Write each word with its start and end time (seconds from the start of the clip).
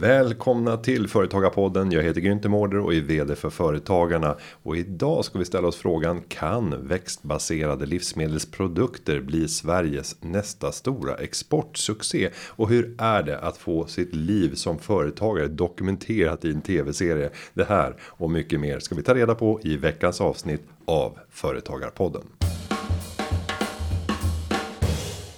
Välkomna 0.00 0.76
till 0.76 1.08
Företagarpodden. 1.08 1.92
Jag 1.92 2.02
heter 2.02 2.20
Günther 2.20 2.48
Mårder 2.48 2.78
och 2.78 2.94
är 2.94 3.00
vd 3.00 3.36
för 3.36 3.50
Företagarna. 3.50 4.36
Och 4.62 4.76
idag 4.76 5.24
ska 5.24 5.38
vi 5.38 5.44
ställa 5.44 5.68
oss 5.68 5.76
frågan. 5.76 6.22
Kan 6.28 6.86
växtbaserade 6.86 7.86
livsmedelsprodukter 7.86 9.20
bli 9.20 9.48
Sveriges 9.48 10.16
nästa 10.20 10.72
stora 10.72 11.14
exportsuccé? 11.14 12.30
Och 12.48 12.68
hur 12.68 12.94
är 12.98 13.22
det 13.22 13.38
att 13.38 13.56
få 13.56 13.86
sitt 13.86 14.14
liv 14.14 14.54
som 14.54 14.78
företagare 14.78 15.48
dokumenterat 15.48 16.44
i 16.44 16.50
en 16.50 16.62
tv-serie? 16.62 17.30
Det 17.54 17.64
här 17.64 17.96
och 18.02 18.30
mycket 18.30 18.60
mer 18.60 18.78
ska 18.78 18.94
vi 18.94 19.02
ta 19.02 19.14
reda 19.14 19.34
på 19.34 19.60
i 19.62 19.76
veckans 19.76 20.20
avsnitt 20.20 20.62
av 20.84 21.18
Företagarpodden. 21.30 22.22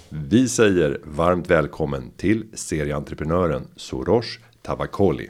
Vi 0.09 0.49
säger 0.49 0.99
varmt 1.03 1.49
välkommen 1.49 2.11
till 2.17 2.45
serieentreprenören 2.53 3.67
Soros 3.75 4.39
Tavakoli. 4.63 5.29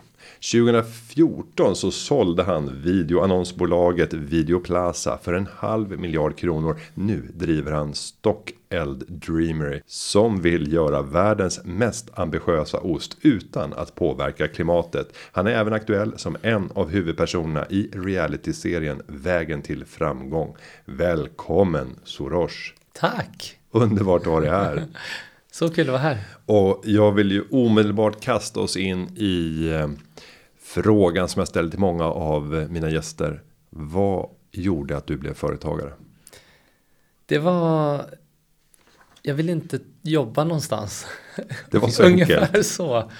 2014 0.51 1.75
så 1.75 1.91
sålde 1.91 2.43
han 2.43 2.81
videoannonsbolaget 2.81 4.13
Videoplaza 4.13 5.17
för 5.17 5.33
en 5.33 5.47
halv 5.57 5.99
miljard 5.99 6.37
kronor. 6.37 6.79
Nu 6.93 7.31
driver 7.33 7.71
han 7.71 7.93
Stockeld 7.93 9.03
Dreamery 9.07 9.81
som 9.85 10.41
vill 10.41 10.73
göra 10.73 11.01
världens 11.01 11.65
mest 11.65 12.09
ambitiösa 12.13 12.77
ost 12.77 13.17
utan 13.21 13.73
att 13.73 13.95
påverka 13.95 14.47
klimatet. 14.47 15.15
Han 15.31 15.47
är 15.47 15.51
även 15.51 15.73
aktuell 15.73 16.17
som 16.17 16.37
en 16.41 16.69
av 16.75 16.89
huvudpersonerna 16.89 17.65
i 17.69 17.89
realityserien 17.93 19.01
Vägen 19.07 19.61
till 19.61 19.85
framgång. 19.85 20.55
Välkommen 20.85 21.87
Soros. 22.03 22.73
Tack! 22.93 23.57
Underbart 23.71 24.21
att 24.21 24.27
ha 24.27 24.39
dig 24.39 24.49
här. 24.49 24.83
Så 25.53 25.69
kul 25.69 25.87
att 25.87 25.91
vara 25.91 26.01
här. 26.01 26.17
Och 26.45 26.81
jag 26.85 27.11
vill 27.11 27.31
ju 27.31 27.43
omedelbart 27.51 28.21
kasta 28.21 28.59
oss 28.59 28.77
in 28.77 29.17
i 29.17 29.67
eh, 29.69 29.89
frågan 30.61 31.29
som 31.29 31.39
jag 31.39 31.47
ställer 31.47 31.69
till 31.69 31.79
många 31.79 32.05
av 32.05 32.67
mina 32.69 32.89
gäster. 32.89 33.41
Vad 33.69 34.29
gjorde 34.51 34.97
att 34.97 35.07
du 35.07 35.17
blev 35.17 35.33
företagare? 35.33 35.93
Det 37.25 37.37
var. 37.37 38.05
Jag 39.21 39.35
vill 39.35 39.49
inte 39.49 39.79
jobba 40.01 40.43
någonstans. 40.43 41.05
Det 41.71 41.77
var 41.77 41.89
så 41.89 42.03
Ungefär 42.07 42.41
enkelt. 42.41 42.65
så. 42.65 43.11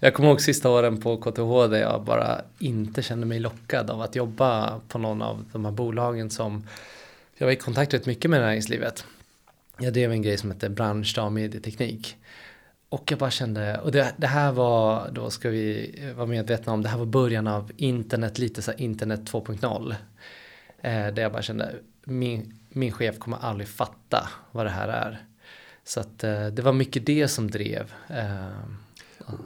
Jag 0.00 0.14
kommer 0.14 0.28
ihåg 0.28 0.40
sista 0.40 0.70
åren 0.70 1.00
på 1.00 1.16
KTH 1.16 1.70
där 1.70 1.80
jag 1.80 2.04
bara 2.04 2.40
inte 2.58 3.02
kände 3.02 3.26
mig 3.26 3.38
lockad 3.38 3.90
av 3.90 4.02
att 4.02 4.16
jobba 4.16 4.80
på 4.88 4.98
någon 4.98 5.22
av 5.22 5.44
de 5.52 5.64
här 5.64 5.72
bolagen 5.72 6.30
som 6.30 6.66
jag 7.36 7.46
var 7.46 7.52
i 7.52 7.56
kontakt 7.56 7.94
rätt 7.94 8.06
mycket 8.06 8.30
med 8.30 8.40
näringslivet. 8.40 9.04
Jag 9.78 9.92
drev 9.92 10.12
en 10.12 10.22
grej 10.22 10.36
som 10.38 10.50
hette 10.50 10.68
branschdag 10.68 11.32
medieteknik. 11.32 12.16
Och 12.88 13.10
jag 13.10 13.18
bara 13.18 13.30
kände, 13.30 13.78
och 13.78 13.92
det, 13.92 14.14
det, 14.16 14.26
här 14.26 14.52
var, 14.52 15.10
då 15.12 15.30
ska 15.30 15.48
vi 15.50 15.94
vara 16.16 16.26
medvetna 16.26 16.72
om, 16.72 16.82
det 16.82 16.88
här 16.88 16.98
var 16.98 17.06
början 17.06 17.46
av 17.46 17.70
internet, 17.76 18.38
lite 18.38 18.62
så 18.62 18.72
internet 18.72 19.20
2.0. 19.20 19.94
Eh, 20.82 21.14
där 21.14 21.22
jag 21.22 21.32
bara 21.32 21.42
kände, 21.42 21.74
min, 22.04 22.58
min 22.68 22.92
chef 22.92 23.18
kommer 23.18 23.36
aldrig 23.40 23.68
fatta 23.68 24.28
vad 24.52 24.66
det 24.66 24.70
här 24.70 24.88
är. 24.88 25.24
Så 25.84 26.00
att 26.00 26.24
eh, 26.24 26.46
det 26.46 26.62
var 26.62 26.72
mycket 26.72 27.06
det 27.06 27.28
som 27.28 27.50
drev. 27.50 27.92
Eh, 28.08 28.46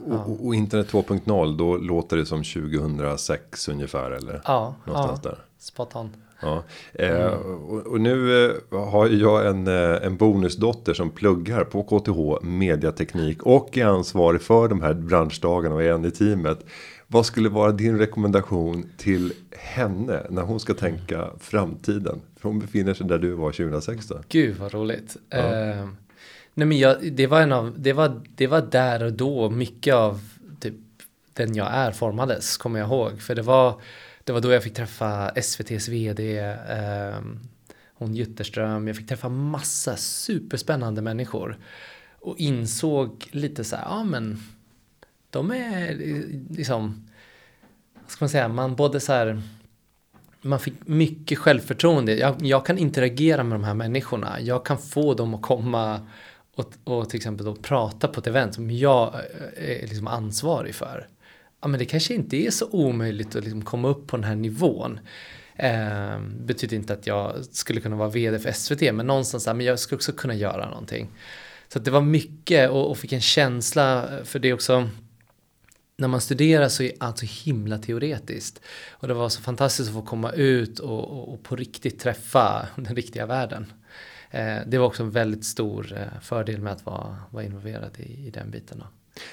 Och, 0.07 0.45
och 0.45 0.55
internet 0.55 0.91
2.0 0.91 1.57
då 1.57 1.77
låter 1.77 2.17
det 2.17 2.25
som 2.25 2.43
2006 2.43 3.67
ungefär 3.69 4.11
eller? 4.11 4.41
ja, 4.45 4.75
Någonstans 4.85 5.19
ja, 5.23 5.29
där. 5.29 5.39
spot 5.59 5.95
on. 5.95 6.09
Ja, 6.41 6.63
eh, 6.93 7.25
och, 7.25 7.87
och 7.87 8.01
nu 8.01 8.45
eh, 8.45 8.79
har 8.79 9.07
jag 9.07 9.47
en, 9.47 9.67
eh, 9.67 10.05
en 10.05 10.17
bonusdotter 10.17 10.93
som 10.93 11.09
pluggar 11.09 11.63
på 11.63 11.83
KTH 11.83 12.45
mediateknik 12.45 13.43
och 13.43 13.77
är 13.77 13.85
ansvarig 13.85 14.41
för 14.41 14.67
de 14.67 14.81
här 14.81 14.93
branschdagarna 14.93 15.75
och 15.75 15.83
är 15.83 15.93
en 15.93 16.05
i 16.05 16.11
teamet. 16.11 16.65
Vad 17.07 17.25
skulle 17.25 17.49
vara 17.49 17.71
din 17.71 17.97
rekommendation 17.97 18.89
till 18.97 19.33
henne 19.51 20.21
när 20.29 20.41
hon 20.41 20.59
ska 20.59 20.73
tänka 20.73 21.27
framtiden? 21.39 22.21
För 22.39 22.49
hon 22.49 22.59
befinner 22.59 22.93
sig 22.93 23.07
där 23.07 23.17
du 23.17 23.31
var 23.31 23.51
2016. 23.51 24.23
Gud 24.29 24.57
vad 24.57 24.73
roligt. 24.73 25.17
Eh, 25.29 25.41
nej 26.53 26.67
men 26.67 26.79
jag, 26.79 27.13
det 27.13 27.27
var 27.27 27.41
en 27.41 27.51
av, 27.51 27.73
det 27.77 27.93
var, 27.93 28.21
det 28.35 28.47
var 28.47 28.61
där 28.61 29.03
och 29.03 29.13
då 29.13 29.49
mycket 29.49 29.95
av 29.95 30.19
typ 30.59 30.75
den 31.33 31.55
jag 31.55 31.67
är 31.71 31.91
formades, 31.91 32.57
kommer 32.57 32.79
jag 32.79 32.87
ihåg. 32.87 33.21
För 33.21 33.35
det 33.35 33.41
var, 33.41 33.81
det 34.31 34.33
var 34.33 34.41
då 34.41 34.51
jag 34.51 34.63
fick 34.63 34.73
träffa 34.73 35.29
SVTs 35.29 35.87
vd, 35.87 36.39
eh, 36.39 37.21
hon 37.93 38.15
Jutterström, 38.15 38.87
jag 38.87 38.95
fick 38.95 39.07
träffa 39.07 39.29
massa 39.29 39.97
superspännande 39.97 41.01
människor. 41.01 41.57
Och 42.19 42.39
insåg 42.39 43.29
lite 43.31 43.63
så 43.63 43.75
här, 43.75 43.83
ja 43.83 44.03
men 44.03 44.43
de 45.29 45.51
är 45.51 45.95
liksom, 46.49 47.09
vad 47.93 48.11
ska 48.11 48.25
man 48.25 48.29
säga, 48.29 48.47
man 48.47 48.75
både 48.75 48.99
så 48.99 49.13
här 49.13 49.41
man 50.41 50.59
fick 50.59 50.73
mycket 50.85 51.37
självförtroende. 51.37 52.15
Jag, 52.15 52.35
jag, 52.41 52.65
kan 52.65 52.77
interagera 52.77 53.43
med 53.43 53.55
de 53.55 53.63
här 53.63 53.73
människorna. 53.73 54.41
Jag 54.41 54.65
kan 54.65 54.77
få 54.77 55.13
dem 55.13 55.33
att 55.33 55.41
komma 55.41 56.07
och, 56.55 56.73
och 56.83 57.09
till 57.09 57.17
exempel 57.17 57.45
då 57.45 57.55
prata 57.55 58.07
på 58.07 58.19
ett 58.19 58.27
event 58.27 58.55
som 58.55 58.71
jag 58.71 59.13
eh, 59.57 59.81
är 59.81 59.87
liksom 59.87 60.07
ansvarig 60.07 60.75
för. 60.75 61.07
Ja, 61.61 61.67
men 61.67 61.79
det 61.79 61.85
kanske 61.85 62.13
inte 62.13 62.37
är 62.37 62.51
så 62.51 62.69
omöjligt 62.71 63.35
att 63.35 63.43
liksom 63.43 63.61
komma 63.61 63.87
upp 63.87 64.07
på 64.07 64.17
den 64.17 64.23
här 64.23 64.35
nivån. 64.35 64.99
Eh, 65.55 66.19
betyder 66.39 66.77
inte 66.77 66.93
att 66.93 67.07
jag 67.07 67.45
skulle 67.51 67.81
kunna 67.81 67.95
vara 67.95 68.09
vd 68.09 68.39
för 68.39 68.51
SVT, 68.51 68.81
men 68.93 69.07
någonstans 69.07 69.45
där, 69.45 69.53
men 69.53 69.65
jag 69.65 69.79
skulle 69.79 69.97
också 69.97 70.11
kunna 70.11 70.35
göra 70.35 70.69
någonting. 70.69 71.09
Så 71.67 71.79
det 71.79 71.91
var 71.91 72.01
mycket 72.01 72.69
och, 72.69 72.89
och 72.89 72.97
fick 72.97 73.13
en 73.13 73.21
känsla 73.21 74.09
för 74.23 74.39
det 74.39 74.53
också 74.53 74.89
när 75.97 76.07
man 76.07 76.21
studerar 76.21 76.67
så 76.67 76.83
är 76.83 76.91
allt 76.99 77.17
så 77.17 77.25
himla 77.25 77.77
teoretiskt. 77.77 78.61
Och 78.89 79.07
det 79.07 79.13
var 79.13 79.29
så 79.29 79.41
fantastiskt 79.41 79.89
att 79.89 79.95
få 79.95 80.01
komma 80.01 80.31
ut 80.31 80.79
och, 80.79 80.99
och, 80.99 81.33
och 81.33 81.43
på 81.43 81.55
riktigt 81.55 81.99
träffa 81.99 82.67
den 82.75 82.95
riktiga 82.95 83.25
världen. 83.25 83.73
Eh, 84.31 84.57
det 84.67 84.77
var 84.77 84.85
också 84.85 85.03
en 85.03 85.11
väldigt 85.11 85.45
stor 85.45 85.93
eh, 85.97 86.21
fördel 86.21 86.61
med 86.61 86.73
att 86.73 86.85
vara, 86.85 87.17
vara 87.29 87.43
involverad 87.43 87.99
i, 87.99 88.27
i 88.27 88.29
den 88.29 88.51
biten. 88.51 88.79
Då. 88.79 88.85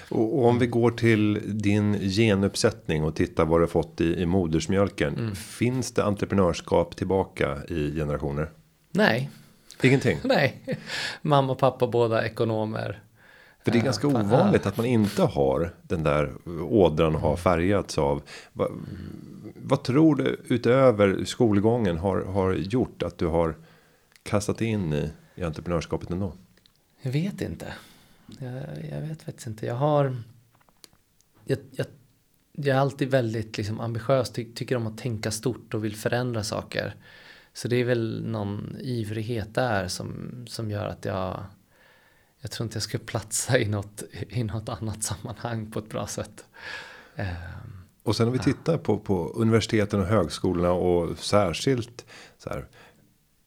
Och, 0.08 0.38
och 0.38 0.46
om 0.46 0.58
vi 0.58 0.66
går 0.66 0.90
till 0.90 1.40
din 1.46 1.98
genuppsättning 2.10 3.04
och 3.04 3.16
tittar 3.16 3.44
vad 3.44 3.60
du 3.60 3.66
fått 3.66 4.00
i, 4.00 4.22
i 4.22 4.26
modersmjölken. 4.26 5.16
Mm. 5.18 5.34
Finns 5.34 5.92
det 5.92 6.04
entreprenörskap 6.04 6.96
tillbaka 6.96 7.58
i 7.68 7.94
generationer? 7.94 8.50
Nej, 8.90 9.30
Ingenting. 9.82 10.18
nej. 10.24 10.60
Mamma 11.22 11.52
och 11.52 11.58
pappa 11.58 11.86
båda 11.86 12.26
ekonomer. 12.26 13.02
För 13.64 13.70
det 13.70 13.78
är 13.78 13.80
Eh, 13.80 13.84
ganska 13.84 14.06
ovanligt 14.06 14.66
att 14.66 14.76
man 14.76 14.86
inte 14.86 15.22
har 15.22 15.74
den 15.82 16.02
där 16.02 16.32
ådran 16.62 17.14
har 17.14 17.36
färgats 17.36 17.98
av. 17.98 18.22
Va, 18.52 18.68
vad 19.56 19.82
tror 19.82 20.16
du 20.16 20.40
utöver 20.48 21.24
skolgången 21.24 21.98
har, 21.98 22.20
har 22.20 22.52
gjort 22.52 23.02
att 23.02 23.18
du 23.18 23.26
har 23.26 23.54
kastat 24.22 24.60
in 24.60 24.92
i, 24.92 25.10
i 25.34 25.42
entreprenörskapet 25.42 26.10
ändå? 26.10 26.32
Jag 27.02 27.12
vet 27.12 27.40
inte. 27.40 27.66
Jag, 28.40 28.84
jag 28.90 29.00
vet 29.00 29.22
faktiskt 29.22 29.46
inte. 29.46 29.66
Jag 29.66 29.74
har... 29.74 30.16
Jag, 31.44 31.58
jag, 31.70 31.86
jag 32.52 32.76
är 32.76 32.80
alltid 32.80 33.10
väldigt 33.10 33.56
liksom, 33.58 33.80
ambitiös, 33.80 34.30
ty, 34.30 34.52
tycker 34.54 34.76
om 34.76 34.86
att 34.86 34.98
tänka 34.98 35.30
stort 35.30 35.74
och 35.74 35.84
vill 35.84 35.96
förändra 35.96 36.44
saker. 36.44 36.94
Så 37.52 37.68
det 37.68 37.76
är 37.76 37.84
väl 37.84 38.22
någon 38.26 38.76
ivrighet 38.80 39.54
där 39.54 39.88
som, 39.88 40.30
som 40.48 40.70
gör 40.70 40.86
att 40.86 41.04
jag... 41.04 41.44
Jag 42.40 42.50
tror 42.50 42.64
inte 42.64 42.76
jag 42.76 42.82
skulle 42.82 43.04
platsa 43.04 43.58
i 43.58 43.68
något, 43.68 44.02
i 44.28 44.44
något 44.44 44.68
annat 44.68 45.02
sammanhang 45.02 45.70
på 45.70 45.78
ett 45.78 45.88
bra 45.88 46.06
sätt. 46.06 46.44
Ehm, 47.16 47.36
Och 48.02 48.16
sen 48.16 48.26
om 48.26 48.32
vi 48.32 48.38
tittar 48.38 48.78
på, 48.78 48.98
på 48.98 49.28
universiteten 49.28 50.00
och 50.00 50.06
högskolorna 50.06 50.72
och 50.72 51.18
särskilt 51.18 52.06
så 52.38 52.50
här, 52.50 52.66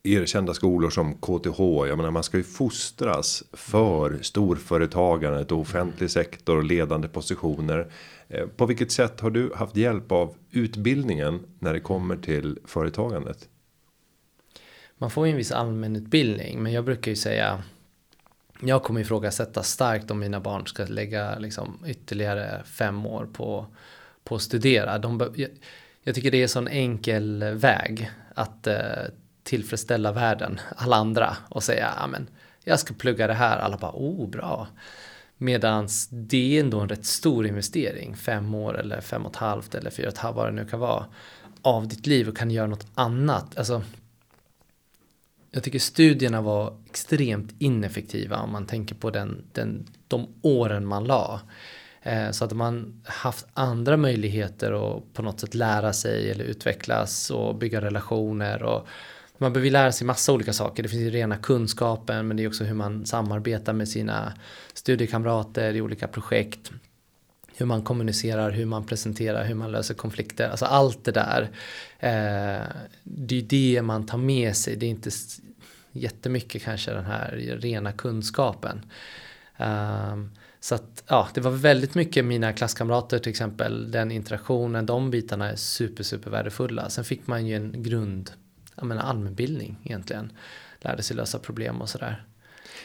erkända 0.04 0.54
skolor 0.54 0.90
som 0.90 1.14
KTH. 1.14 1.60
Jag 1.60 1.98
menar 1.98 2.12
man 2.12 2.24
ska 2.24 2.38
ju 2.38 2.44
fostras 2.44 3.44
för 3.54 4.20
storföretagandet 4.22 5.52
och 5.52 5.60
offentlig 5.60 6.12
sektor 6.12 6.58
och 6.58 6.64
ledande 6.64 7.08
positioner. 7.08 7.92
Eh, 8.28 8.48
på 8.48 8.66
vilket 8.66 8.92
sätt 8.92 9.20
har 9.20 9.30
du 9.30 9.54
haft 9.56 9.76
hjälp 9.76 10.12
av 10.12 10.36
utbildningen 10.52 11.40
när 11.60 11.74
det 11.74 11.80
kommer 11.80 12.18
till 12.18 12.60
företagandet? 12.66 13.50
Man 14.98 15.12
får 15.12 15.26
ju 15.28 15.32
en 15.32 15.38
viss 15.38 15.52
allmänutbildning, 15.52 16.64
men 16.64 16.74
jag 16.74 16.86
brukar 16.86 17.12
ju 17.12 17.16
säga 17.16 17.64
jag 18.64 18.84
kommer 18.84 19.02
ifrågasätta 19.02 19.64
starkt 19.64 20.12
om 20.12 20.20
mina 20.20 20.40
barn 20.40 20.68
ska 20.68 20.86
lägga 20.86 21.40
liksom 21.40 21.86
ytterligare 21.88 22.64
fem 22.66 23.06
år 23.06 23.30
på, 23.34 23.66
på 24.24 24.36
att 24.36 24.42
studera. 24.42 24.98
De, 24.98 25.32
jag, 25.36 25.50
jag 26.04 26.16
tycker 26.16 26.32
det 26.32 26.38
är 26.38 26.44
en 26.44 26.50
sån 26.50 26.68
enkel 26.68 27.44
väg 27.44 28.12
att 28.36 28.68
eh, 28.68 28.76
tillfredsställa 29.44 30.12
världen, 30.12 30.60
alla 30.76 30.96
andra 30.96 31.38
och 31.50 31.64
säga 31.64 31.88
amen, 31.88 32.28
jag 32.64 32.80
ska 32.80 32.94
plugga 32.94 33.28
det 33.28 33.34
här. 33.34 33.58
Alla 33.58 33.78
bara 33.78 33.92
oh 33.94 34.30
bra. 34.30 34.68
Medans 35.38 36.08
det 36.12 36.58
är 36.58 36.60
ändå 36.60 36.80
en 36.80 36.90
rätt 36.90 37.06
stor 37.06 37.46
investering, 37.46 38.16
fem 38.16 38.56
år 38.56 38.80
eller 38.80 39.02
fem 39.02 39.26
och 39.26 39.32
ett 39.32 39.38
halvt 39.38 39.76
eller 39.76 39.90
fyra 39.90 40.08
och 40.08 40.14
ett 40.14 40.20
halvt 40.20 40.38
vad 40.38 40.48
det 40.48 40.52
nu 40.52 40.66
kan 40.66 40.80
vara 40.80 41.06
av 41.62 41.88
ditt 41.88 42.08
liv 42.08 42.30
och 42.30 42.38
kan 42.38 42.52
göra 42.52 42.68
något 42.68 42.88
annat. 42.96 43.58
Alltså, 43.58 43.84
jag 45.52 45.64
tycker 45.64 45.80
studierna 45.80 46.42
var 46.42 46.78
extremt 46.86 47.56
ineffektiva 47.60 48.40
om 48.40 48.52
man 48.52 48.66
tänker 48.66 48.96
på 48.96 49.10
den, 49.10 49.44
den, 49.54 49.88
de 50.08 50.28
åren 50.42 50.86
man 50.86 51.04
la. 51.04 51.42
Eh, 52.02 52.32
så 52.32 52.44
hade 52.44 52.56
man 52.56 53.04
haft 53.06 53.48
andra 53.54 53.98
möjligheter 53.98 54.72
att 54.72 55.14
på 55.14 55.22
något 55.22 55.40
sätt 55.40 55.54
lära 55.54 55.94
sig 55.94 56.32
eller 56.32 56.44
utvecklas 56.44 57.32
och 57.32 57.56
bygga 57.56 57.82
relationer 57.82 58.64
och 58.64 58.88
man 59.42 59.54
behöver 59.54 59.72
lära 59.72 59.92
sig 59.92 60.08
massa 60.08 60.34
olika 60.34 60.54
saker. 60.54 60.84
Det 60.84 60.90
finns 60.90 61.02
ju 61.02 61.10
rena 61.10 61.38
kunskapen 61.38 62.28
men 62.28 62.38
det 62.38 62.44
är 62.44 62.48
också 62.48 62.64
hur 62.64 62.74
man 62.74 63.06
samarbetar 63.06 63.74
med 63.74 63.90
sina 63.90 64.34
studiekamrater 64.74 65.74
i 65.74 65.82
olika 65.82 66.08
projekt. 66.08 66.72
Hur 67.56 67.66
man 67.66 67.82
kommunicerar, 67.82 68.52
hur 68.52 68.66
man 68.66 68.86
presenterar, 68.86 69.46
hur 69.46 69.56
man 69.56 69.72
löser 69.72 69.94
konflikter. 69.94 70.50
Alltså 70.50 70.66
allt 70.66 71.06
det 71.06 71.12
där. 71.12 71.42
Eh, 72.00 72.66
det 73.04 73.40
är 73.40 73.42
det 73.42 73.82
man 73.82 74.06
tar 74.06 74.18
med 74.18 74.56
sig. 74.56 74.76
Det 74.76 74.86
är 74.86 74.90
inte 74.90 75.12
jättemycket 75.92 76.64
kanske 76.64 76.92
den 76.92 77.06
här 77.06 77.58
rena 77.62 77.92
kunskapen. 77.92 78.82
Um, 79.58 80.32
så 80.60 80.76
att 80.76 81.04
ja, 81.08 81.28
det 81.34 81.42
var 81.42 81.52
väldigt 81.52 81.96
mycket 81.96 82.26
mina 82.26 82.54
klasskamrater 82.54 83.20
till 83.20 83.30
exempel, 83.30 83.92
den 83.92 84.12
interaktionen, 84.12 84.86
de 84.86 85.10
bitarna 85.10 85.52
är 85.52 85.56
super, 85.56 86.04
super 86.04 86.32
värdefulla. 86.32 86.90
Sen 86.90 87.04
fick 87.04 87.28
man 87.28 87.48
ju 87.48 87.56
en 87.56 87.84
grund, 87.84 88.32
jag 88.76 88.86
menar 88.86 89.02
allmänbildning 89.04 89.78
egentligen. 89.84 90.32
Lärde 90.80 91.04
sig 91.04 91.16
lösa 91.16 91.40
problem 91.40 91.82
och 91.82 91.90
sådär. 91.90 92.26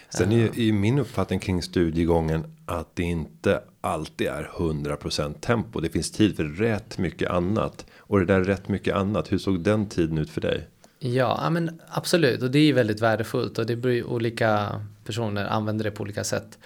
Sen 0.09 0.33
är 0.33 0.59
ju 0.59 0.73
min 0.73 0.99
uppfattning 0.99 1.41
kring 1.41 1.63
studiegången 1.63 2.57
att 2.67 2.97
det 2.97 3.03
inte 3.03 3.61
alltid 3.81 4.27
är 4.27 4.51
100% 4.57 5.41
tempo. 5.41 5.81
Det 5.81 5.89
finns 5.89 6.11
tid 6.13 6.37
för 6.37 6.45
rätt 6.45 6.99
mycket 6.99 7.31
annat. 7.31 7.87
Och 7.99 8.19
det 8.19 8.25
där 8.25 8.45
rätt 8.45 8.69
mycket 8.69 8.95
annat, 8.95 9.33
hur 9.33 9.39
såg 9.39 9.61
den 9.61 9.89
tiden 9.89 10.19
ut 10.19 10.31
för 10.31 10.41
dig? 10.41 10.69
Ja, 10.99 11.51
men 11.51 11.81
absolut. 11.89 12.43
Och 12.43 12.51
det 12.51 12.59
är 12.59 12.73
väldigt 12.73 13.01
värdefullt. 13.01 13.59
Och 13.59 13.67
det 13.67 13.77
blir 13.77 14.05
olika 14.05 14.81
personer 15.05 15.45
använder 15.45 15.85
det 15.85 15.91
på 15.91 16.03
olika 16.03 16.25
sätt. 16.25 16.59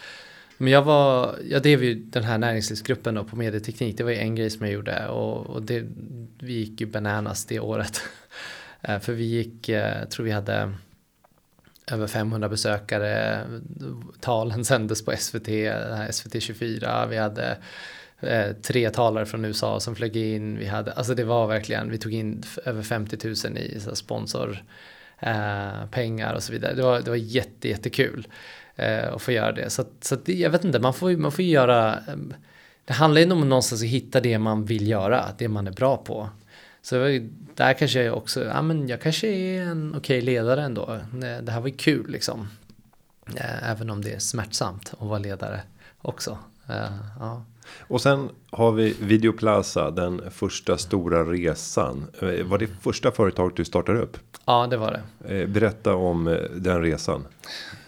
Men 0.59 0.73
jag 0.73 0.83
var, 0.83 1.37
jag 1.49 1.63
drev 1.63 1.85
ju 1.85 1.95
den 1.95 2.25
här 2.25 2.39
näringslivsgruppen 2.39 3.15
då 3.15 3.25
på 3.25 3.37
medieteknik. 3.37 3.97
Det 3.97 4.05
var 4.05 4.11
ju 4.11 4.17
en 4.17 4.35
grej 4.35 4.51
som 4.51 4.67
jag 4.67 4.75
gjorde 4.75 5.09
och, 5.09 5.47
och 5.47 5.63
det, 5.63 5.85
vi 6.39 6.53
gick 6.53 6.81
ju 6.81 6.87
bananas 6.87 7.45
det 7.45 7.61
året. 7.61 8.01
Eh, 8.83 8.99
för 8.99 9.13
vi 9.13 9.25
gick, 9.25 9.69
jag 9.69 10.11
tror 10.11 10.25
vi 10.25 10.33
hade 10.33 10.73
över 11.91 12.07
500 12.07 12.49
besökare. 12.49 13.45
Talen 14.21 14.65
sändes 14.65 15.05
på 15.05 15.17
SVT, 15.17 15.49
SVT 16.11 16.43
24. 16.43 17.07
Vi 17.07 17.17
hade 17.17 17.57
eh, 18.21 18.53
tre 18.53 18.91
talare 18.91 19.27
från 19.27 19.45
USA 19.45 19.81
som 19.81 19.95
flög 19.95 20.17
in. 20.17 20.59
Vi 20.59 20.67
hade, 20.67 20.93
alltså 20.93 21.15
det 21.15 21.25
var 21.25 21.47
verkligen, 21.47 21.91
vi 21.91 21.99
tog 21.99 22.15
in 22.15 22.43
över 22.65 22.83
50 22.83 23.27
000 23.49 23.59
i 23.59 23.81
så 23.81 23.97
sponsor 23.97 24.65
eh, 25.19 25.87
pengar 25.91 26.35
och 26.35 26.43
så 26.43 26.53
vidare. 26.53 26.75
Det 26.75 26.83
var, 26.83 27.01
det 27.01 27.11
var 27.11 27.17
jätte, 27.17 27.69
jättekul 27.69 28.29
eh, 28.77 29.13
att 29.13 29.23
få 29.23 29.33
göra 29.33 29.53
det. 29.53 29.71
Så, 29.71 29.85
så 30.01 30.17
det, 30.17 30.35
jag 30.35 30.51
vet 30.51 30.65
inte, 30.65 30.79
man 30.79 30.95
får, 30.95 31.17
man 31.17 31.33
får 31.33 31.45
göra... 31.45 31.99
Det 32.85 32.93
handlar 32.93 33.21
ju 33.21 33.33
om 33.33 33.49
någonstans 33.49 33.83
att 33.83 33.89
hitta 33.89 34.21
det 34.21 34.39
man 34.39 34.65
vill 34.65 34.89
göra, 34.89 35.25
det 35.39 35.49
man 35.49 35.67
är 35.67 35.73
bra 35.73 35.97
på. 35.97 36.31
Så 36.83 36.95
där 37.55 37.73
kanske 37.73 38.03
jag 38.03 38.17
också, 38.17 38.45
ja 38.45 38.63
men 38.63 38.89
jag 38.89 39.01
kanske 39.01 39.29
är 39.29 39.63
en 39.63 39.95
okej 39.97 40.21
ledare 40.21 40.63
ändå. 40.63 40.99
Det 41.43 41.53
här 41.53 41.61
var 41.61 41.69
ju 41.69 41.75
kul 41.75 42.11
liksom. 42.11 42.49
Eh, 43.37 43.71
även 43.71 43.91
om 43.91 44.03
det 44.03 44.13
är 44.13 44.19
smärtsamt 44.19 44.95
att 44.99 45.09
vara 45.09 45.19
ledare 45.19 45.61
också. 46.03 46.39
Eh, 46.69 46.97
ja. 47.19 47.45
Och 47.81 48.01
sen 48.01 48.29
har 48.51 48.73
vi 48.73 48.97
Videoplaza, 49.01 49.91
den 49.91 50.31
första 50.31 50.79
stora 50.79 51.25
resan. 51.25 52.07
Var 52.45 52.59
det 52.59 52.67
första 52.67 53.11
företaget 53.11 53.57
du 53.57 53.65
startade 53.65 53.99
upp? 53.99 54.19
Ja, 54.45 54.67
det 54.67 54.77
var 54.77 55.01
det. 55.19 55.47
Berätta 55.47 55.95
om 55.95 56.39
den 56.57 56.83
resan. 56.83 57.27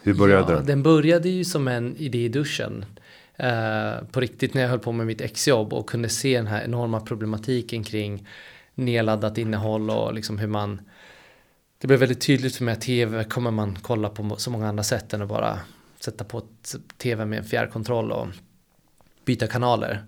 Hur 0.03 0.15
började 0.15 0.53
ja, 0.53 0.57
den? 0.59 0.67
Den 0.67 0.83
började 0.83 1.29
ju 1.29 1.45
som 1.45 1.69
en 1.69 1.97
idé 1.97 2.25
i 2.25 2.29
duschen. 2.29 2.85
På 4.13 4.21
riktigt 4.21 4.55
när 4.55 4.63
jag 4.63 4.69
höll 4.69 4.79
på 4.79 4.93
med 4.93 5.07
mitt 5.07 5.21
exjobb 5.21 5.73
och 5.73 5.89
kunde 5.89 6.09
se 6.09 6.37
den 6.37 6.47
här 6.47 6.65
enorma 6.65 7.01
problematiken 7.01 7.85
kring 7.85 8.27
nedladdat 8.75 9.39
innehåll 9.39 9.91
och 9.91 10.15
liksom 10.15 10.39
hur 10.39 10.47
man 10.47 10.81
det 11.79 11.87
blev 11.87 12.01
väldigt 12.01 12.21
tydligt 12.21 12.57
för 12.57 12.65
mig 12.65 12.73
att 12.73 12.81
tv 12.81 13.25
kommer 13.25 13.51
man 13.51 13.79
kolla 13.83 14.09
på 14.09 14.37
så 14.37 14.51
många 14.51 14.69
andra 14.69 14.83
sätt 14.83 15.15
än 15.15 15.23
att 15.23 15.29
bara 15.29 15.59
sätta 16.01 16.25
på 16.25 16.39
ett 16.39 16.75
tv 16.99 17.25
med 17.25 17.39
en 17.39 17.45
fjärrkontroll 17.45 18.13
och 18.13 18.29
byta 19.25 19.47
kanaler. 19.47 20.05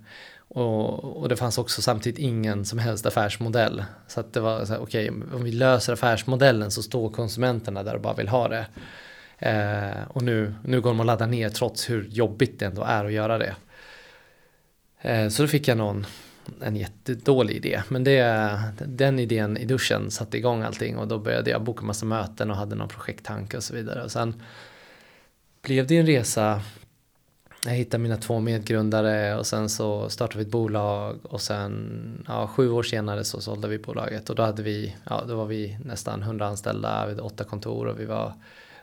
Och, 0.49 1.05
och, 1.05 1.29
det 1.29 1.37
fanns 1.37 1.59
också 1.59 1.83
samtidigt 1.83 2.19
ingen 2.19 2.65
som 2.65 2.79
helst 2.79 3.07
affärsmodell. 3.07 3.85
Så 4.09 4.21
att 4.21 4.33
det 4.33 4.41
var 4.41 4.65
så 4.65 4.73
här, 4.73 4.83
okej, 4.83 5.11
okay, 5.11 5.37
om 5.37 5.45
vi 5.45 5.53
löser 5.53 5.93
affärsmodellen 5.93 6.71
så 6.71 6.83
står 6.83 7.11
konsumenterna 7.11 7.83
där 7.83 7.95
och 7.95 8.01
bara 8.01 8.15
vill 8.15 8.29
ha 8.29 8.49
det. 8.49 8.67
Eh, 9.39 10.09
och 10.09 10.23
nu, 10.23 10.55
nu 10.65 10.81
går 10.81 10.91
de 10.91 11.01
och 11.01 11.07
laddar 11.07 11.27
ner 11.27 11.49
trots 11.49 11.91
hur 11.91 12.05
jobbigt 12.05 12.59
det 12.59 12.67
ändå 12.67 12.83
är 12.83 13.05
att 13.05 13.13
göra 13.13 13.39
det. 13.39 13.55
Eh, 15.01 15.29
så 15.29 15.43
då 15.43 15.49
fick 15.49 15.69
jag 15.69 15.79
någon, 15.79 16.07
en 16.63 16.77
jättedålig 16.77 17.57
idé. 17.57 17.83
Men 17.89 18.05
det, 18.05 18.61
den 18.87 19.19
idén 19.19 19.57
i 19.57 19.65
duschen 19.65 20.11
satte 20.11 20.37
igång 20.37 20.63
allting 20.63 20.97
och 20.97 21.09
då 21.09 21.19
började 21.19 21.51
jag 21.51 21.63
boka 21.63 21.85
massa 21.85 22.07
möten 22.07 22.51
och 22.51 22.57
hade 22.57 22.75
någon 22.75 22.89
projekttanke 22.89 23.57
och 23.57 23.65
så 23.65 23.75
vidare. 23.75 24.03
Och 24.03 24.13
sen 24.13 24.43
blev 25.63 25.87
det 25.87 25.97
en 25.97 26.07
resa. 26.07 26.63
Jag 27.67 27.73
hittade 27.73 28.03
mina 28.03 28.17
två 28.17 28.41
medgrundare 28.41 29.37
och 29.37 29.47
sen 29.47 29.69
så 29.69 30.09
startade 30.09 30.39
vi 30.39 30.45
ett 30.45 30.53
bolag 30.53 31.19
och 31.23 31.41
sen 31.41 32.25
ja, 32.29 32.47
sju 32.47 32.71
år 32.71 32.83
senare 32.83 33.25
så 33.25 33.41
sålde 33.41 33.69
vi 33.69 33.79
bolaget 33.79 34.31
och 34.31 34.37
då 34.37 34.43
hade 34.43 34.63
vi, 34.63 34.97
ja 35.05 35.25
då 35.29 35.37
var 35.37 35.47
vi 35.47 35.79
nästan 35.85 36.23
100 36.23 36.47
anställda, 36.47 37.07
vi 37.07 37.11
hade 37.11 37.23
åtta 37.23 37.45
kontor 37.45 37.87
och 37.87 38.01
vi 38.01 38.05
var 38.05 38.33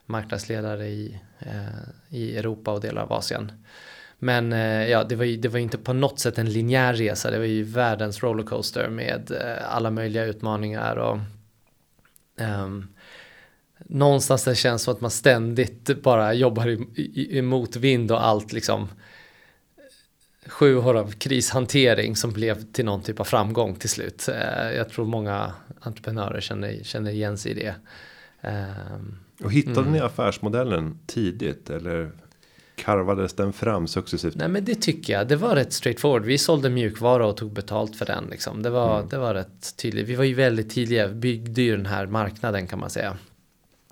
marknadsledare 0.05 0.87
i, 0.87 1.19
eh, 1.39 1.79
i 2.09 2.37
Europa 2.37 2.71
och 2.71 2.81
delar 2.81 3.01
av 3.01 3.13
Asien. 3.13 3.51
Men 4.23 4.53
eh, 4.53 4.89
ja, 4.89 5.03
det 5.03 5.15
var 5.15 5.25
ju 5.25 5.37
det 5.37 5.49
var 5.49 5.59
inte 5.59 5.77
på 5.77 5.93
något 5.93 6.19
sätt 6.19 6.37
en 6.37 6.49
linjär 6.49 6.93
resa. 6.93 7.31
Det 7.31 7.37
var 7.37 7.45
ju 7.45 7.63
världens 7.63 8.23
rollercoaster 8.23 8.89
med 8.89 9.31
eh, 9.31 9.75
alla 9.75 9.91
möjliga 9.91 10.25
utmaningar 10.25 10.95
och 10.95 11.17
um, 12.37 12.87
någonstans 13.77 14.43
det 14.43 14.55
känns 14.55 14.83
som 14.83 14.93
att 14.93 15.01
man 15.01 15.11
ständigt 15.11 16.03
bara 16.03 16.33
jobbar 16.33 16.67
i, 16.67 16.87
i, 16.95 17.37
i 17.37 17.41
motvind 17.41 18.11
och 18.11 18.25
allt 18.25 18.53
liksom 18.53 18.87
sju 20.45 20.77
år 20.77 20.97
av 20.97 21.11
krishantering 21.11 22.15
som 22.15 22.31
blev 22.31 22.71
till 22.71 22.85
någon 22.85 23.01
typ 23.01 23.19
av 23.19 23.23
framgång 23.23 23.75
till 23.75 23.89
slut. 23.89 24.29
Jag 24.75 24.89
tror 24.89 25.05
många 25.05 25.53
entreprenörer 25.79 26.41
känner, 26.41 26.83
känner 26.83 27.11
igen 27.11 27.37
sig 27.37 27.51
i 27.51 27.55
det. 27.55 27.75
Um, 28.95 29.19
och 29.43 29.51
hittade 29.51 29.79
mm. 29.79 29.91
ni 29.93 29.99
affärsmodellen 29.99 30.99
tidigt 31.07 31.69
eller 31.69 32.11
karvades 32.83 33.33
den 33.33 33.53
fram 33.53 33.87
successivt? 33.87 34.35
Nej 34.35 34.47
men 34.47 34.65
det 34.65 34.75
tycker 34.75 35.13
jag. 35.13 35.27
Det 35.27 35.35
var 35.35 35.55
rätt 35.55 35.73
straightforward. 35.73 36.25
Vi 36.25 36.37
sålde 36.37 36.69
mjukvara 36.69 37.27
och 37.27 37.37
tog 37.37 37.51
betalt 37.53 37.95
för 37.95 38.05
den. 38.05 38.27
Liksom. 38.31 38.63
Det, 38.63 38.69
var, 38.69 38.97
mm. 38.97 39.09
det 39.09 39.17
var 39.17 39.33
rätt 39.33 39.77
tydligt. 39.77 40.07
Vi 40.07 40.15
var 40.15 40.23
ju 40.23 40.33
väldigt 40.33 40.69
tidiga. 40.69 41.07
Byggde 41.07 41.61
ju 41.61 41.77
den 41.77 41.85
här 41.85 42.05
marknaden 42.07 42.67
kan 42.67 42.79
man 42.79 42.89
säga. 42.89 43.17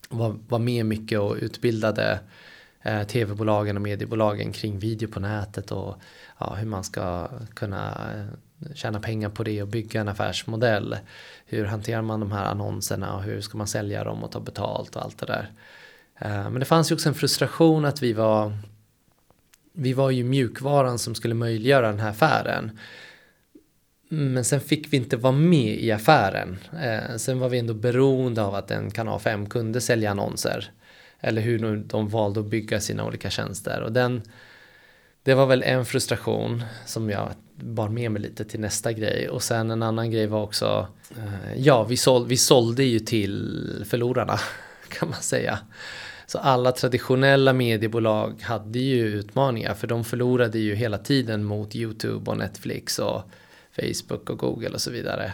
Var, 0.10 0.36
var 0.48 0.60
med 0.60 0.86
mycket 0.86 1.20
och 1.20 1.36
utbildade 1.40 2.20
eh, 2.82 3.04
tv-bolagen 3.04 3.76
och 3.76 3.82
mediebolagen 3.82 4.52
kring 4.52 4.80
video 4.80 5.10
på 5.10 5.20
nätet 5.20 5.72
och 5.72 5.96
ja, 6.40 6.54
hur 6.54 6.68
man 6.68 6.84
ska 6.84 7.28
kunna 7.54 8.12
eh, 8.16 8.74
tjäna 8.74 9.00
pengar 9.00 9.30
på 9.30 9.44
det 9.44 9.62
och 9.62 9.68
bygga 9.68 10.02
en 10.02 10.08
affärsmodell. 10.08 10.98
Hur 11.46 11.66
hanterar 11.66 12.02
man 12.02 12.20
de 12.20 12.32
här 12.32 12.46
annonserna 12.46 13.16
och 13.16 13.24
hur 13.24 13.42
ska 13.42 13.58
man 13.58 13.68
sälja 13.68 14.04
dem 14.04 14.24
och 14.24 14.32
ta 14.32 14.40
betalt 14.40 14.96
och 14.96 15.02
allt 15.02 15.18
det 15.18 15.26
där. 15.26 15.52
Eh, 16.20 16.50
men 16.50 16.60
det 16.60 16.66
fanns 16.66 16.92
ju 16.92 16.96
också 16.96 17.10
en 17.10 17.16
frustration 17.16 17.86
att 17.86 18.02
vi 18.02 18.14
var 18.14 18.54
vi 19.80 19.94
var 19.94 20.12
ju 20.12 20.24
mjukvaran 20.24 21.00
som 21.00 21.16
skulle 21.16 21.34
möjliggöra 21.36 21.88
den 21.88 22.00
här 22.00 22.10
affären. 22.10 22.72
Men 24.10 24.46
sen 24.46 24.60
fick 24.60 24.94
vi 24.94 24.98
inte 24.98 25.18
vara 25.18 25.34
med 25.34 25.80
i 25.80 25.92
affären. 25.92 26.58
Eh, 26.82 27.18
sen 27.18 27.40
var 27.40 27.50
vi 27.50 27.60
ändå 27.60 27.74
beroende 27.74 28.42
av 28.42 28.56
att 28.56 28.72
en 28.72 28.92
kanal 28.92 29.20
5 29.20 29.50
kunde 29.50 29.82
sälja 29.82 30.12
annonser. 30.12 30.72
Eller 31.20 31.42
hur 31.42 31.78
de 31.78 32.10
valde 32.10 32.40
att 32.40 32.46
bygga 32.46 32.80
sina 32.80 33.06
olika 33.06 33.30
tjänster. 33.30 33.82
Och 33.82 33.92
den, 33.92 34.22
det 35.24 35.34
var 35.34 35.46
väl 35.46 35.64
en 35.64 35.86
frustration 35.86 36.64
som 36.86 37.10
jag 37.10 37.30
bar 37.56 37.90
med 37.90 38.12
mig 38.12 38.22
lite 38.22 38.46
till 38.46 38.60
nästa 38.60 38.94
grej. 38.94 39.30
Och 39.30 39.44
sen 39.44 39.72
en 39.72 39.84
annan 39.84 40.12
grej 40.12 40.28
var 40.28 40.44
också, 40.44 40.88
eh, 41.18 41.62
ja 41.62 41.84
vi, 41.84 41.98
såld, 41.98 42.28
vi 42.28 42.38
sålde 42.38 42.84
ju 42.84 43.00
till 43.00 43.86
förlorarna 43.90 44.40
kan 44.90 45.10
man 45.10 45.22
säga. 45.22 45.60
Så 46.30 46.38
alla 46.38 46.72
traditionella 46.72 47.54
mediebolag 47.54 48.42
hade 48.42 48.80
ju 48.80 49.08
utmaningar 49.08 49.74
för 49.74 49.88
de 49.88 50.04
förlorade 50.04 50.60
ju 50.60 50.76
hela 50.76 50.98
tiden 50.98 51.44
mot 51.44 51.76
YouTube 51.76 52.32
och 52.32 52.38
Netflix 52.38 53.00
och 53.00 53.22
Facebook 53.76 54.30
och 54.30 54.38
Google 54.38 54.70
och 54.70 54.82
så 54.82 54.92
vidare. 54.92 55.34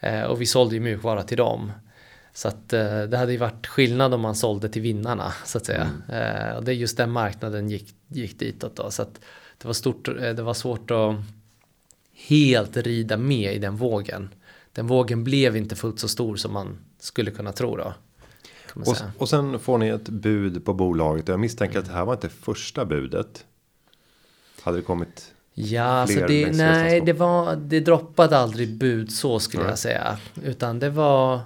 Eh, 0.00 0.22
och 0.22 0.40
vi 0.40 0.46
sålde 0.46 0.74
ju 0.74 0.80
mjukvara 0.80 1.22
till 1.22 1.36
dem. 1.36 1.72
Så 2.32 2.48
att 2.48 2.72
eh, 2.72 3.02
det 3.02 3.16
hade 3.16 3.32
ju 3.32 3.38
varit 3.38 3.66
skillnad 3.66 4.14
om 4.14 4.20
man 4.20 4.34
sålde 4.34 4.68
till 4.68 4.82
vinnarna 4.82 5.32
så 5.44 5.58
att 5.58 5.66
säga. 5.66 5.90
Mm. 6.08 6.56
och 6.56 6.64
det 6.64 6.72
är 6.72 6.76
just 6.76 6.96
den 6.96 7.10
marknaden 7.10 7.70
gick, 7.70 7.94
gick 8.08 8.38
ditåt 8.38 8.76
då. 8.76 8.90
Så 8.90 9.02
att 9.02 9.20
det 9.58 9.66
var, 9.66 9.74
stort, 9.74 10.04
det 10.04 10.42
var 10.42 10.54
svårt 10.54 10.90
att 10.90 11.14
helt 12.28 12.76
rida 12.76 13.16
med 13.16 13.54
i 13.54 13.58
den 13.58 13.76
vågen. 13.76 14.28
Den 14.72 14.86
vågen 14.86 15.24
blev 15.24 15.56
inte 15.56 15.76
fullt 15.76 16.00
så 16.00 16.08
stor 16.08 16.36
som 16.36 16.52
man 16.52 16.78
skulle 16.98 17.30
kunna 17.30 17.52
tro 17.52 17.76
då. 17.76 17.94
Och, 18.74 18.96
och 19.18 19.28
sen 19.28 19.58
får 19.58 19.78
ni 19.78 19.88
ett 19.88 20.08
bud 20.08 20.64
på 20.64 20.74
bolaget. 20.74 21.28
Jag 21.28 21.40
misstänker 21.40 21.76
mm. 21.76 21.82
att 21.82 21.90
det 21.90 21.98
här 21.98 22.04
var 22.04 22.14
inte 22.14 22.28
första 22.28 22.84
budet. 22.84 23.44
Hade 24.62 24.76
det 24.76 24.82
kommit? 24.82 25.34
Ja, 25.54 25.82
alltså 25.82 26.26
det, 26.26 26.56
nej, 26.56 27.00
det, 27.00 27.12
var, 27.12 27.56
det 27.56 27.80
droppade 27.80 28.38
aldrig 28.38 28.78
bud 28.78 29.12
så 29.12 29.40
skulle 29.40 29.62
Nej. 29.62 29.70
jag 29.70 29.78
säga. 29.78 30.18
Utan 30.42 30.78
det 30.78 30.90
var... 30.90 31.40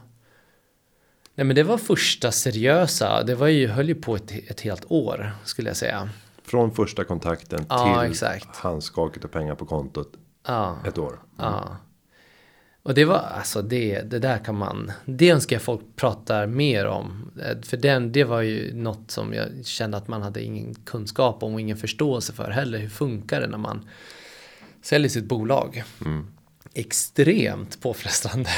Nej 1.35 1.47
men 1.47 1.57
det 1.57 1.63
var 1.63 1.79
första 1.79 2.33
seriösa. 2.33 3.23
Det 3.23 3.35
var 3.35 3.47
ju, 3.47 3.69
höll 3.69 3.89
ju 3.89 3.95
på 3.95 4.17
ett, 4.17 4.31
ett 4.31 4.61
helt 4.61 4.85
år 4.89 5.33
skulle 5.45 5.71
jag 5.71 5.77
säga. 5.77 6.11
Från 6.45 6.75
första 6.75 7.05
kontakten 7.05 7.67
Ja, 7.69 8.01
till 8.01 8.11
exakt. 8.11 8.57
handskaket 8.57 9.25
och 9.25 9.31
pengar 9.31 9.55
på 9.55 9.67
kontot. 9.67 10.13
Ja. 10.47 10.77
Ett 10.87 10.99
år. 10.99 11.19
Ja. 11.39 11.77
Och 12.85 12.95
det 12.95 13.05
var 13.05 13.19
alltså 13.19 13.63
det, 13.63 14.01
det 14.01 14.19
där 14.19 14.39
kan 14.39 14.55
man, 14.55 14.93
det 15.05 15.31
önskar 15.31 15.57
jag 15.57 15.63
folk 15.63 15.81
pratar 15.97 16.47
mer 16.47 16.87
om. 16.87 17.31
Eh, 17.43 17.61
För 17.63 17.77
den, 17.77 18.13
det 18.13 18.25
var 18.25 18.41
ju 18.41 18.75
något 18.75 19.11
som 19.11 19.35
jag 19.35 19.49
kände 19.65 19.97
att 19.97 20.09
man 20.09 20.23
hade 20.23 20.43
ingen 20.43 20.75
kunskap 20.75 21.43
om 21.43 21.55
och 21.55 21.61
ingen 21.61 21.77
förståelse 21.77 22.33
för 22.33 22.51
heller. 22.51 22.79
Hur 22.79 22.89
funkar 22.89 23.41
det 23.41 23.47
när 23.47 23.59
man 23.59 23.89
säljer 24.83 25.09
sitt 25.09 25.25
bolag? 25.25 25.85
Extremt 26.75 27.81
påfrestande. 27.81 28.51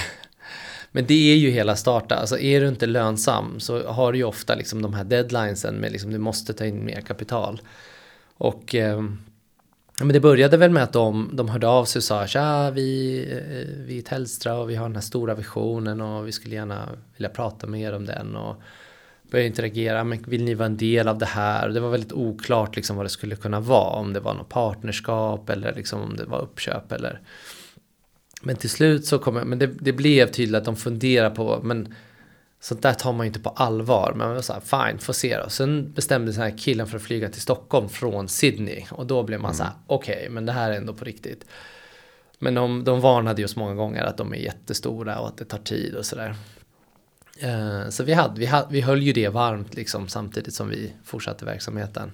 Men 0.93 1.07
det 1.07 1.33
är 1.33 1.37
ju 1.37 1.51
hela 1.51 1.77
starta. 1.77 2.15
Alltså 2.15 2.39
är 2.39 2.61
du 2.61 2.69
inte 2.69 2.87
lönsam 2.87 3.61
så 3.61 3.89
har 3.89 4.13
du 4.13 4.19
ju 4.19 4.25
ofta 4.25 4.55
liksom 4.55 4.83
de 4.83 4.95
här 4.95 5.05
deadlinesen 5.05 5.75
med 5.75 5.93
liksom 5.93 6.11
du 6.11 6.19
måste 6.19 6.53
ta 6.53 6.65
in 6.65 6.85
mer 6.85 7.01
kapital. 7.01 7.61
Och 8.37 8.75
eh, 8.75 9.03
men 9.99 10.09
det 10.09 10.21
började 10.21 10.57
väl 10.57 10.71
med 10.71 10.83
att 10.83 10.93
de, 10.93 11.31
de 11.33 11.49
hörde 11.49 11.69
av 11.69 11.85
sig 11.85 11.99
och 11.99 12.05
sa 12.05 12.21
att 12.23 12.75
vi, 12.75 13.21
eh, 13.31 13.85
vi 13.87 13.99
är 13.99 14.03
Telstra 14.03 14.55
och 14.55 14.71
vi 14.71 14.75
har 14.75 14.85
den 14.85 14.97
här 14.97 15.03
stora 15.03 15.35
visionen 15.35 16.01
och 16.01 16.27
vi 16.27 16.33
skulle 16.33 16.55
gärna 16.55 16.89
vilja 17.17 17.29
prata 17.29 17.67
med 17.67 17.81
er 17.81 17.93
om 17.95 18.07
den 18.07 18.37
och 18.37 18.57
började 19.31 19.47
interagera. 19.47 20.05
Men 20.05 20.23
vill 20.27 20.45
ni 20.45 20.55
vara 20.55 20.67
en 20.67 20.77
del 20.77 21.09
av 21.09 21.19
det 21.19 21.27
här? 21.27 21.69
Det 21.69 21.81
var 21.81 21.91
väldigt 21.91 22.13
oklart 22.13 22.77
liksom 22.77 22.97
vad 22.97 23.05
det 23.05 23.11
skulle 23.11 23.37
kunna 23.37 23.61
vara. 23.61 23.91
Om 23.91 24.13
det 24.13 24.21
var 24.21 24.35
något 24.35 24.49
partnerskap 24.49 25.51
eller 25.51 25.75
liksom 25.75 26.03
om 26.03 26.17
det 26.17 26.25
var 26.25 26.43
uppköp 26.43 26.93
eller 26.93 27.21
men 28.43 28.57
till 28.57 28.71
slut 28.71 29.07
så 29.07 29.19
kom 29.19 29.37
jag, 29.37 29.47
men 29.47 29.59
det, 29.59 29.67
det 29.67 29.93
blev 29.93 30.27
tydligt 30.27 30.57
att 30.57 30.65
de 30.65 30.77
funderar 30.77 31.31
på, 31.31 31.61
men 31.63 31.95
sånt 32.65 32.83
där 32.83 32.95
tar 32.95 33.13
man 33.13 33.27
ju 33.27 33.29
inte 33.29 33.41
på 33.41 33.51
allvar. 33.51 34.13
Men 34.17 34.27
man 34.27 34.35
var 34.35 34.43
så 34.43 34.53
här, 34.53 34.61
fine, 34.61 34.99
får 34.99 35.13
se 35.13 35.39
då. 35.39 35.49
Sen 35.49 35.93
bestämde 35.93 36.33
sig 36.33 36.43
den 36.43 36.51
här 36.51 36.59
killen 36.59 36.87
för 36.87 36.97
att 36.97 37.03
flyga 37.03 37.29
till 37.29 37.41
Stockholm 37.41 37.89
från 37.89 38.29
Sydney. 38.29 38.85
Och 38.91 39.07
då 39.07 39.23
blev 39.23 39.41
man 39.41 39.55
så 39.55 39.63
här, 39.63 39.73
okej, 39.87 40.29
men 40.31 40.47
det 40.47 40.53
här 40.53 40.71
är 40.71 40.77
ändå 40.77 40.95
på 40.95 41.05
riktigt. 41.05 41.45
Men 42.39 42.55
de, 42.55 42.85
de 42.85 43.01
varnade 43.01 43.41
ju 43.41 43.45
oss 43.45 43.57
många 43.57 43.75
gånger 43.75 44.03
att 44.05 44.17
de 44.17 44.33
är 44.33 44.37
jättestora 44.37 45.19
och 45.19 45.29
att 45.29 45.37
det 45.37 45.45
tar 45.45 45.59
tid 45.59 45.95
och 45.95 46.07
sådär. 46.07 46.37
Eh, 47.39 47.89
Så 47.89 48.05
vi, 48.05 48.13
hade, 48.13 48.41
vi, 48.41 48.47
hade, 48.47 48.67
vi 48.71 48.81
höll 48.81 49.03
ju 49.03 49.13
det 49.13 49.29
varmt 49.29 49.75
liksom 49.75 50.09
samtidigt 50.09 50.55
som 50.55 50.69
vi 50.69 50.93
fortsatte 51.05 51.45
verksamheten. 51.45 52.13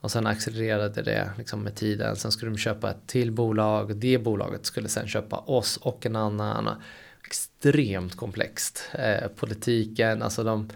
Och 0.00 0.10
sen 0.10 0.26
accelererade 0.26 1.02
det 1.02 1.30
liksom 1.38 1.60
med 1.60 1.74
tiden. 1.74 2.16
Sen 2.16 2.32
skulle 2.32 2.50
de 2.50 2.58
köpa 2.58 2.90
ett 2.90 3.06
till 3.06 3.32
bolag. 3.32 3.96
Det 3.96 4.18
bolaget 4.18 4.66
skulle 4.66 4.88
sen 4.88 5.08
köpa 5.08 5.36
oss 5.36 5.76
och 5.76 6.06
en 6.06 6.16
annan. 6.16 6.68
Extremt 7.26 8.16
komplext. 8.16 8.90
Eh, 8.92 9.28
politiken, 9.28 10.22
alltså 10.22 10.44
de... 10.44 10.70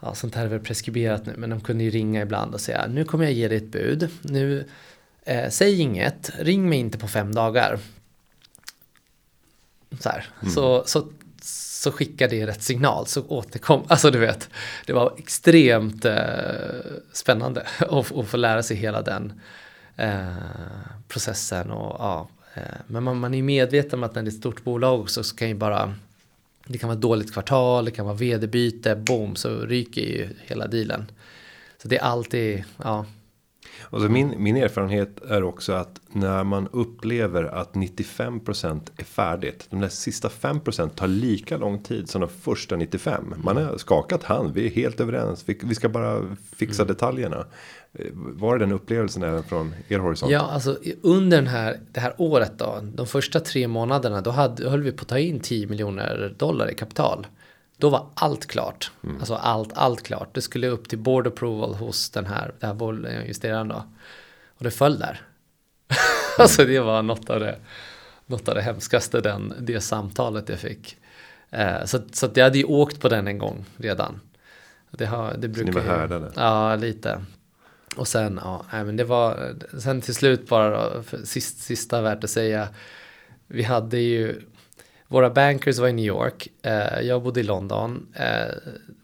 Ja, 0.00 0.14
sånt 0.14 0.34
här 0.34 0.44
är 0.44 0.48
väl 0.48 0.60
preskriberat 0.60 1.26
nu, 1.26 1.34
men 1.36 1.50
de 1.50 1.60
kunde 1.60 1.84
ju 1.84 1.90
ringa 1.90 2.22
ibland 2.22 2.54
och 2.54 2.60
säga 2.60 2.86
nu 2.86 3.04
kommer 3.04 3.24
jag 3.24 3.32
ge 3.32 3.48
dig 3.48 3.56
ett 3.56 3.72
bud. 3.72 4.10
Nu, 4.22 4.68
eh, 5.22 5.50
säg 5.50 5.80
inget, 5.80 6.30
ring 6.38 6.68
mig 6.68 6.78
inte 6.78 6.98
på 6.98 7.08
fem 7.08 7.34
dagar. 7.34 7.78
Så 10.00 10.08
här, 10.08 10.26
så, 10.54 10.84
så, 10.86 11.08
så 11.42 11.92
skickar 11.92 12.28
det 12.28 12.46
rätt 12.46 12.62
signal, 12.62 13.06
så 13.06 13.26
återkom, 13.26 13.84
alltså 13.88 14.10
du 14.10 14.18
vet, 14.18 14.48
det 14.86 14.92
var 14.92 15.14
extremt 15.18 16.04
eh, 16.04 16.14
spännande 17.12 17.66
att, 17.78 18.12
att 18.12 18.28
få 18.28 18.36
lära 18.36 18.62
sig 18.62 18.76
hela 18.76 19.02
den 19.02 19.40
eh, 19.96 20.36
processen 21.08 21.70
och 21.70 21.96
ja, 21.98 22.28
men 22.86 23.02
man, 23.02 23.20
man 23.20 23.34
är 23.34 23.42
medveten 23.42 23.98
om 23.98 24.04
att 24.04 24.14
när 24.14 24.22
det 24.22 24.28
är 24.28 24.32
ett 24.32 24.38
stort 24.38 24.64
bolag 24.64 25.00
också 25.00 25.22
så 25.22 25.36
kan 25.36 25.48
ju 25.48 25.54
bara 25.54 25.94
det 26.66 26.78
kan 26.78 26.88
vara 26.88 26.98
dåligt 26.98 27.32
kvartal, 27.32 27.84
det 27.84 27.90
kan 27.90 28.06
vara 28.06 28.16
vd-byte, 28.16 28.96
boom, 28.96 29.36
så 29.36 29.60
ryker 29.60 30.00
ju 30.00 30.28
hela 30.46 30.66
dealen. 30.66 31.10
Så 31.82 31.88
det 31.88 31.98
är 31.98 32.02
alltid, 32.02 32.64
ja, 32.76 33.06
Och 33.80 34.00
så 34.00 34.08
min, 34.08 34.42
min 34.42 34.56
erfarenhet 34.56 35.20
är 35.28 35.42
också 35.42 35.72
att 35.72 36.00
när 36.08 36.44
man 36.44 36.68
upplever 36.72 37.44
att 37.44 37.72
95% 37.72 38.80
är 38.96 39.04
färdigt. 39.04 39.66
De 39.70 39.80
där 39.80 39.88
sista 39.88 40.28
5% 40.28 40.88
tar 40.88 41.08
lika 41.08 41.56
lång 41.56 41.82
tid 41.82 42.10
som 42.10 42.20
de 42.20 42.30
första 42.30 42.76
95. 42.76 43.34
Man 43.44 43.56
har 43.56 43.78
skakat 43.78 44.22
hand, 44.22 44.54
vi 44.54 44.66
är 44.66 44.70
helt 44.70 45.00
överens. 45.00 45.44
Vi, 45.46 45.60
vi 45.62 45.74
ska 45.74 45.88
bara 45.88 46.36
fixa 46.56 46.84
detaljerna. 46.84 47.46
Eh, 47.92 48.06
Var 48.14 48.58
det 48.58 48.64
den 48.64 48.72
upplevelsen 48.72 49.22
även 49.22 49.42
från 49.42 49.74
er 49.88 49.98
horisont? 49.98 50.32
Ja, 50.32 50.40
alltså 50.40 50.78
under 51.02 51.36
den 51.36 51.46
här, 51.46 51.80
det 51.92 52.00
här 52.00 52.14
året 52.18 52.52
då, 52.58 52.78
de 52.94 53.06
första 53.06 53.40
tre 53.40 53.68
månaderna, 53.68 54.20
då 54.20 54.30
hade, 54.30 54.70
höll 54.70 54.82
vi 54.82 54.92
på 54.92 55.02
att 55.02 55.08
ta 55.08 55.18
in 55.18 55.40
10 55.40 55.66
miljoner 55.66 56.34
dollar 56.38 56.70
i 56.70 56.74
kapital. 56.74 57.26
Då 57.76 57.88
var 57.90 58.06
allt 58.14 58.46
klart. 58.46 58.90
Alltså 59.18 59.34
allt, 59.34 59.70
allt 59.74 60.02
klart. 60.02 60.34
Det 60.34 60.40
skulle 60.40 60.68
upp 60.68 60.88
till 60.88 60.98
board 60.98 61.26
approval 61.26 61.74
hos 61.74 62.10
den 62.10 62.26
här, 62.26 62.52
det 62.60 62.66
här 62.66 62.74
boljusteraren 62.74 63.68
då. 63.68 63.82
Och 64.58 64.64
det 64.64 64.70
föll 64.70 64.98
där. 64.98 65.20
alltså 66.38 66.64
det 66.64 66.80
var 66.80 67.02
något 67.02 67.30
av 67.30 67.40
det, 67.40 67.56
något 68.26 68.48
av 68.48 68.54
det 68.54 68.62
hemskaste, 68.62 69.20
den, 69.20 69.54
det 69.60 69.80
samtalet 69.80 70.48
jag 70.48 70.58
fick. 70.58 70.96
Eh, 71.50 71.84
så, 71.84 71.98
så 72.12 72.28
jag 72.34 72.44
hade 72.44 72.58
ju 72.58 72.64
åkt 72.64 73.00
på 73.00 73.08
den 73.08 73.26
en 73.28 73.38
gång 73.38 73.64
redan. 73.76 74.20
Det 74.90 75.06
har, 75.06 75.34
det 75.38 75.48
brukar 75.48 75.72
var 75.72 75.80
ju- 75.80 75.86
härdade? 75.88 76.32
Ja, 76.36 76.76
lite. 76.76 77.20
Och 77.96 78.08
sen, 78.08 78.40
ja, 78.42 78.64
nej, 78.72 78.84
men 78.84 78.96
det 78.96 79.04
var, 79.04 79.54
sen 79.78 80.00
till 80.00 80.14
slut 80.14 80.48
bara 80.48 80.94
då, 80.94 81.02
sist, 81.24 81.60
sista 81.60 82.02
värt 82.02 82.24
att 82.24 82.30
säga. 82.30 82.68
Vi 83.46 83.62
hade 83.62 83.98
ju, 83.98 84.40
våra 85.08 85.30
bankers 85.30 85.78
var 85.78 85.88
i 85.88 85.92
New 85.92 86.04
York, 86.04 86.48
eh, 86.62 87.00
jag 87.00 87.22
bodde 87.22 87.40
i 87.40 87.42
London, 87.42 88.06
eh, 88.14 88.54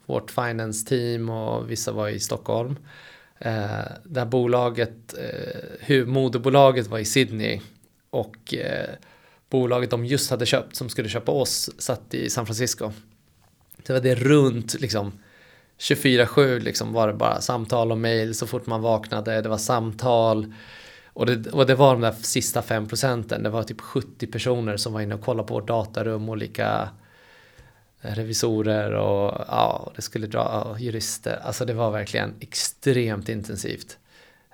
vårt 0.07 0.31
finance 0.31 0.87
team 0.87 1.31
och 1.31 1.71
vissa 1.71 1.93
var 1.93 2.09
i 2.09 2.21
Stockholm. 2.21 2.77
Eh, 3.39 3.85
det 4.05 4.21
här 4.21 4.27
bolaget, 4.27 5.15
eh, 5.19 5.61
hur, 5.81 6.07
moderbolaget 6.07 6.87
var 6.87 6.99
i 6.99 7.05
Sydney 7.05 7.61
och 8.11 8.55
eh, 8.55 8.91
bolaget 9.51 9.91
de 9.91 10.05
just 10.05 10.31
hade 10.31 10.47
köpt 10.47 10.77
som 10.77 10.89
skulle 10.89 11.09
köpa 11.09 11.33
oss 11.33 11.71
satt 11.79 12.15
i 12.15 12.31
San 12.31 12.47
Francisco. 12.47 12.93
Det 13.87 13.93
var 13.93 14.01
det 14.01 14.15
runt 14.15 14.81
liksom 14.81 15.13
24-7 15.79 16.61
liksom 16.61 16.93
var 16.93 17.09
det 17.09 17.15
bara 17.15 17.41
samtal 17.41 17.93
och 17.93 17.99
mail 17.99 18.35
så 18.35 18.47
fort 18.47 18.67
man 18.67 18.83
vaknade. 18.83 19.43
Det 19.43 19.49
var 19.49 19.59
samtal. 19.59 20.55
Och 21.07 21.27
det, 21.27 21.51
och 21.51 21.67
det 21.67 21.75
var 21.75 21.93
de 21.93 22.01
där 22.01 22.13
sista 22.13 22.63
5 22.63 22.89
procenten. 22.89 23.43
Det 23.43 23.51
var 23.51 23.63
typ 23.63 23.81
70 23.81 24.27
personer 24.27 24.77
som 24.77 24.93
var 24.93 25.01
inne 25.01 25.15
och 25.15 25.21
kollade 25.21 25.49
på 25.49 25.55
vårt 25.55 25.69
datarum. 25.69 26.29
Olika 26.29 26.89
revisorer 28.01 28.93
och 28.93 29.45
ja, 29.49 29.93
det 29.97 30.03
skulle 30.03 30.27
dra 30.27 30.77
jurister. 30.79 31.41
Alltså 31.43 31.65
det 31.65 31.75
var 31.75 31.91
verkligen 31.91 32.35
extremt 32.41 33.29
intensivt. 33.29 33.99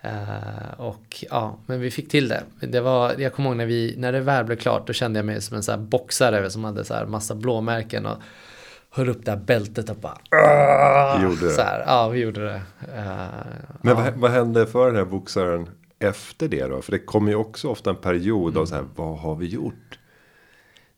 Uh, 0.05 0.81
och 0.81 1.25
ja, 1.31 1.59
men 1.67 1.81
vi 1.81 1.91
fick 1.91 2.11
till 2.11 2.29
det. 2.29 2.43
det 2.61 2.81
var, 2.81 3.15
jag 3.19 3.33
kommer 3.33 3.49
ihåg 3.49 3.57
när, 3.57 3.67
vi, 3.67 3.95
när 3.99 4.13
det 4.13 4.21
väl 4.21 4.45
blev 4.45 4.57
klart, 4.57 4.87
då 4.87 4.93
kände 4.93 5.19
jag 5.19 5.27
mig 5.27 5.43
som 5.43 5.57
en 5.57 5.63
så 5.63 5.73
här 5.73 5.79
boxare 5.79 6.51
som 6.51 6.65
hade 6.65 6.85
så 6.85 6.95
här 6.95 7.07
massa 7.07 7.35
blåmärken 7.35 8.07
och 8.07 8.17
höll 8.93 9.09
upp 9.09 9.25
det 9.25 9.31
här 9.31 9.39
bältet 9.39 9.91
och 9.91 9.97
bara... 9.97 10.19
Gjorde 11.23 11.47
det. 11.47 11.51
Så 11.53 11.63
här, 11.63 11.85
ja, 11.87 12.09
vi 12.09 12.21
gjorde 12.21 12.45
det. 12.45 12.63
Eh, 12.95 13.05
Men 13.83 13.91
ja. 13.91 13.95
vad, 13.95 14.15
vad 14.15 14.31
hände 14.31 14.67
för 14.67 14.87
den 14.87 14.97
här 14.97 15.05
boxaren 15.05 15.69
efter 15.99 16.49
det 16.49 16.67
då? 16.67 16.83
För 16.83 16.93
det 16.93 16.99
kommer 16.99 17.31
ju 17.31 17.37
också 17.37 17.69
ofta 17.69 17.91
en 17.91 17.97
period 17.97 18.57
av 18.57 18.67
så 18.67 18.75
här, 18.75 18.85
vad 18.97 19.19
har 19.19 19.35
vi 19.37 19.47
gjort? 19.47 19.99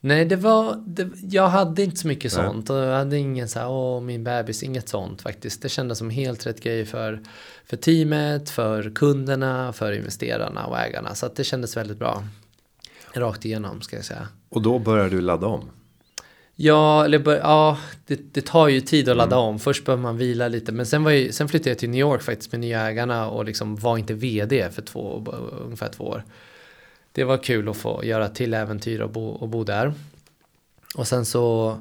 Nej, 0.00 0.24
det 0.24 0.36
var, 0.36 0.82
det, 0.86 1.08
jag 1.22 1.48
hade 1.48 1.82
inte 1.82 1.96
så 1.96 2.08
mycket 2.08 2.36
Nej. 2.36 2.46
sånt. 2.46 2.70
Och 2.70 2.76
jag 2.76 2.96
hade 2.96 3.18
ingen 3.18 3.48
så 3.48 3.58
här, 3.58 3.68
åh 3.70 4.00
min 4.00 4.24
bebis, 4.24 4.62
inget 4.62 4.88
sånt 4.88 5.22
faktiskt. 5.22 5.62
Det 5.62 5.68
kändes 5.68 5.98
som 5.98 6.10
helt 6.10 6.46
rätt 6.46 6.60
grej 6.62 6.84
för, 6.84 7.22
för 7.64 7.76
teamet, 7.76 8.50
för 8.50 8.92
kunderna, 8.94 9.72
för 9.72 9.92
investerarna 9.92 10.66
och 10.66 10.78
ägarna. 10.78 11.14
Så 11.14 11.26
att 11.26 11.36
det 11.36 11.44
kändes 11.44 11.76
väldigt 11.76 11.98
bra. 11.98 12.22
Rakt 13.12 13.44
igenom 13.44 13.80
ska 13.80 13.96
jag 13.96 14.04
säga. 14.04 14.28
Och 14.48 14.62
då 14.62 14.78
börjar 14.78 15.10
du 15.10 15.20
ladda 15.20 15.46
om. 15.46 15.70
Ja, 16.56 17.04
eller 17.04 17.18
bör, 17.18 17.36
ja 17.36 17.78
det, 18.06 18.34
det 18.34 18.40
tar 18.40 18.68
ju 18.68 18.80
tid 18.80 19.08
att 19.08 19.16
ladda 19.16 19.36
om. 19.36 19.58
Först 19.58 19.84
behöver 19.84 20.02
man 20.02 20.16
vila 20.16 20.48
lite. 20.48 20.72
Men 20.72 20.86
sen, 20.86 21.04
var 21.04 21.10
ju, 21.10 21.32
sen 21.32 21.48
flyttade 21.48 21.70
jag 21.70 21.78
till 21.78 21.90
New 21.90 22.00
York 22.00 22.22
faktiskt 22.22 22.52
med 22.52 22.60
nya 22.60 22.80
ägarna 22.80 23.28
och 23.28 23.44
liksom 23.44 23.76
var 23.76 23.98
inte 23.98 24.14
vd 24.14 24.70
för 24.70 24.82
två, 24.82 25.24
ungefär 25.64 25.88
två 25.88 26.04
år. 26.04 26.24
Det 27.12 27.24
var 27.24 27.36
kul 27.36 27.68
att 27.68 27.76
få 27.76 28.04
göra 28.04 28.28
till 28.28 28.54
äventyr 28.54 29.00
och 29.00 29.10
bo, 29.10 29.28
och 29.28 29.48
bo 29.48 29.64
där. 29.64 29.94
Och 30.94 31.08
sen 31.08 31.24
så... 31.24 31.78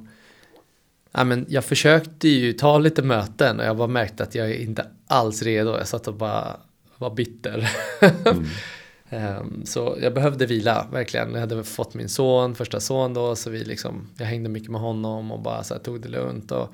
Ja, 1.12 1.24
men 1.24 1.46
jag 1.50 1.65
försökte 1.65 2.27
ju 2.27 2.53
ta 2.53 2.77
lite 2.77 3.01
möten 3.01 3.60
och 3.60 3.65
jag 3.65 3.77
bara 3.77 3.88
märkte 3.88 4.24
att 4.24 4.36
jag 4.36 4.56
inte 4.56 4.86
alls 5.08 5.44
redo. 5.44 5.77
Jag 5.77 5.88
satt 5.88 6.08
och 6.08 6.13
bara 6.13 6.58
var 6.98 7.15
bitter. 7.15 7.70
Ehm, 8.01 8.46
Ehm, 9.13 9.65
så 9.65 9.98
jag 10.01 10.13
behövde 10.13 10.46
vila, 10.46 10.88
verkligen. 10.91 11.34
Jag 11.34 11.39
hade 11.39 11.63
fått 11.63 11.93
min 11.93 12.10
son, 12.10 12.55
första 12.55 12.79
son 12.79 13.13
då, 13.13 13.36
så 13.36 13.50
vi 13.50 13.63
liksom, 13.63 14.08
jag 14.17 14.25
hängde 14.25 14.50
mycket 14.50 14.72
med 14.72 14.82
honom 14.82 15.32
och 15.32 15.39
bara 15.39 15.63
så 15.63 15.74
här, 15.74 15.82
tog 15.82 16.01
det 16.01 16.10
lugnt 16.10 16.51
och 16.51 16.74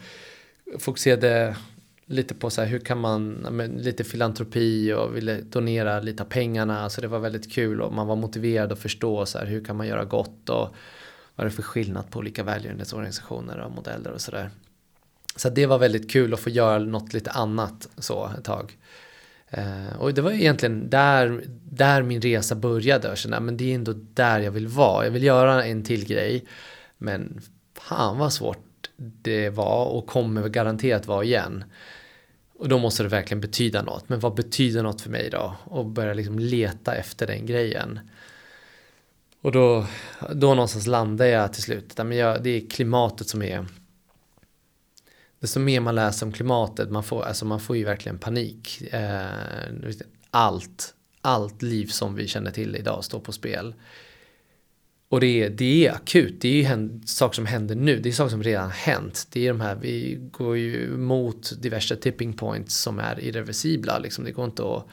fokuserade 0.80 1.56
lite 2.06 2.36
på 2.36 2.50
så 2.50 2.62
här, 2.62 2.68
hur 2.68 2.80
kan 2.80 3.00
man, 3.00 3.30
men, 3.32 3.72
lite 3.72 4.04
filantropi 4.04 4.94
och 4.94 5.16
ville 5.16 5.42
donera 5.42 6.00
lite 6.00 6.24
av 6.24 6.28
pengarna. 6.28 6.90
Så 6.90 7.02
det 7.02 7.08
var 7.08 7.20
väldigt 7.20 7.52
kul 7.52 7.82
och 7.82 7.94
man 7.94 8.08
var 8.08 8.16
motiverad 8.16 8.72
att 8.72 8.80
förstå 8.80 9.26
så 9.26 9.38
här, 9.38 9.46
hur 9.46 9.66
kan 9.66 9.76
man 9.76 9.88
göra 9.88 10.06
gott 10.06 10.50
och 10.50 10.76
vad 11.36 11.46
är 11.46 11.50
det 11.50 11.56
för 11.56 11.64
skillnad 11.64 12.10
på 12.10 12.20
olika 12.20 12.44
välgörenhetsorganisationer 12.44 13.60
och 13.60 13.72
modeller 13.72 14.12
och 14.12 14.22
sådär. 14.22 14.50
Så 15.36 15.50
det 15.50 15.66
var 15.66 15.80
väldigt 15.80 16.12
kul 16.12 16.34
att 16.34 16.40
få 16.40 16.50
göra 16.50 16.80
något 16.80 17.14
lite 17.14 17.32
annat 17.32 17.90
så 17.98 18.32
ett 18.38 18.44
tag. 18.44 18.78
Eh, 19.50 20.00
och 20.00 20.14
det 20.14 20.22
var 20.22 20.32
egentligen 20.32 20.90
där, 20.90 21.44
där 21.72 22.04
min 22.04 22.22
resa 22.22 22.56
började. 22.56 23.08
Jag 23.08 23.18
kände, 23.18 23.40
men 23.40 23.58
det 23.58 23.72
är 23.72 23.76
ändå 23.76 23.94
där 24.14 24.40
jag 24.40 24.52
vill 24.52 24.68
vara. 24.68 25.06
Jag 25.06 25.12
vill 25.12 25.24
göra 25.24 25.66
en 25.66 25.84
till 25.84 26.06
grej. 26.06 26.46
Men 26.98 27.42
fan 27.74 28.18
vad 28.18 28.34
svårt 28.34 28.90
det 28.98 29.50
var 29.50 29.86
och 29.86 30.08
kommer 30.08 30.50
garanterat 30.50 31.08
vara 31.08 31.24
igen. 31.24 31.64
Och 32.60 32.70
då 32.70 32.78
måste 32.78 33.04
det 33.04 33.10
verkligen 33.10 33.42
betyda 33.42 33.82
något. 33.82 34.10
Men 34.10 34.20
vad 34.20 34.34
betyder 34.34 34.84
något 34.84 35.02
för 35.02 35.10
mig 35.10 35.30
då? 35.30 35.56
Och 35.64 35.86
börja 35.86 36.14
liksom 36.14 36.40
leta 36.40 36.96
efter 36.96 37.28
den 37.28 37.46
grejen. 37.46 38.00
Och 39.42 39.52
då, 39.52 39.86
då 40.34 40.54
någonstans 40.54 40.88
landar 40.88 41.26
jag 41.26 41.54
till 41.54 41.64
slut. 41.64 41.98
Men 41.98 42.12
jag, 42.12 42.44
det 42.44 42.50
är 42.50 42.70
klimatet 42.70 43.28
som 43.28 43.42
är 43.42 43.66
desto 45.40 45.60
mer 45.60 45.80
man 45.80 45.96
läser 45.96 46.26
om 46.26 46.32
klimatet, 46.32 46.92
man 46.92 47.04
får, 47.04 47.24
alltså 47.24 47.46
man 47.46 47.60
får 47.60 47.78
ju 47.78 47.84
verkligen 47.84 48.18
panik. 48.18 48.82
Eh, 48.92 49.26
allt, 50.32 50.94
allt 51.22 51.62
liv 51.62 51.86
som 51.86 52.16
vi 52.16 52.28
känner 52.28 52.52
till 52.52 52.76
idag 52.76 53.04
står 53.04 53.20
på 53.20 53.32
spel. 53.32 53.74
Och 55.10 55.20
det 55.20 55.44
är, 55.44 55.50
det 55.50 55.88
är 55.88 55.92
akut, 55.92 56.42
det 56.42 56.48
är 56.48 56.78
ju 56.78 57.00
saker 57.06 57.36
som 57.36 57.46
händer 57.46 57.76
nu, 57.76 58.00
det 58.00 58.10
är 58.10 58.14
saker 58.14 58.30
som 58.30 58.44
redan 58.44 58.70
hänt. 58.70 59.28
Det 59.32 59.48
är 59.48 59.48
de 59.48 59.62
här, 59.62 59.76
vi 59.76 60.20
går 60.32 60.58
ju 60.58 60.98
mot 60.98 61.62
diverse 61.62 61.96
tipping 61.96 62.34
points 62.34 62.76
som 62.76 63.00
är 63.00 63.20
irreversibla, 63.20 64.00
liksom. 64.00 64.24
det 64.24 64.32
går 64.32 64.46
inte 64.46 64.64
att 64.64 64.86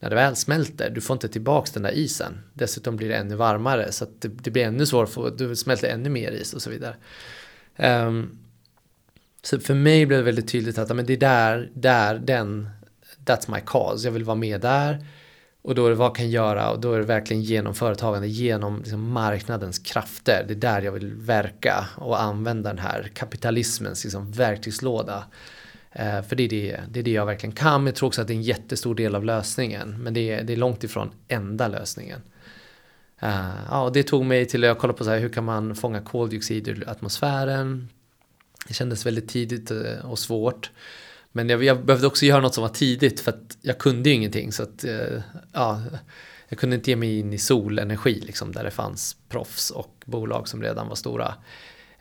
när 0.00 0.10
det 0.10 0.16
väl 0.16 0.36
smälter, 0.36 0.90
du 0.90 1.00
får 1.00 1.14
inte 1.14 1.28
tillbaks 1.28 1.70
den 1.70 1.82
där 1.82 1.92
isen. 1.92 2.40
Dessutom 2.54 2.96
blir 2.96 3.08
det 3.08 3.16
ännu 3.16 3.34
varmare 3.34 3.92
så 3.92 4.04
att 4.04 4.20
det, 4.20 4.28
det 4.28 4.50
blir 4.50 4.64
ännu 4.64 4.86
svårare, 4.86 5.06
för, 5.06 5.30
du 5.30 5.56
smälter 5.56 5.88
ännu 5.88 6.08
mer 6.08 6.32
is 6.32 6.54
och 6.54 6.62
så 6.62 6.70
vidare. 6.70 6.96
Um, 7.76 8.38
så 9.42 9.60
för 9.60 9.74
mig 9.74 10.06
blev 10.06 10.18
det 10.18 10.24
väldigt 10.24 10.48
tydligt 10.48 10.78
att 10.78 10.96
men 10.96 11.06
det 11.06 11.12
är 11.12 11.16
där, 11.16 11.70
där 11.74 12.18
den, 12.18 12.70
that's 13.24 13.54
my 13.54 13.60
cause, 13.66 14.06
jag 14.06 14.12
vill 14.12 14.24
vara 14.24 14.36
med 14.36 14.60
där. 14.60 15.06
Och 15.62 15.74
då 15.74 15.86
är 15.86 15.90
det 15.90 15.96
vad 15.96 16.16
kan 16.16 16.30
jag 16.30 16.32
göra 16.32 16.70
och 16.70 16.80
då 16.80 16.92
är 16.92 16.98
det 16.98 17.04
verkligen 17.04 17.42
genom 17.42 17.74
företagande, 17.74 18.28
genom 18.28 18.78
liksom 18.78 19.12
marknadens 19.12 19.78
krafter. 19.78 20.44
Det 20.48 20.54
är 20.54 20.56
där 20.56 20.82
jag 20.82 20.92
vill 20.92 21.14
verka 21.14 21.86
och 21.96 22.22
använda 22.22 22.70
den 22.70 22.78
här 22.78 23.10
kapitalismens 23.14 24.04
liksom 24.04 24.32
verktygslåda. 24.32 25.24
Eh, 25.92 26.22
för 26.22 26.36
det 26.36 26.42
är 26.42 26.48
det, 26.48 26.80
det 26.90 27.00
är 27.00 27.04
det 27.04 27.10
jag 27.10 27.26
verkligen 27.26 27.54
kan. 27.54 27.80
Men 27.80 27.86
jag 27.86 27.94
tror 27.94 28.06
också 28.06 28.20
att 28.20 28.26
det 28.26 28.32
är 28.32 28.36
en 28.36 28.42
jättestor 28.42 28.94
del 28.94 29.14
av 29.14 29.24
lösningen. 29.24 30.02
Men 30.02 30.14
det 30.14 30.30
är, 30.30 30.42
det 30.42 30.52
är 30.52 30.56
långt 30.56 30.84
ifrån 30.84 31.10
enda 31.28 31.68
lösningen. 31.68 32.22
Eh, 33.20 33.50
ja, 33.70 33.82
och 33.82 33.92
det 33.92 34.02
tog 34.02 34.24
mig 34.24 34.46
till 34.46 34.64
att 34.64 34.68
jag 34.68 34.78
kollade 34.78 34.98
på 34.98 35.04
så 35.04 35.10
här, 35.10 35.18
hur 35.18 35.28
kan 35.28 35.44
man 35.44 35.74
fånga 35.74 36.00
koldioxid 36.00 36.68
ur 36.68 36.88
atmosfären. 36.88 37.88
Det 38.68 38.74
kändes 38.74 39.06
väldigt 39.06 39.28
tidigt 39.28 39.70
eh, 39.70 40.10
och 40.10 40.18
svårt. 40.18 40.70
Men 41.32 41.48
jag, 41.48 41.64
jag, 41.64 41.84
behövde 41.84 42.06
också 42.06 42.26
göra 42.26 42.40
något 42.40 42.54
som 42.54 42.62
var 42.62 42.68
tidigt 42.68 43.20
för 43.20 43.32
att 43.32 43.58
jag 43.62 43.78
kunde 43.78 44.08
ju 44.08 44.14
ingenting. 44.14 44.52
Så 44.52 44.62
att, 44.62 44.84
eh, 44.84 45.22
ja, 45.52 45.82
jag 46.48 46.58
kunde 46.58 46.76
inte 46.76 46.90
ge 46.90 46.96
mig 46.96 47.18
in 47.18 47.32
i 47.32 47.38
solenergi 47.38 48.20
liksom, 48.20 48.52
där 48.52 48.64
det 48.64 48.70
fanns 48.70 49.16
proffs 49.28 49.70
och 49.70 49.94
bolag 50.04 50.48
som 50.48 50.62
redan 50.62 50.88
var 50.88 50.94
stora. 50.94 51.34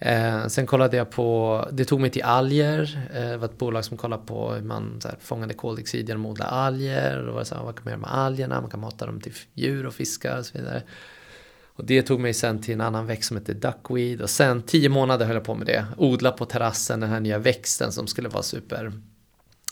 Eh, 0.02 0.48
sen 0.48 0.66
kollade 0.66 0.98
jag 0.98 1.12
på, 1.12 1.68
det 1.72 1.86
tog 1.86 2.02
mig 2.02 2.10
till 2.10 2.24
alger, 2.24 3.10
eh, 3.14 3.30
det 3.30 3.38
var 3.38 3.46
ett 3.46 3.58
bolag 3.58 3.86
som 3.86 3.98
kollade 3.98 4.26
på 4.26 4.54
hur 4.54 4.62
man 4.62 5.02
så 5.02 5.08
här, 5.08 5.18
fångade 5.22 5.54
koldioxid 5.54 6.08
genom 6.08 6.26
att 6.26 6.32
odla 6.32 6.46
alger. 6.46 7.28
Och 7.28 7.48
så 7.48 7.56
här, 7.56 7.64
vad 7.64 7.76
kan 7.76 7.84
man 7.84 7.92
göra 7.92 8.02
med 8.02 8.14
algerna? 8.14 8.62
Man 8.62 8.70
kan 8.70 8.80
mata 8.80 9.06
dem 9.06 9.22
till 9.22 9.34
djur 9.54 9.86
och 9.86 9.94
fiskar 9.94 10.40
och 10.40 10.46
så 10.46 10.58
vidare. 10.58 10.84
Och 11.80 11.86
det 11.86 12.02
tog 12.02 12.20
mig 12.20 12.34
sen 12.34 12.62
till 12.62 12.74
en 12.74 12.82
annan 12.82 13.06
växt 13.06 13.28
som 13.28 13.38
heter 13.38 13.54
duckweed 13.54 14.22
och 14.22 14.30
sen 14.30 14.62
tio 14.62 14.90
månader 14.90 15.26
höll 15.26 15.36
jag 15.36 15.44
på 15.44 15.56
med 15.56 15.68
det. 15.68 15.86
Odla 15.98 16.32
på 16.32 16.46
terrassen 16.46 17.00
den 17.00 17.10
här 17.10 17.20
nya 17.20 17.38
växten 17.38 17.92
som 17.92 18.08
skulle 18.08 18.30
vara 18.30 18.44
super 18.44 18.92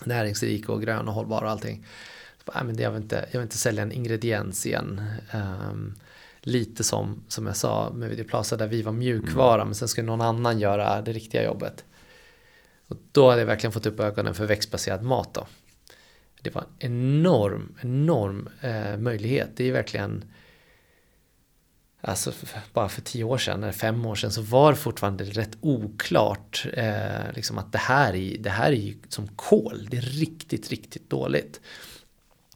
näringsrik 0.06 0.70
och 0.70 0.82
grön 0.82 1.08
och 1.08 1.14
hållbar 1.14 1.42
och 1.42 1.50
allting. 1.50 1.86
Så, 2.46 2.52
äh, 2.52 2.64
men 2.64 2.76
det, 2.76 2.84
jag, 2.84 2.92
vill 2.92 3.02
inte, 3.02 3.16
jag 3.32 3.40
vill 3.40 3.46
inte 3.46 3.58
sälja 3.58 3.84
en 3.84 3.92
ingrediens 3.92 4.66
igen. 4.66 5.02
Um, 5.34 5.96
lite 6.42 6.84
som, 6.84 7.24
som 7.28 7.46
jag 7.46 7.56
sa 7.56 7.92
med 7.94 8.10
Videoplaza 8.10 8.58
där 8.58 8.68
vi 8.68 8.82
var 8.82 8.92
mjukvara 8.92 9.56
mm. 9.56 9.68
men 9.68 9.76
sen 9.76 9.88
skulle 9.88 10.08
någon 10.08 10.22
annan 10.22 10.60
göra 10.60 11.02
det 11.02 11.12
riktiga 11.12 11.44
jobbet. 11.44 11.86
Och 12.88 12.98
då 13.12 13.30
hade 13.30 13.42
jag 13.42 13.48
verkligen 13.48 13.72
fått 13.72 13.86
upp 13.86 14.00
ögonen 14.00 14.34
för 14.34 14.46
växtbaserad 14.46 15.04
mat 15.04 15.34
då. 15.34 15.48
Det 16.42 16.56
var 16.56 16.62
en 16.62 16.92
enorm, 16.92 17.76
enorm 17.82 18.50
eh, 18.62 18.98
möjlighet. 18.98 19.50
Det 19.56 19.64
är 19.64 19.72
verkligen 19.72 20.24
alltså 22.02 22.32
bara 22.74 22.90
för 22.90 23.02
tio 23.02 23.24
år 23.24 23.38
sedan 23.38 23.64
eller 23.64 23.74
fem 23.74 24.06
år 24.06 24.16
sedan 24.16 24.32
så 24.32 24.42
var 24.42 24.72
det 24.72 24.78
fortfarande 24.78 25.24
rätt 25.24 25.58
oklart 25.62 26.66
eh, 26.74 27.34
liksom 27.34 27.58
att 27.58 27.72
det 27.72 27.78
här, 27.78 28.16
är, 28.16 28.38
det 28.38 28.50
här 28.50 28.72
är 28.72 28.76
ju 28.76 28.96
som 29.10 29.28
kol. 29.28 29.88
Det 29.92 29.98
är 29.98 30.02
riktigt, 30.02 30.70
riktigt 30.70 31.10
dåligt. 31.10 31.62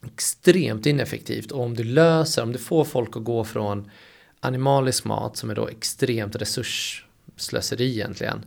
Extremt 0.06 0.86
ineffektivt 0.86 1.52
och 1.52 1.64
om 1.64 1.76
du 1.76 1.84
löser, 1.84 2.44
om 2.44 2.52
du 2.52 2.60
får 2.60 2.86
folk 2.86 3.18
att 3.18 3.24
gå 3.24 3.44
från 3.44 3.92
animalisk 4.40 5.06
mat 5.06 5.38
som 5.38 5.50
är 5.50 5.56
då 5.56 5.68
extremt 5.68 6.36
resursslöseri 6.36 7.92
egentligen 7.92 8.44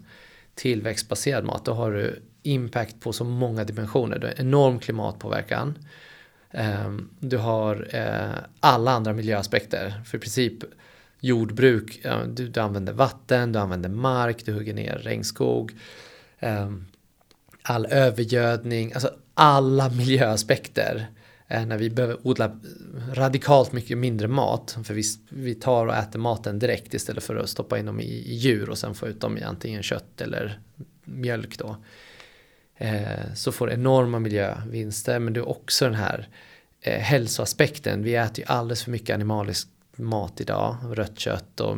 till 0.54 0.82
växtbaserad 0.82 1.44
mat, 1.44 1.64
då 1.64 1.72
har 1.72 1.92
du 1.92 2.22
impact 2.42 3.00
på 3.00 3.12
så 3.12 3.24
många 3.24 3.64
dimensioner. 3.64 4.18
Du 4.18 4.26
har 4.26 4.34
enorm 4.40 4.78
klimatpåverkan. 4.78 5.78
Ehm, 6.50 7.10
du 7.20 7.36
har 7.36 7.88
eh, 7.90 8.44
alla 8.60 8.90
andra 8.90 9.12
miljöaspekter. 9.12 10.02
För 10.04 10.18
i 10.18 10.20
princip 10.20 10.64
jordbruk, 11.24 12.06
du, 12.28 12.48
du 12.48 12.60
använder 12.60 12.92
vatten, 12.92 13.52
du 13.52 13.58
använder 13.58 13.88
mark, 13.88 14.44
du 14.44 14.52
hugger 14.52 14.74
ner 14.74 14.98
regnskog. 14.98 15.72
Ehm, 16.38 16.86
all 17.62 17.86
övergödning, 17.86 18.92
alltså 18.92 19.10
alla 19.34 19.88
miljöaspekter. 19.88 21.06
Eh, 21.48 21.66
när 21.66 21.78
vi 21.78 21.90
behöver 21.90 22.26
odla 22.26 22.60
radikalt 23.12 23.72
mycket 23.72 23.98
mindre 23.98 24.28
mat. 24.28 24.78
För 24.84 24.94
vi, 24.94 25.02
vi 25.28 25.54
tar 25.54 25.86
och 25.86 25.94
äter 25.94 26.18
maten 26.18 26.58
direkt 26.58 26.94
istället 26.94 27.24
för 27.24 27.36
att 27.36 27.48
stoppa 27.48 27.78
in 27.78 27.86
dem 27.86 28.00
i, 28.00 28.04
i 28.04 28.34
djur 28.34 28.70
och 28.70 28.78
sen 28.78 28.94
få 28.94 29.08
ut 29.08 29.20
dem 29.20 29.38
i 29.38 29.42
antingen 29.42 29.82
kött 29.82 30.20
eller 30.20 30.60
mjölk 31.04 31.58
då. 31.58 31.76
Eh, 32.76 33.34
så 33.34 33.52
får 33.52 33.72
enorma 33.72 34.18
miljövinster 34.18 35.18
men 35.18 35.32
det 35.32 35.40
är 35.40 35.48
också 35.48 35.84
den 35.84 35.94
här 35.94 36.28
eh, 36.80 37.00
hälsoaspekten. 37.00 38.02
Vi 38.02 38.14
äter 38.14 38.38
ju 38.38 38.44
alldeles 38.46 38.82
för 38.82 38.90
mycket 38.90 39.14
animalisk 39.14 39.68
mat 39.96 40.40
idag, 40.40 40.76
rött 40.90 41.18
kött 41.18 41.60
och 41.60 41.76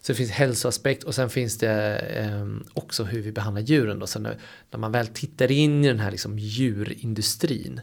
så 0.00 0.12
det 0.12 0.16
finns 0.16 0.30
hälsoaspekt 0.30 1.04
och 1.04 1.14
sen 1.14 1.30
finns 1.30 1.58
det 1.58 1.98
eh, 1.98 2.46
också 2.74 3.04
hur 3.04 3.22
vi 3.22 3.32
behandlar 3.32 3.62
djuren 3.62 3.98
då. 3.98 4.06
Så 4.06 4.18
när, 4.18 4.38
när, 4.70 4.78
man 4.78 4.92
väl 4.92 5.06
tittar 5.06 5.52
in 5.52 5.84
i 5.84 5.88
den 5.88 6.00
här 6.00 6.10
liksom 6.10 6.38
djurindustrin 6.38 7.80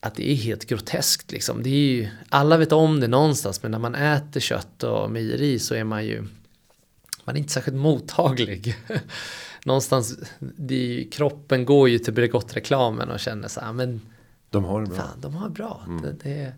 att 0.00 0.14
det 0.14 0.30
är 0.30 0.34
helt 0.34 0.66
groteskt 0.66 1.32
liksom. 1.32 1.62
Det 1.62 1.70
är 1.70 1.92
ju, 1.92 2.08
alla 2.28 2.56
vet 2.56 2.72
om 2.72 3.00
det 3.00 3.08
någonstans 3.08 3.62
men 3.62 3.70
när 3.70 3.78
man 3.78 3.94
äter 3.94 4.40
kött 4.40 4.82
och 4.82 5.10
mejeri 5.10 5.58
så 5.58 5.74
är 5.74 5.84
man 5.84 6.04
ju 6.04 6.24
man 7.24 7.36
är 7.36 7.40
inte 7.40 7.52
särskilt 7.52 7.76
mottaglig. 7.76 8.76
någonstans, 9.64 10.18
det, 10.38 11.08
kroppen 11.12 11.64
går 11.64 11.88
ju 11.88 11.98
till 11.98 12.14
Bregott-reklamen 12.14 13.10
och 13.10 13.20
känner 13.20 13.48
så 13.48 13.60
här, 13.60 13.72
men 13.72 14.00
de 14.50 14.64
har 14.64 14.80
det 14.80 14.86
bra. 14.86 14.96
Fan, 14.96 15.20
de 15.20 15.34
har 15.34 15.48
det 15.48 15.54
bra. 15.54 15.82
Mm. 15.86 16.02
Det, 16.02 16.12
det, 16.22 16.52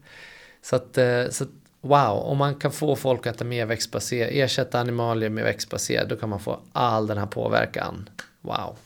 så 0.68 0.76
att, 0.76 0.98
eh, 0.98 1.28
så 1.31 1.44
att, 1.44 1.50
wow, 1.81 2.22
om 2.22 2.38
man 2.38 2.54
kan 2.54 2.72
få 2.72 2.96
folk 2.96 3.26
att 3.26 3.37
äta 3.37 3.44
mer 3.44 3.66
växtbaserat, 3.66 4.31
ersätta 4.33 4.81
animalier 4.81 5.31
med 5.31 5.44
växtbaserat, 5.44 6.09
då 6.09 6.16
kan 6.16 6.28
man 6.28 6.40
få 6.40 6.61
all 6.72 7.07
den 7.07 7.18
här 7.18 7.26
påverkan. 7.26 8.09
Wow. 8.40 8.76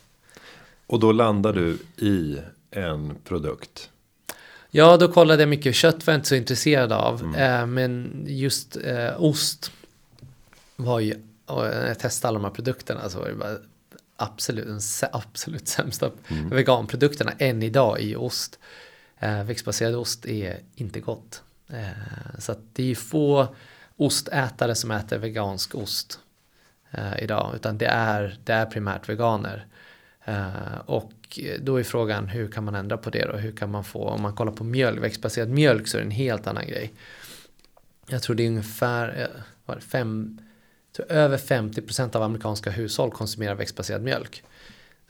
Och 0.87 1.01
då 1.01 1.12
landar 1.12 1.53
du 1.53 1.79
i 2.07 2.38
en 2.71 3.16
produkt. 3.25 3.90
Ja, 4.71 4.97
då 4.97 5.09
kollade 5.09 5.42
jag 5.42 5.49
mycket. 5.49 5.75
Kött 5.75 6.07
var 6.07 6.14
jag 6.14 6.18
inte 6.18 6.29
så 6.29 6.35
intresserad 6.35 6.92
av. 6.92 7.21
Mm. 7.21 7.35
Eh, 7.35 7.66
men 7.66 8.25
just 8.29 8.77
eh, 8.77 9.23
ost 9.23 9.73
var 10.77 11.01
ju, 11.01 11.14
när 11.47 11.87
jag 11.87 11.99
testade 11.99 12.29
alla 12.29 12.38
de 12.38 12.45
här 12.45 12.55
produkterna 12.55 13.09
så 13.09 13.18
var 13.18 13.29
det 13.29 13.35
bara 13.35 13.57
absolut, 14.16 14.66
den 14.66 14.81
absolut 15.12 15.68
sämsta 15.79 16.11
mm. 16.29 16.51
veganprodukterna 16.51 17.33
än 17.38 17.62
idag 17.62 18.01
i 18.01 18.16
ost. 18.16 18.59
Eh, 19.18 19.45
växtbaserad 19.45 19.95
ost 19.95 20.27
är 20.27 20.59
inte 20.75 21.01
gott. 21.01 21.42
Eh, 21.73 22.39
så 22.39 22.55
det 22.73 22.91
är 22.91 22.95
få 22.95 23.55
ostätare 23.97 24.75
som 24.75 24.91
äter 24.91 25.19
vegansk 25.19 25.75
ost 25.75 26.19
eh, 26.91 27.23
idag, 27.23 27.53
utan 27.55 27.79
det 27.79 27.87
är, 27.87 28.39
det 28.45 28.53
är 28.53 28.67
primärt 28.67 29.09
veganer. 29.09 29.67
Eh, 30.25 30.79
och 30.87 31.39
då 31.61 31.77
är 31.77 31.83
frågan 31.83 32.29
hur 32.29 32.49
kan 32.49 32.65
man 32.65 32.75
ändra 32.75 32.97
på 32.97 33.11
det 33.11 33.25
då? 33.25 33.37
Hur 33.37 33.53
kan 33.53 33.71
man 33.71 33.85
få, 33.85 34.09
om 34.09 34.23
man 34.23 34.37
kollar 34.37 34.53
på 34.53 34.65
mjölk, 34.65 35.03
växtbaserad 35.03 35.49
mjölk 35.49 35.89
så 35.89 35.97
är 35.97 36.01
det 36.01 36.07
en 36.07 36.11
helt 36.11 36.47
annan 36.47 36.67
grej. 36.67 36.93
Jag 38.07 38.23
tror 38.23 38.37
det 38.37 38.43
är 38.43 38.49
ungefär 38.49 39.31
var 39.67 39.75
det 39.75 39.81
fem, 39.81 40.39
över 41.09 41.39
50% 41.39 42.17
av 42.17 42.23
amerikanska 42.23 42.71
hushåll 42.71 43.11
konsumerar 43.11 43.55
växtbaserad 43.55 44.03
mjölk. 44.03 44.43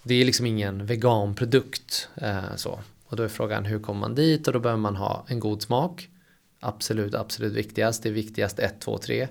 Det 0.02 0.14
är 0.14 0.24
liksom 0.24 0.46
ingen 0.46 0.86
veganprodukt 0.86 2.08
eh, 2.14 2.56
så. 2.56 2.80
Och 3.04 3.16
då 3.16 3.22
är 3.22 3.28
frågan 3.28 3.64
hur 3.64 3.78
kommer 3.78 4.00
man 4.00 4.14
dit 4.14 4.46
och 4.46 4.52
då 4.52 4.60
behöver 4.60 4.80
man 4.80 4.96
ha 4.96 5.24
en 5.28 5.40
god 5.40 5.62
smak. 5.62 6.08
Absolut, 6.64 7.14
absolut 7.14 7.52
viktigast. 7.52 8.02
Det 8.02 8.08
är 8.08 8.12
viktigast 8.12 8.58
1, 8.58 8.80
2, 8.80 8.98
3. 8.98 9.28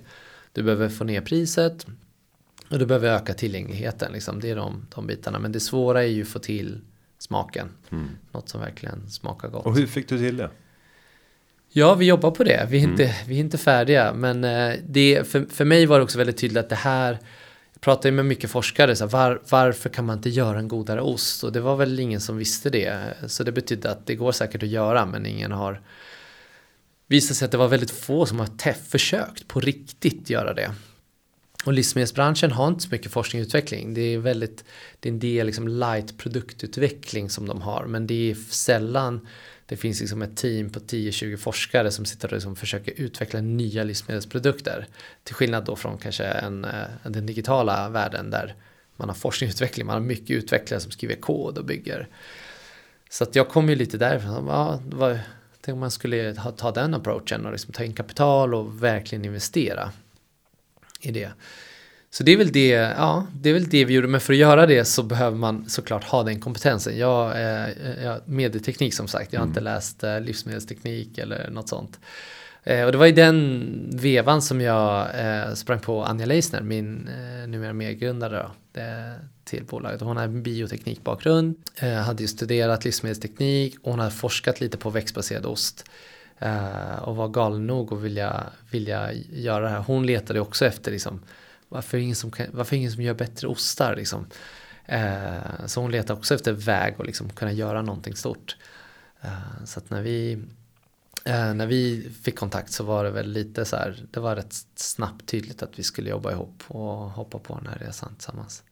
Du 0.54 0.64
behöver 0.64 0.90
få 0.90 1.04
ner 1.04 1.22
priset 1.22 1.86
och 2.70 2.80
du 2.80 2.86
behöver 2.86 3.10
öka 3.10 3.34
tillgängligheten. 3.34 4.12
Liksom. 4.12 4.40
Det 4.40 4.50
är 4.50 4.56
de, 4.56 4.88
de 4.96 5.08
bitarna. 5.08 5.40
Men 5.40 5.52
det 5.52 5.60
svåra 5.60 6.04
är 6.04 6.08
ju 6.08 6.22
att 6.22 6.28
få 6.28 6.40
till 6.40 6.82
smaken. 7.18 7.70
Mm. 7.92 8.10
Något 8.32 8.50
som 8.50 8.62
verkligen 8.62 9.10
smakar 9.10 9.50
gott. 9.50 9.66
Och 9.66 9.78
hur 9.78 9.88
fick 9.88 10.10
du 10.10 10.18
till 10.18 10.38
det? 10.38 10.50
Ja, 11.70 11.96
vi 11.96 12.06
jobbar 12.06 12.32
på 12.32 12.44
det. 12.44 12.68
Vi 12.70 12.78
är, 12.78 12.84
mm. 12.84 12.92
inte, 12.92 13.16
vi 13.28 13.36
är 13.36 13.40
inte 13.40 13.58
färdiga. 13.58 14.14
Men 14.14 14.44
eh, 14.44 14.76
det, 14.88 15.28
för, 15.28 15.46
för 15.46 15.66
mig 15.66 15.86
var 15.86 15.98
det 15.98 16.04
också 16.04 16.18
väldigt 16.18 16.38
tydligt 16.38 16.58
att 16.58 16.70
det 16.70 16.76
här 16.76 17.20
jag 17.74 17.82
pratade 17.82 18.12
med 18.12 18.26
mycket 18.26 18.50
forskare, 18.50 18.96
så 18.96 19.04
här, 19.04 19.12
var, 19.12 19.42
varför 19.50 19.90
kan 19.90 20.06
man 20.06 20.18
inte 20.18 20.30
göra 20.30 20.60
en 20.60 20.68
godare 20.68 21.02
ost? 21.02 21.44
Och 21.44 21.52
det 21.52 21.62
var 21.62 21.76
väl 21.76 22.00
ingen 22.00 22.22
som 22.22 22.38
visste 22.38 22.70
det. 22.70 23.14
Så 23.28 23.44
det 23.44 23.52
betydde 23.52 23.92
att 23.92 24.06
det 24.08 24.16
går 24.16 24.32
säkert 24.32 24.64
att 24.64 24.70
göra, 24.70 25.06
men 25.06 25.26
ingen 25.26 25.52
har 25.52 25.82
visade 27.12 27.36
sig 27.36 27.46
att 27.46 27.52
det 27.52 27.58
var 27.58 27.68
väldigt 27.68 27.92
få 27.92 28.26
som 28.26 28.40
har 28.40 28.74
försökt 28.74 29.48
på 29.48 29.60
riktigt 29.60 30.30
göra 30.30 30.54
det. 30.54 30.72
Och 31.66 31.74
livsmedelsbranschen 31.74 32.52
har 32.52 32.68
inte 32.68 32.84
så 32.84 32.90
mycket 32.92 33.12
forskning 33.12 33.42
och 33.42 33.46
utveckling. 33.46 33.94
Det 33.94 34.02
är 34.02 34.18
väldigt, 34.18 34.64
det 35.00 35.10
är 35.10 35.14
en 35.14 35.20
del 35.20 35.46
liksom 35.46 35.68
light 35.68 36.18
produktutveckling 36.18 37.30
som 37.30 37.48
de 37.48 37.62
har, 37.62 37.86
men 37.86 38.08
det 38.08 38.32
är 38.32 38.36
sällan 38.36 39.28
det 39.72 39.78
finns 39.78 40.00
liksom 40.00 40.22
ett 40.22 40.38
team 40.38 40.70
på 40.70 40.80
10-20 40.80 41.38
forskare 41.38 41.92
som 41.92 42.06
sitter 42.06 42.28
och 42.28 42.34
liksom 42.34 42.56
försöker 42.56 42.94
utveckla 43.02 43.42
nya 43.42 43.84
livsmedelsprodukter. 43.84 44.88
Till 45.24 45.36
skillnad 45.36 45.66
då 45.66 45.76
från 45.76 45.98
kanske 45.98 46.24
en, 46.24 46.66
eh, 46.66 46.88
den 47.04 47.26
digitala 47.26 47.90
världen 47.90 48.30
där 48.30 48.56
man 48.96 49.10
har 49.10 49.16
forskning 49.16 49.48
och 49.48 49.54
utveckling, 49.54 49.86
man 49.86 49.94
har 49.94 50.02
mycket 50.02 50.30
utvecklare 50.30 50.80
som 50.82 50.92
skriver 50.92 51.16
kod 51.16 51.58
och 51.58 51.66
bygger. 51.66 52.08
Så 53.10 53.24
att 53.24 53.36
jag 53.36 53.50
kom 53.50 53.70
ju 53.70 53.76
lite 53.76 53.98
därifrån. 53.98 54.48
Ja, 54.48 54.82
det 54.88 54.96
var, 54.96 55.20
tänk 55.62 55.74
om 55.74 55.80
man 55.80 55.92
skulle 55.92 56.36
ha, 56.38 56.52
ta 56.52 56.72
den 56.72 56.94
approachen 56.94 57.46
och 57.46 57.52
liksom 57.52 57.74
ta 57.74 57.84
in 57.84 57.94
kapital 57.94 58.54
och 58.54 58.84
verkligen 58.84 59.26
investera 59.26 59.92
i 61.02 61.12
det. 61.12 61.32
Så 62.14 62.24
det 62.24 62.32
är 62.32 62.38
väl 62.38 62.52
det, 62.52 62.70
ja, 62.70 63.28
det 63.34 63.50
är 63.50 63.54
väl 63.54 63.70
det 63.70 63.86
vi 63.86 63.94
gjorde. 63.94 64.08
Men 64.08 64.22
för 64.22 64.34
att 64.34 64.40
göra 64.40 64.66
det 64.66 64.86
så 64.86 65.04
behöver 65.04 65.38
man 65.38 65.70
såklart 65.70 66.04
ha 66.04 66.24
den 66.24 66.40
kompetensen. 66.40 66.98
Jag 66.98 67.32
är 67.36 68.22
medieteknik 68.26 68.94
som 68.94 69.08
sagt. 69.08 69.34
Jag 69.34 69.40
har 69.40 69.46
mm. 69.46 69.52
inte 69.52 69.62
läst 69.62 70.04
eh, 70.04 70.22
livsmedelsteknik 70.22 71.18
eller 71.18 71.50
något 71.50 71.70
sånt. 71.70 72.00
Eh, 72.64 72.86
och 72.86 72.92
det 72.92 72.98
var 72.98 73.06
i 73.06 73.12
den 73.12 73.90
vevan 73.94 74.42
som 74.42 74.62
jag 74.62 75.08
eh, 75.20 75.54
sprang 75.54 75.80
på 75.80 76.04
Anja 76.04 76.26
Leisner, 76.26 76.62
min 76.62 77.10
numera 77.48 77.74
medgrundare 77.74 78.38
då, 78.38 78.82
till 79.44 79.66
bolaget. 79.66 80.02
Hon 80.02 80.18
har 80.18 80.24
en 80.24 80.44
bioteknikbakgrund, 80.44 81.56
eh, 81.76 81.94
hade 81.94 82.24
ju 82.24 82.28
studerat 82.28 82.86
livsmedelsteknik 82.86 83.76
och 83.82 83.92
hon 83.92 84.00
hade 84.00 84.12
forskat 84.12 84.62
lite 84.62 84.78
på 84.78 84.90
växtbaserad 84.90 85.46
ost. 85.46 85.90
Eh, 86.40 86.96
och 86.96 87.16
var 87.16 87.28
galen 87.28 87.68
nog 87.68 87.94
att 87.94 88.00
vilja, 88.00 88.44
vilja 88.72 89.14
göra 89.14 89.64
det 89.64 89.70
här. 89.70 89.80
Hon 89.80 90.06
letade 90.06 90.40
också 90.40 90.66
efter 90.66 90.92
liksom, 90.92 91.22
varför 91.70 91.98
ingen 91.98 92.16
som, 92.16 92.32
kan, 92.32 92.48
varför 92.52 92.76
ingen 92.76 92.92
som 92.92 93.04
gör 93.04 93.14
bättre 93.14 93.48
ostar 93.48 93.96
liksom. 93.96 94.26
Eh, 94.86 95.66
så 95.66 95.82
hon 95.82 95.92
letade 95.92 96.20
också 96.20 96.36
efter 96.36 96.52
väg 96.52 96.96
att 97.00 97.06
liksom 97.06 97.30
kunna 97.30 97.52
göra 97.52 97.82
någonting 97.82 98.16
stort. 98.16 98.58
Så 99.66 99.80
att 99.80 99.90
när 99.90 100.02
vi, 100.02 100.44
när 101.26 101.68
vi 101.68 102.12
fick 102.24 102.40
kontakt 102.40 102.72
så 102.72 102.84
var 102.84 103.04
det 103.04 103.12
väl 103.12 103.32
lite 103.32 103.66
så 103.66 103.76
här, 103.76 104.06
det 104.12 104.20
var 104.20 104.36
rätt 104.36 104.54
snabbt 104.76 105.26
tydligt 105.26 105.64
att 105.64 105.80
vi 105.80 105.84
skulle 105.84 106.10
jobba 106.10 106.32
ihop 106.32 106.64
och 106.68 107.10
hoppa 107.10 107.40
på 107.40 107.56
den 107.56 107.68
här 107.68 107.80
resan 107.80 108.16
tillsammans. 108.16 108.64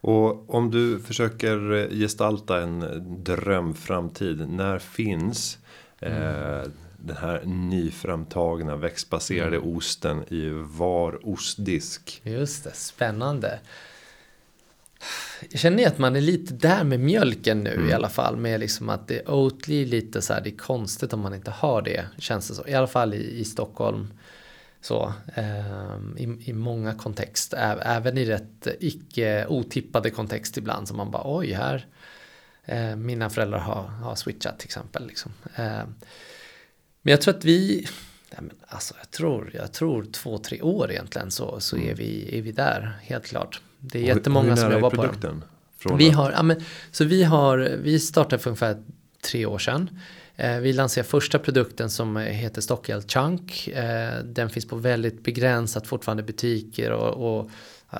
Och 0.00 0.54
om 0.54 0.70
du 0.70 0.98
försöker 0.98 1.88
gestalta 1.90 2.62
en 2.62 2.84
drömframtid, 3.24 4.48
när 4.48 4.78
finns 4.78 5.58
mm 6.00 6.72
den 7.00 7.16
här 7.16 7.42
nyframtagna 7.44 8.76
växtbaserade 8.76 9.56
mm. 9.56 9.76
osten 9.76 10.24
i 10.28 10.50
var 10.52 11.28
ostdisk. 11.28 12.20
Just 12.24 12.64
det, 12.64 12.74
spännande. 12.74 13.58
Jag 15.50 15.60
känner 15.60 15.86
att 15.86 15.98
man 15.98 16.16
är 16.16 16.20
lite 16.20 16.54
där 16.54 16.84
med 16.84 17.00
mjölken 17.00 17.60
nu 17.60 17.74
mm. 17.74 17.88
i 17.88 17.92
alla 17.92 18.08
fall. 18.08 18.36
Med 18.36 18.60
liksom 18.60 18.88
att 18.88 19.08
det 19.08 19.18
är 19.18 19.30
Oatly 19.30 19.86
lite 19.86 20.22
så 20.22 20.32
här, 20.32 20.40
det 20.40 20.50
är 20.50 20.56
konstigt 20.56 21.12
om 21.12 21.20
man 21.20 21.34
inte 21.34 21.50
har 21.50 21.82
det. 21.82 22.04
Känns 22.18 22.48
det 22.48 22.54
så. 22.54 22.66
I 22.66 22.74
alla 22.74 22.86
fall 22.86 23.14
i, 23.14 23.40
i 23.40 23.44
Stockholm. 23.44 24.08
Så, 24.80 25.12
eh, 25.34 25.96
i, 26.16 26.38
i 26.40 26.52
många 26.52 26.94
kontext, 26.94 27.54
även 27.82 28.18
i 28.18 28.24
rätt 28.24 28.68
icke 28.80 29.46
otippade 29.46 30.10
kontext 30.10 30.56
ibland. 30.56 30.88
Som 30.88 30.96
man 30.96 31.10
bara 31.10 31.22
oj 31.24 31.52
här. 31.52 31.86
Eh, 32.64 32.96
mina 32.96 33.30
föräldrar 33.30 33.58
har, 33.58 33.82
har 33.82 34.14
switchat 34.14 34.58
till 34.58 34.66
exempel. 34.66 35.06
Liksom. 35.06 35.32
Eh, 35.54 35.82
men 37.02 37.10
jag 37.10 37.20
tror 37.20 37.34
att 37.34 37.44
vi, 37.44 37.86
nej 38.30 38.40
men 38.40 38.50
alltså 38.66 38.94
jag 38.98 39.10
tror, 39.10 39.50
jag 39.54 39.72
tror 39.72 40.04
två, 40.04 40.38
tre 40.38 40.62
år 40.62 40.90
egentligen 40.90 41.30
så, 41.30 41.60
så 41.60 41.76
mm. 41.76 41.88
är, 41.88 41.94
vi, 41.94 42.38
är 42.38 42.42
vi 42.42 42.52
där, 42.52 42.98
helt 43.02 43.26
klart. 43.26 43.60
Det 43.78 43.98
är 43.98 44.02
och 44.02 44.16
jättemånga 44.16 44.56
som 44.56 44.72
jobbar 44.72 44.90
på 44.90 45.06
den. 45.20 45.44
Vi 45.98 46.10
har, 46.10 46.32
ja, 46.32 46.42
men, 46.42 46.64
så 46.90 47.04
vi 47.04 47.24
har, 47.24 47.58
vi 47.58 48.00
startade 48.00 48.42
för 48.42 48.50
ungefär 48.50 48.82
tre 49.20 49.46
år 49.46 49.58
sedan. 49.58 50.00
Eh, 50.38 50.58
vi 50.58 50.72
lanserar 50.72 51.04
första 51.04 51.38
produkten 51.38 51.90
som 51.90 52.16
heter 52.16 52.60
Stockel 52.60 53.02
Chunk. 53.02 53.68
Eh, 53.68 54.24
den 54.24 54.50
finns 54.50 54.68
på 54.68 54.76
väldigt 54.76 55.22
begränsat 55.22 55.86
fortfarande 55.86 56.22
butiker 56.22 56.90
och, 56.90 57.38
och 57.38 57.50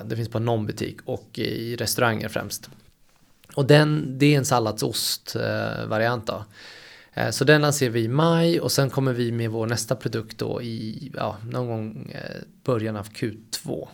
det 0.05 0.15
finns 0.15 0.29
på 0.29 0.39
någon 0.39 0.65
butik 0.65 0.97
och 1.05 1.39
i 1.39 1.75
restauranger 1.75 2.29
främst. 2.29 2.69
Och 3.55 3.65
den, 3.65 4.17
det 4.19 4.33
är 4.33 4.37
en 4.37 4.45
salladsost 4.45 5.35
variant 5.87 6.27
då. 6.27 6.45
Eh, 7.13 7.29
så 7.29 7.43
den 7.43 7.61
lanserar 7.61 7.91
vi 7.91 8.03
i 8.03 8.07
maj 8.07 8.59
och 8.59 8.71
sen 8.71 8.89
kommer 8.89 9.13
vi 9.13 9.31
med 9.31 9.49
vår 9.49 9.67
nästa 9.67 9.95
produkt 9.95 10.37
då 10.37 10.61
i 10.61 11.11
ja, 11.15 11.37
någon 11.49 11.67
gång 11.67 12.13
början 12.63 12.95
av 12.95 13.09
Q2. 13.09 13.87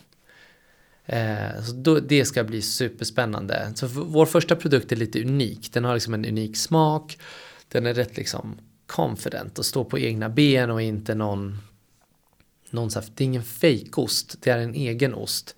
Så 1.66 1.74
då, 1.74 2.00
det 2.00 2.26
ska 2.26 2.44
bli 2.44 2.62
superspännande. 2.62 3.72
Så 3.76 3.88
vår 3.88 4.26
första 4.26 4.56
produkt 4.56 4.92
är 4.92 4.96
lite 4.96 5.22
unik. 5.22 5.74
Den 5.74 5.84
har 5.84 5.94
liksom 5.94 6.14
en 6.14 6.26
unik 6.26 6.58
smak. 6.58 7.18
Den 7.68 7.86
är 7.86 7.94
rätt 7.94 8.18
liksom 8.18 8.58
confident 8.86 9.60
och 9.60 9.66
står 9.66 9.84
på 9.84 10.00
egna 10.00 10.30
ben 10.30 10.72
och 10.72 10.82
inte 10.82 11.16
någon, 11.16 11.58
någon 12.70 12.92
så 12.92 13.00
här, 13.00 13.08
det 13.16 13.24
är 13.24 13.26
ingen 13.26 13.44
fejkost, 13.44 14.38
det 14.42 14.50
är 14.50 14.58
en 14.58 14.76
egen 14.76 15.14
ost. 15.14 15.56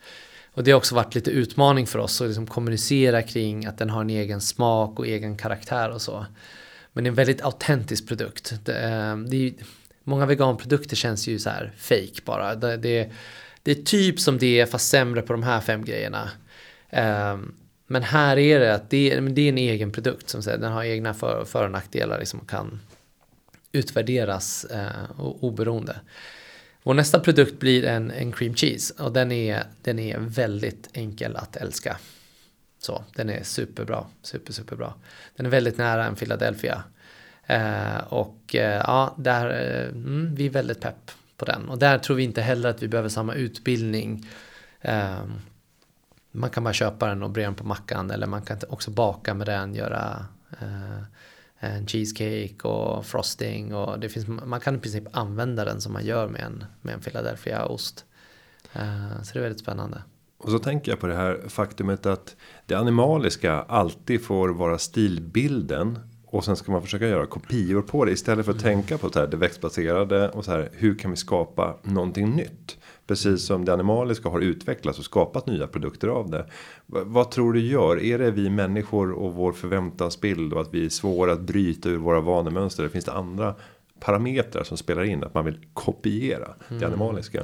Och 0.54 0.64
det 0.64 0.72
har 0.72 0.78
också 0.78 0.96
varit 0.96 1.16
lite 1.16 1.32
utmaning 1.32 1.88
för 1.88 2.00
oss 2.00 2.22
att 2.22 2.28
liksom 2.28 2.48
kommunicera 2.48 3.22
kring 3.22 3.66
att 3.66 3.78
den 3.78 3.90
har 3.90 4.02
en 4.02 4.10
egen 4.10 4.42
smak 4.42 5.00
och 5.00 5.08
egen 5.08 5.38
karaktär 5.38 5.90
och 5.90 6.02
så. 6.02 6.26
Men 6.94 7.04
det 7.04 7.08
är 7.08 7.12
en 7.12 7.16
väldigt 7.16 7.42
autentisk 7.42 8.08
produkt. 8.08 8.54
Det, 8.64 8.80
eh, 8.80 9.18
det 9.18 9.48
är, 9.48 9.54
många 10.04 10.26
veganprodukter 10.26 10.96
känns 10.96 11.28
ju 11.28 11.40
så 11.40 11.50
här 11.50 11.74
fake 11.78 12.22
bara. 12.26 12.56
Det, 12.56 12.78
det, 12.78 13.12
det, 13.64 13.72
är 13.72 13.84
typ 13.84 14.20
som 14.20 14.38
det 14.38 14.60
är 14.60 14.66
fast 14.66 14.90
sämre 14.90 15.22
på 15.22 15.34
de 15.34 15.44
här 15.44 15.62
fem 15.62 15.86
grejerna. 15.86 16.30
Um, 16.92 17.54
men 17.88 18.04
här 18.04 18.38
är 18.38 18.60
det 18.60 18.74
att 18.74 18.90
det, 18.90 19.20
det 19.20 19.42
är 19.42 19.50
en 19.50 19.58
egen 19.58 19.92
produkt 19.92 20.30
som 20.30 20.44
säger 20.44 20.58
den 20.58 20.72
har 20.72 20.84
egna 20.84 21.14
för, 21.14 21.46
för 21.46 21.64
och 21.64 21.72
nackdelar 21.72 22.20
liksom 22.20 22.40
kan 22.40 22.80
utvärderas 23.72 24.66
uh, 24.72 25.20
oberoende. 25.20 26.00
Vår 26.84 26.94
nästa 26.94 27.20
produkt 27.20 27.60
blir 27.60 27.86
en, 27.86 28.12
en 28.12 28.32
cream 28.32 28.56
cheese 28.56 29.04
och 29.04 29.14
den 29.14 29.32
är, 29.32 29.64
den 29.82 30.00
är 30.00 30.18
väldigt 30.20 30.90
enkel 30.94 31.36
att 31.36 31.56
älska. 31.56 31.98
Så, 32.80 33.04
den 33.16 33.30
är 33.30 33.44
superbra, 33.44 34.06
super, 34.22 34.54
superbra. 34.54 34.94
Den 35.36 35.46
är 35.46 35.50
väldigt 35.50 35.78
nära 35.78 36.06
en 36.06 36.16
Philadelphia. 36.16 36.84
Eh, 37.48 37.98
och 38.10 38.56
eh, 38.56 38.84
ja, 38.88 39.16
där, 39.18 39.50
eh, 39.50 39.88
mm, 39.88 40.36
vi 40.36 40.46
är 40.46 40.50
väldigt 40.50 40.82
pepp 40.82 41.12
på 41.38 41.46
den. 41.46 41.70
Och 41.70 41.78
där 41.78 41.98
tror 41.98 42.16
vi 42.16 42.24
inte 42.24 42.42
heller 42.42 42.70
att 42.70 42.84
vi 42.84 42.88
behöver 42.88 43.10
samma 43.10 43.34
utbildning. 43.34 44.28
Ehm, 44.82 45.34
man 46.38 46.50
kan 46.50 46.64
bara 46.64 46.74
köpa 46.74 47.08
den 47.08 47.24
och 47.24 47.32
bre 47.32 47.44
den 47.44 47.56
på 47.56 47.64
mackan 47.64 48.12
eller 48.12 48.28
man 48.28 48.42
kan 48.42 48.58
också 48.70 48.92
baka 48.92 49.34
med 49.34 49.48
den, 49.48 49.76
göra 49.76 50.26
eh, 50.62 51.04
en 51.60 51.88
cheesecake 51.88 52.68
och 52.68 53.06
frosting 53.06 53.76
och 53.76 54.00
det 54.00 54.10
finns, 54.10 54.28
man 54.28 54.60
kan 54.60 54.76
i 54.76 54.80
princip 54.80 55.04
använda 55.12 55.66
den 55.66 55.82
som 55.82 55.94
man 55.94 56.06
gör 56.06 56.28
med 56.28 56.42
en, 56.42 56.66
med 56.82 56.94
en 56.94 57.00
Philadelphia-ost. 57.02 58.06
Eh, 58.74 59.22
så 59.24 59.34
det 59.34 59.40
är 59.40 59.44
väldigt 59.44 59.62
spännande. 59.62 60.02
Och 60.38 60.52
så 60.52 60.60
tänker 60.60 60.92
jag 60.92 61.00
på 61.00 61.08
det 61.08 61.16
här 61.16 61.42
faktumet 61.48 62.06
att 62.06 62.36
det 62.66 62.76
animaliska 62.76 63.54
alltid 63.54 64.26
får 64.26 64.50
vara 64.50 64.78
stilbilden. 64.78 66.00
Och 66.26 66.46
sen 66.46 66.56
ska 66.56 66.72
man 66.72 66.82
försöka 66.82 67.08
göra 67.08 67.26
kopior 67.26 67.82
på 67.82 68.06
det 68.06 68.12
istället 68.12 68.46
för 68.46 68.52
att 68.52 68.64
mm. 68.64 68.76
tänka 68.76 68.98
på 68.98 69.10
så 69.10 69.20
här, 69.20 69.28
det 69.28 69.38
växtbaserade 69.38 70.30
och 70.30 70.46
så 70.46 70.52
här 70.52 70.70
hur 70.74 70.96
kan 70.96 71.12
vi 71.12 71.18
skapa 71.18 71.78
någonting 71.84 72.36
nytt. 72.36 72.78
Precis 73.08 73.46
som 73.46 73.66
det 73.66 73.74
animaliska 73.74 74.30
har 74.30 74.40
utvecklats 74.40 75.00
och 75.00 75.06
skapat 75.06 75.48
nya 75.48 75.68
produkter 75.68 76.08
av 76.08 76.30
det. 76.30 76.46
V 76.86 77.00
vad 77.06 77.32
tror 77.32 77.54
du 77.54 77.60
gör? 77.60 78.04
Är 78.04 78.20
det 78.20 78.32
vi 78.32 78.50
människor 78.50 79.12
och 79.12 79.34
vår 79.34 79.52
förväntansbild 79.52 80.54
och 80.54 80.62
att 80.62 80.74
vi 80.74 80.86
är 80.86 80.90
svåra 80.90 81.34
att 81.34 81.42
bryta 81.42 81.90
ur 81.90 81.98
våra 81.98 82.22
vanemönster? 82.22 82.88
Finns 82.88 83.06
det 83.06 83.14
andra 83.14 83.56
parametrar 84.00 84.64
som 84.64 84.78
spelar 84.78 85.04
in 85.04 85.24
att 85.24 85.34
man 85.34 85.46
vill 85.46 85.60
kopiera 85.74 86.56
mm. 86.70 86.80
det 86.80 86.88
animaliska? 86.88 87.44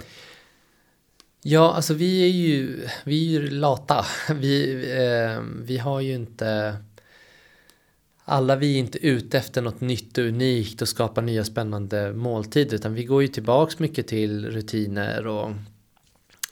Ja, 1.41 1.73
alltså 1.73 1.93
vi 1.93 2.23
är 2.23 2.28
ju, 2.28 2.88
vi 3.06 3.36
är 3.36 3.41
ju 3.41 3.49
lata. 3.49 4.06
Vi, 4.34 4.73
eh, 4.91 5.43
vi 5.62 5.78
har 5.78 6.02
ju 6.02 6.13
inte... 6.13 6.76
Alla 8.26 8.56
vi 8.56 8.76
är 8.76 8.80
inte 8.80 9.08
ute 9.08 9.38
efter 9.38 9.62
något 9.62 9.82
nytt 9.82 10.18
och 10.18 10.24
unikt 10.24 10.82
och 10.82 10.88
skapa 10.88 11.22
nya 11.22 11.44
spännande 11.44 12.14
måltider 12.14 12.76
utan 12.76 12.94
vi 12.94 13.04
går 13.04 13.22
ju 13.22 13.28
tillbaks 13.28 13.80
mycket 13.80 14.08
till 14.08 14.52
rutiner 14.52 15.28
och 15.28 15.52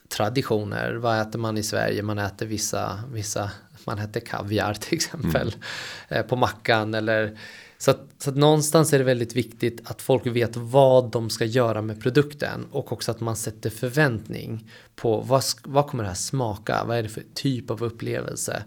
traditioner. 0.10 0.94
Vad 0.94 1.22
äter 1.22 1.40
man 1.40 1.58
i 1.58 1.64
Sverige? 1.64 2.04
Man 2.04 2.20
äter 2.20 2.46
vissa, 2.46 3.04
vissa 3.14 3.52
man 3.86 4.00
äter 4.00 4.20
kaviar 4.20 4.74
till 4.74 4.94
exempel 4.94 5.48
mm. 5.48 5.62
Eh, 6.10 6.26
på 6.28 6.36
mackan 6.36 6.94
eller 6.94 7.38
så 7.78 7.92
att, 7.92 8.02
så 8.18 8.30
att 8.30 8.36
någonstans 8.36 8.94
är 8.94 8.98
det 8.98 9.04
väldigt 9.04 9.36
viktigt 9.36 9.82
att 9.84 10.02
folk 10.02 10.28
vet 10.28 10.56
vad 10.56 11.12
de 11.12 11.30
ska 11.30 11.46
göra 11.46 11.82
med 11.82 12.02
produkten 12.02 12.66
och 12.72 12.92
också 12.92 13.12
att 13.12 13.20
man 13.20 13.36
sätter 13.36 13.70
förväntning 13.70 14.72
på 14.96 15.22
vad, 15.22 15.44
vad 15.64 15.88
kommer 15.88 16.04
det 16.04 16.10
här 16.10 16.16
smaka? 16.16 16.84
Vad 16.88 16.98
är 16.98 17.04
det 17.04 17.10
för 17.10 17.24
typ 17.34 17.72
av 17.72 17.84
upplevelse? 17.84 18.64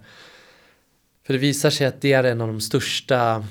För 1.26 1.32
det 1.32 1.38
visar 1.38 1.70
sig 1.70 1.86
att 1.86 2.00
det 2.00 2.12
är 2.12 2.24
en 2.24 2.40
av 2.40 2.48
de 2.48 2.60
största 2.60 3.46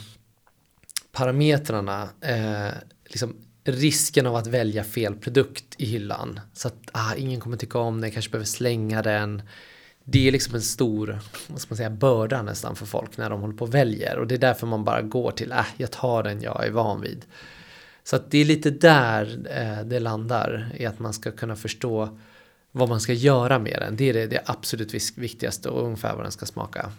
parametrarna. 1.12 2.10
Eh, 2.22 2.74
liksom 3.06 3.36
risken 3.64 4.26
av 4.26 4.36
att 4.36 4.48
välja 4.48 4.84
fel 4.84 5.16
produkt 5.16 5.66
i 5.78 5.86
hyllan. 5.86 6.40
Så 6.54 6.68
att 6.68 6.90
ah, 6.92 7.16
ingen 7.16 7.40
kommer 7.40 7.58
tycka 7.58 7.80
om 7.80 8.02
den, 8.02 8.12
kanske 8.12 8.32
behöver 8.32 8.46
slänga 8.46 9.02
den 9.02 9.42
det 10.04 10.28
är 10.28 10.32
liksom 10.32 10.56
en 10.56 10.62
stor 10.62 11.20
vad 11.48 11.62
ska 11.62 11.72
man 11.72 11.78
säga, 11.78 11.90
börda 11.90 12.42
nästan 12.42 12.76
för 12.76 12.86
folk 12.86 13.18
när 13.18 13.30
de 13.30 13.42
håller 13.42 13.58
på 13.58 13.66
och 13.66 13.74
väljer. 13.74 14.18
Och 14.18 14.28
det 14.28 14.36
är 14.36 14.40
därför 14.40 14.68
man 14.68 14.84
bara 14.84 15.02
går 15.02 15.32
till, 15.32 15.52
äh, 15.52 15.66
jag 15.78 15.92
tar 15.92 16.24
den 16.24 16.42
jag 16.42 16.66
är 16.66 16.72
van 16.72 17.02
vid. 17.02 17.26
Så 18.04 18.16
att 18.16 18.32
det 18.32 18.38
är 18.38 18.46
lite 18.46 18.70
där 18.70 19.48
eh, 19.50 19.86
det 19.86 20.00
landar, 20.00 20.72
i 20.78 20.86
att 20.86 21.00
man 21.00 21.14
ska 21.14 21.32
kunna 21.32 21.56
förstå 21.56 22.20
vad 22.72 22.90
man 22.90 23.02
ska 23.02 23.14
göra 23.14 23.60
med 23.60 23.80
den. 23.80 23.96
Det 23.96 24.10
är 24.10 24.14
det, 24.14 24.28
det 24.28 24.42
absolut 24.46 24.94
viktigaste 25.18 25.70
och 25.70 25.84
ungefär 25.84 26.16
vad 26.16 26.26
den 26.26 26.32
ska 26.32 26.46
smaka. 26.46 26.92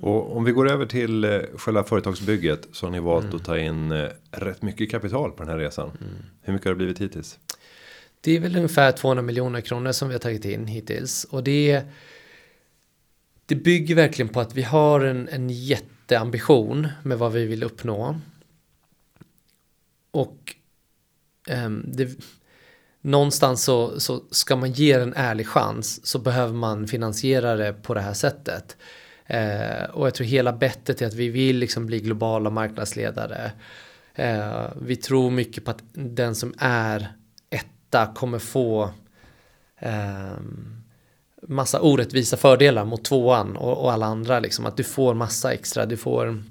Och 0.00 0.36
om 0.36 0.44
vi 0.44 0.52
går 0.52 0.70
över 0.70 0.86
till 0.86 1.24
eh, 1.24 1.40
själva 1.56 1.84
företagsbygget 1.84 2.68
så 2.72 2.86
har 2.86 2.90
ni 2.90 3.00
valt 3.00 3.24
mm. 3.24 3.36
att 3.36 3.44
ta 3.44 3.58
in 3.58 3.92
eh, 3.92 4.08
rätt 4.30 4.62
mycket 4.62 4.90
kapital 4.90 5.30
på 5.30 5.42
den 5.42 5.52
här 5.52 5.58
resan. 5.58 5.90
Mm. 6.00 6.14
Hur 6.42 6.52
mycket 6.52 6.66
har 6.66 6.72
det 6.72 6.76
blivit 6.76 7.00
hittills? 7.00 7.38
Det 8.20 8.36
är 8.36 8.40
väl 8.40 8.56
ungefär 8.56 8.92
200 8.92 9.22
miljoner 9.22 9.60
kronor 9.60 9.92
som 9.92 10.08
vi 10.08 10.14
har 10.14 10.18
tagit 10.18 10.44
in 10.44 10.66
hittills. 10.66 11.24
Och 11.24 11.44
det, 11.44 11.82
det 13.46 13.54
bygger 13.54 13.94
verkligen 13.94 14.28
på 14.28 14.40
att 14.40 14.54
vi 14.54 14.62
har 14.62 15.00
en, 15.00 15.28
en 15.28 15.50
jätteambition 15.50 16.88
med 17.02 17.18
vad 17.18 17.32
vi 17.32 17.46
vill 17.46 17.62
uppnå. 17.62 18.20
Och 20.10 20.54
um, 21.50 21.84
det, 21.86 22.18
någonstans 23.00 23.64
så, 23.64 24.00
så 24.00 24.24
ska 24.30 24.56
man 24.56 24.72
ge 24.72 24.92
en 24.92 25.14
ärlig 25.16 25.46
chans 25.46 26.06
så 26.06 26.18
behöver 26.18 26.54
man 26.54 26.88
finansiera 26.88 27.56
det 27.56 27.72
på 27.72 27.94
det 27.94 28.00
här 28.00 28.14
sättet. 28.14 28.76
Eh, 29.30 29.84
och 29.92 30.06
jag 30.06 30.14
tror 30.14 30.26
hela 30.26 30.52
bettet 30.52 31.02
är 31.02 31.06
att 31.06 31.14
vi 31.14 31.28
vill 31.28 31.56
liksom 31.58 31.86
bli 31.86 32.00
globala 32.00 32.50
marknadsledare. 32.50 33.52
Eh, 34.14 34.66
vi 34.80 34.96
tror 34.96 35.30
mycket 35.30 35.64
på 35.64 35.70
att 35.70 35.82
den 35.92 36.34
som 36.34 36.54
är 36.58 37.12
etta 37.50 38.06
kommer 38.14 38.38
få 38.38 38.90
eh, 39.78 40.32
massa 41.42 41.80
orättvisa 41.80 42.36
fördelar 42.36 42.84
mot 42.84 43.04
tvåan 43.04 43.56
och, 43.56 43.84
och, 43.84 43.92
alla 43.92 44.06
andra. 44.06 44.40
Liksom. 44.40 44.66
Att 44.66 44.76
du 44.76 44.84
får 44.84 45.14
massa 45.14 45.52
extra, 45.52 45.86
du 45.86 45.96
får 45.96 46.42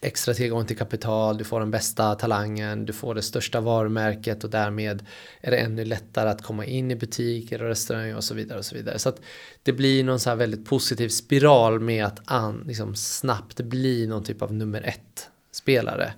extra 0.00 0.34
tillgång 0.34 0.66
till 0.66 0.76
kapital, 0.76 1.38
du 1.38 1.44
får 1.44 1.60
den 1.60 1.70
bästa 1.70 2.14
talangen, 2.14 2.84
du 2.84 2.92
får 2.92 3.14
det 3.14 3.22
största 3.22 3.60
varumärket 3.60 4.44
och 4.44 4.50
därmed 4.50 5.06
är 5.40 5.50
det 5.50 5.56
ännu 5.56 5.84
lättare 5.84 6.28
att 6.28 6.42
komma 6.42 6.64
in 6.64 6.90
i 6.90 6.96
butiker 6.96 7.62
och 7.62 7.68
restauranger 7.68 8.16
och 8.16 8.24
så 8.24 8.34
vidare. 8.34 8.58
och 8.58 8.64
Så 8.64 8.74
vidare. 8.74 8.98
Så 8.98 9.08
att 9.08 9.20
det 9.62 9.72
blir 9.72 10.04
någon 10.04 10.20
så 10.20 10.30
här 10.30 10.36
väldigt 10.36 10.66
positiv 10.66 11.08
spiral 11.08 11.80
med 11.80 12.04
att 12.04 12.20
an, 12.24 12.64
liksom 12.66 12.94
snabbt 12.94 13.60
bli 13.60 14.06
någon 14.06 14.24
typ 14.24 14.42
av 14.42 14.54
nummer 14.54 14.82
ett 14.82 15.28
spelare. 15.52 16.12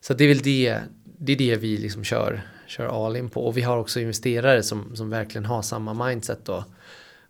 Så 0.00 0.14
det 0.14 0.24
är 0.24 0.28
väl 0.28 0.42
det, 0.42 0.78
det 1.18 1.32
är 1.32 1.36
det 1.36 1.56
vi 1.56 1.76
liksom 1.76 2.04
kör 2.04 2.42
kör 2.72 3.06
all 3.06 3.16
in 3.16 3.30
på. 3.30 3.46
Och 3.46 3.56
vi 3.56 3.62
har 3.62 3.78
också 3.78 4.00
investerare 4.00 4.62
som, 4.62 4.96
som 4.96 5.10
verkligen 5.10 5.44
har 5.44 5.62
samma 5.62 6.06
mindset 6.06 6.44
då. 6.44 6.64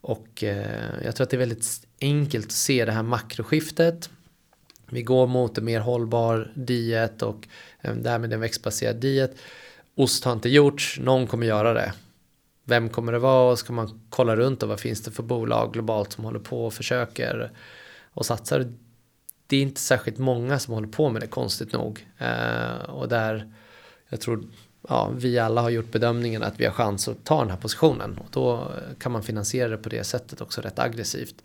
Och 0.00 0.44
eh, 0.44 1.04
jag 1.04 1.16
tror 1.16 1.24
att 1.24 1.30
det 1.30 1.37
är 1.37 1.38
väldigt 1.38 1.87
enkelt 2.00 2.46
att 2.46 2.52
se 2.52 2.85
det 2.85 2.92
här 2.92 3.02
makroskiftet. 3.02 4.11
Vi 4.92 5.02
går 5.02 5.26
mot 5.26 5.59
en 5.59 5.64
mer 5.64 5.81
hållbar 5.81 6.52
diet 6.55 7.22
och 7.22 7.48
eh, 7.81 7.94
därmed 7.94 8.33
en 8.33 8.40
växtbaserad 8.40 8.96
diet. 8.96 9.37
Ost 9.94 10.24
har 10.24 10.33
inte 10.33 10.48
gjorts, 10.48 10.98
någon 11.00 11.26
kommer 11.26 11.46
göra 11.46 11.74
det. 11.74 11.92
Vem 12.64 12.88
kommer 12.88 13.12
det 13.12 13.18
vara? 13.18 13.50
Och 13.50 13.59
ska 13.59 13.72
man 13.72 14.00
kolla 14.09 14.37
runt 14.37 14.62
och 14.62 14.68
vad 14.68 14.81
finns 14.81 15.02
det 15.02 15.11
för 15.11 15.22
bolag 15.22 15.72
globalt 15.72 16.12
som 16.12 16.24
håller 16.24 16.38
på 16.38 16.66
och 16.66 16.74
försöker 16.74 17.50
och 18.12 18.26
satsar. 18.26 18.72
Det 19.46 19.57
är 19.57 19.62
inte 19.62 19.81
särskilt 19.81 20.18
många 20.18 20.59
som 20.59 20.74
håller 20.74 20.88
på 20.88 21.09
med 21.09 21.22
det 21.22 21.26
konstigt 21.26 21.72
nog. 21.72 22.07
Eh, 22.18 22.90
och 22.90 23.09
där 23.09 23.52
jag 24.09 24.20
tror 24.20 24.44
ja, 24.88 25.11
vi 25.16 25.38
alla 25.38 25.61
har 25.61 25.70
gjort 25.70 25.92
bedömningen 25.92 26.42
att 26.42 26.61
vi 26.61 26.64
har 26.64 26.72
chans 26.72 27.09
att 27.09 27.24
ta 27.24 27.40
den 27.40 27.50
här 27.50 27.57
positionen. 27.57 28.18
Och 28.18 28.31
då 28.31 28.72
kan 28.98 29.12
man 29.12 29.22
finansiera 29.22 29.68
det 29.68 29.76
på 29.76 29.88
det 29.88 30.05
sättet 30.05 30.40
också 30.40 30.61
rätt 30.61 30.78
aggressivt. 30.78 31.42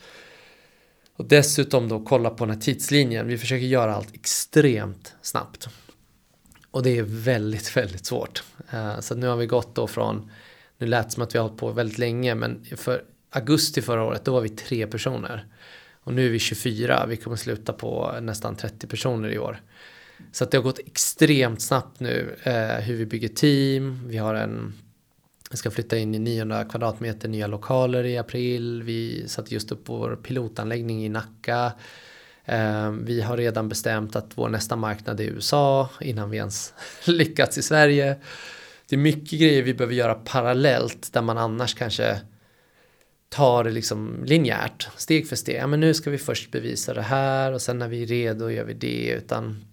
Och 1.17 1.25
dessutom 1.25 1.89
då 1.89 1.99
kolla 1.99 2.30
på 2.30 2.45
den 2.45 2.56
här 2.56 2.62
tidslinjen. 2.62 3.27
Vi 3.27 3.38
försöker 3.38 3.65
göra 3.65 3.95
allt 3.95 4.15
extremt 4.15 5.15
snabbt. 5.21 5.67
Och 6.71 6.84
det 6.84 6.97
är 6.97 7.03
väldigt, 7.03 7.77
väldigt 7.77 8.06
svårt. 8.06 8.43
Eh, 8.71 8.99
så 8.99 9.15
nu 9.15 9.27
har 9.27 9.36
vi 9.36 9.45
gått 9.45 9.75
då 9.75 9.88
från, 9.88 10.32
nu 10.77 10.88
lät 10.88 11.06
det 11.06 11.12
som 11.12 11.23
att 11.23 11.36
vi 11.36 11.39
har 11.39 11.47
hållit 11.47 11.60
på 11.60 11.71
väldigt 11.71 11.97
länge, 11.97 12.36
men 12.36 12.65
för 12.77 13.03
augusti 13.30 13.82
förra 13.82 14.03
året 14.03 14.25
då 14.25 14.34
var 14.34 14.41
vi 14.41 14.49
tre 14.49 14.88
personer. 14.88 15.45
Och 16.03 16.13
nu 16.13 16.25
är 16.25 16.30
vi 16.30 16.39
24, 16.39 17.06
vi 17.06 17.17
kommer 17.17 17.38
sluta 17.38 17.73
på 17.73 18.15
nästan 18.21 18.56
30 18.56 18.88
personer 18.88 19.30
i 19.30 19.39
år. 19.39 19.62
Så 20.32 20.43
att 20.43 20.51
det 20.51 20.58
har 20.58 20.63
gått 20.63 20.80
extremt 20.80 21.62
snabbt 21.62 21.99
nu 21.99 22.36
eh, 22.43 22.84
hur 22.84 22.95
vi 22.95 23.06
bygger 23.06 23.27
team. 23.27 24.08
Vi 24.08 24.17
har 24.17 24.36
en 24.36 24.73
vi 25.51 25.57
ska 25.57 25.71
flytta 25.71 25.97
in 25.97 26.15
i 26.15 26.19
900 26.19 26.65
kvadratmeter 26.65 27.29
nya 27.29 27.47
lokaler 27.47 28.03
i 28.03 28.17
april. 28.17 28.83
Vi 28.83 29.27
satte 29.27 29.53
just 29.53 29.71
upp 29.71 29.81
vår 29.86 30.15
pilotanläggning 30.15 31.05
i 31.05 31.10
Nacka. 31.10 31.71
Ehm, 32.45 33.05
vi 33.05 33.21
har 33.21 33.38
redan 33.38 33.69
bestämt 33.69 34.15
att 34.15 34.31
vår 34.36 34.49
nästa 34.49 34.75
marknad 34.75 35.19
är 35.19 35.23
USA 35.23 35.89
innan 36.01 36.29
vi 36.29 36.38
ens 36.38 36.73
lyckats 37.05 37.57
i 37.57 37.62
Sverige. 37.62 38.15
Det 38.89 38.95
är 38.95 38.99
mycket 38.99 39.39
grejer 39.39 39.63
vi 39.63 39.73
behöver 39.73 39.95
göra 39.95 40.13
parallellt 40.13 41.13
där 41.13 41.21
man 41.21 41.38
annars 41.38 41.73
kanske 41.73 42.21
tar 43.29 43.63
det 43.63 43.71
liksom 43.71 44.23
linjärt, 44.25 44.88
steg 44.97 45.29
för 45.29 45.36
steg. 45.36 45.55
Ja, 45.55 45.67
men 45.67 45.79
nu 45.79 45.93
ska 45.93 46.10
vi 46.10 46.17
först 46.17 46.51
bevisa 46.51 46.93
det 46.93 47.01
här 47.01 47.53
och 47.53 47.62
sen 47.62 47.79
när 47.79 47.88
vi 47.88 48.03
är 48.03 48.07
redo 48.07 48.49
gör 48.49 48.63
vi 48.63 48.73
det. 48.73 49.10
Utan 49.10 49.65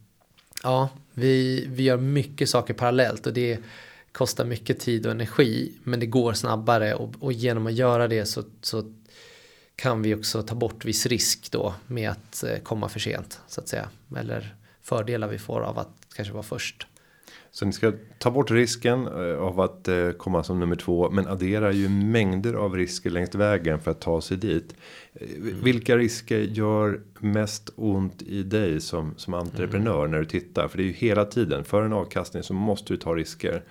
Ja, 0.65 0.89
vi, 1.15 1.65
vi 1.69 1.83
gör 1.83 1.97
mycket 1.97 2.49
saker 2.49 2.75
parallellt 2.75 3.27
och 3.27 3.33
det 3.33 3.59
kostar 4.15 4.45
mycket 4.45 4.81
tid 4.81 5.07
och 5.07 5.13
energi 5.13 5.73
men 5.85 6.01
det 6.01 6.07
går 6.07 6.33
snabbare 6.33 6.95
och, 6.95 7.15
och 7.21 7.33
genom 7.33 7.67
att 7.67 7.73
göra 7.73 8.09
det 8.09 8.27
så, 8.27 8.43
så 8.61 8.93
kan 9.77 10.03
vi 10.03 10.15
också 10.15 10.43
ta 10.43 10.55
bort 10.55 10.85
viss 10.85 11.07
risk 11.07 11.51
då 11.51 11.75
med 11.87 12.11
att 12.11 12.45
eh, 12.45 12.59
komma 12.59 12.89
för 12.89 13.01
sent 13.01 13.41
så 13.47 13.61
att 13.61 13.69
säga. 13.69 13.89
Eller 14.17 14.55
fördelar 14.83 15.29
vi 15.29 15.39
får 15.39 15.61
av 15.61 15.79
att 15.79 16.07
kanske 16.17 16.35
vara 16.35 16.43
först. 16.43 16.87
Så 17.51 17.67
ni 17.67 17.73
ska 17.73 17.93
ta 18.19 18.31
bort 18.31 18.51
risken 18.51 19.07
eh, 19.07 19.39
av 19.39 19.61
att 19.61 19.89
eh, 19.89 20.11
komma 20.11 20.43
som 20.43 20.61
nummer 20.61 20.77
två, 20.77 21.11
men 21.11 21.27
adderar 21.27 21.73
ju 21.73 21.89
mängder 21.89 22.55
av 22.55 22.77
risker 22.77 23.11
längs 23.11 23.35
vägen 23.35 23.81
för 23.81 23.91
att 23.91 24.01
ta 24.01 24.21
sig 24.21 24.37
dit. 24.37 24.75
Mm. 25.21 25.61
Vilka 25.63 25.97
risker 25.97 26.39
gör 26.39 27.01
mest 27.19 27.71
ont 27.77 28.23
i 28.23 28.43
dig 28.43 28.81
som 28.81 29.15
som 29.17 29.35
entreprenör 29.35 29.99
mm. 29.99 30.11
när 30.11 30.19
du 30.19 30.25
tittar? 30.25 30.69
För 30.69 30.79
det 30.79 30.83
är 30.83 30.87
ju 30.87 30.93
hela 30.93 31.25
tiden 31.25 31.65
för 31.65 31.83
en 31.83 31.93
avkastning 31.93 32.43
så 32.43 32.55
måste 32.55 32.93
du 32.93 32.97
ta 32.97 33.15
risker. 33.15 33.63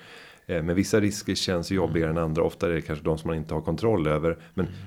Men 0.48 0.76
vissa 0.76 1.00
risker 1.02 1.36
känns 1.36 1.72
jobbigare 1.72 2.10
mm. 2.10 2.18
än 2.18 2.24
andra. 2.24 2.44
Ofta 2.44 2.68
är 2.68 2.72
det 2.72 2.82
kanske 2.82 3.06
de 3.06 3.18
som 3.18 3.28
man 3.28 3.38
inte 3.38 3.54
har 3.54 3.62
kontroll 3.62 4.08
över. 4.08 4.38
Men 4.54 4.66
mm. 4.66 4.78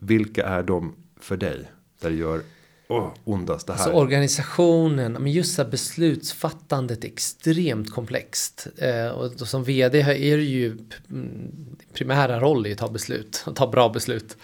vilka 0.00 0.44
är 0.44 0.62
de 0.62 0.94
för 1.20 1.36
dig? 1.36 1.70
Där 2.00 2.10
det 2.10 2.16
gör 2.16 2.40
oh, 2.88 3.12
ondast 3.24 3.66
det 3.66 3.72
här. 3.72 3.80
Alltså 3.80 3.96
organisationen, 3.96 5.12
men 5.12 5.32
just 5.32 5.54
så 5.54 5.64
beslutsfattandet 5.64 7.04
är 7.04 7.08
extremt 7.08 7.90
komplext. 7.90 8.66
Eh, 8.78 9.08
och 9.08 9.48
som 9.48 9.64
vd 9.64 10.00
är 10.00 10.36
det 10.36 10.44
ju 10.44 10.78
primära 11.92 12.40
roll 12.40 12.66
i 12.66 12.72
att 12.72 12.78
ta 12.78 12.88
beslut, 12.88 13.44
att 13.46 13.56
ta 13.56 13.66
bra 13.66 13.88
beslut. 13.88 14.36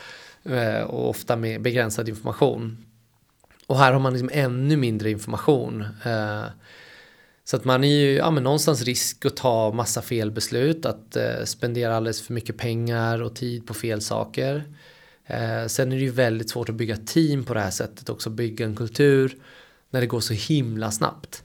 Eh, 0.44 0.82
och 0.82 1.10
ofta 1.10 1.36
med 1.36 1.62
begränsad 1.62 2.08
information. 2.08 2.84
Och 3.66 3.78
här 3.78 3.92
har 3.92 4.00
man 4.00 4.12
liksom 4.12 4.30
ännu 4.32 4.76
mindre 4.76 5.10
information. 5.10 5.80
Eh, 6.04 6.44
så 7.44 7.56
att 7.56 7.64
man 7.64 7.84
är 7.84 7.88
ju 7.88 8.14
ja, 8.14 8.30
men 8.30 8.42
någonstans 8.42 8.82
risk 8.82 9.26
att 9.26 9.36
ta 9.36 9.72
massa 9.72 10.02
fel 10.02 10.30
beslut, 10.30 10.86
att 10.86 11.16
eh, 11.16 11.44
spendera 11.44 11.96
alldeles 11.96 12.22
för 12.22 12.32
mycket 12.32 12.56
pengar 12.56 13.22
och 13.22 13.36
tid 13.36 13.66
på 13.66 13.74
fel 13.74 14.00
saker. 14.00 14.64
Eh, 15.26 15.66
sen 15.66 15.92
är 15.92 15.96
det 15.96 16.02
ju 16.02 16.10
väldigt 16.10 16.50
svårt 16.50 16.68
att 16.68 16.74
bygga 16.74 16.96
team 16.96 17.44
på 17.44 17.54
det 17.54 17.60
här 17.60 17.70
sättet 17.70 18.08
också, 18.08 18.30
bygga 18.30 18.66
en 18.66 18.76
kultur 18.76 19.36
när 19.90 20.00
det 20.00 20.06
går 20.06 20.20
så 20.20 20.34
himla 20.34 20.90
snabbt. 20.90 21.42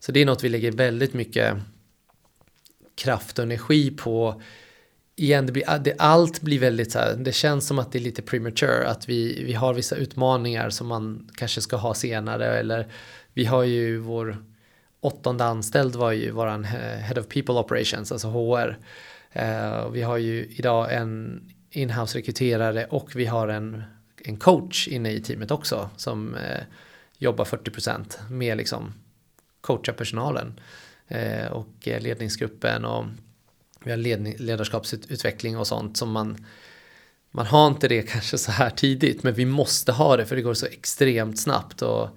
Så 0.00 0.12
det 0.12 0.20
är 0.20 0.26
något 0.26 0.44
vi 0.44 0.48
lägger 0.48 0.72
väldigt 0.72 1.14
mycket 1.14 1.56
kraft 2.94 3.38
och 3.38 3.42
energi 3.42 3.90
på 3.90 4.42
igen, 5.16 5.46
det 5.46 5.52
blir, 5.52 5.64
ah, 5.66 5.78
det, 5.78 5.94
allt 5.98 6.40
blir 6.40 6.58
väldigt 6.58 6.92
så 6.92 6.98
här, 6.98 7.16
det 7.16 7.32
känns 7.32 7.66
som 7.66 7.78
att 7.78 7.92
det 7.92 7.98
är 7.98 8.00
lite 8.00 8.22
premature, 8.22 8.88
att 8.88 9.08
vi, 9.08 9.44
vi 9.44 9.52
har 9.52 9.74
vissa 9.74 9.96
utmaningar 9.96 10.70
som 10.70 10.86
man 10.86 11.30
kanske 11.34 11.60
ska 11.60 11.76
ha 11.76 11.94
senare, 11.94 12.58
eller 12.58 12.92
vi 13.34 13.44
har 13.44 13.64
ju 13.64 13.98
vår 13.98 14.44
åttonde 15.00 15.44
anställd 15.44 15.96
var 15.96 16.12
ju 16.12 16.30
våran 16.30 16.64
eh, 16.64 16.70
Head 16.70 17.20
of 17.20 17.28
People 17.28 17.54
Operations, 17.54 18.12
alltså 18.12 18.28
HR. 18.28 18.78
Uh, 19.36 19.42
eh, 19.42 19.90
vi 19.90 20.02
har 20.02 20.16
ju 20.16 20.46
idag 20.50 20.94
en 20.94 21.42
inhouse 21.70 22.18
rekryterare 22.18 22.84
och 22.84 23.16
vi 23.16 23.26
har 23.26 23.48
en, 23.48 23.82
en 24.24 24.36
coach 24.36 24.88
inne 24.88 25.12
i 25.12 25.20
teamet 25.20 25.50
också 25.50 25.90
som 25.96 26.34
uh, 26.34 26.40
jobbar 27.18 27.44
40% 27.44 28.30
med 28.30 28.56
liksom 28.56 28.94
coacha 29.60 29.92
personalen 29.92 30.60
uh, 31.12 31.52
och 31.52 31.68
ledningsgruppen 31.84 32.84
och 32.84 33.04
vi 33.84 33.90
har 33.90 33.98
ledning, 33.98 34.36
ledarskapsutveckling 34.38 35.58
och 35.58 35.66
sånt 35.66 35.96
som 35.96 36.10
man 36.10 36.46
man 37.30 37.46
har 37.46 37.66
inte 37.66 37.88
det 37.88 38.02
kanske 38.10 38.38
så 38.38 38.52
här 38.52 38.70
tidigt 38.70 39.22
men 39.22 39.34
vi 39.34 39.44
måste 39.44 39.92
ha 39.92 40.16
det 40.16 40.26
för 40.26 40.36
det 40.36 40.42
går 40.42 40.54
så 40.54 40.66
extremt 40.66 41.40
snabbt 41.40 41.82
och 41.82 42.08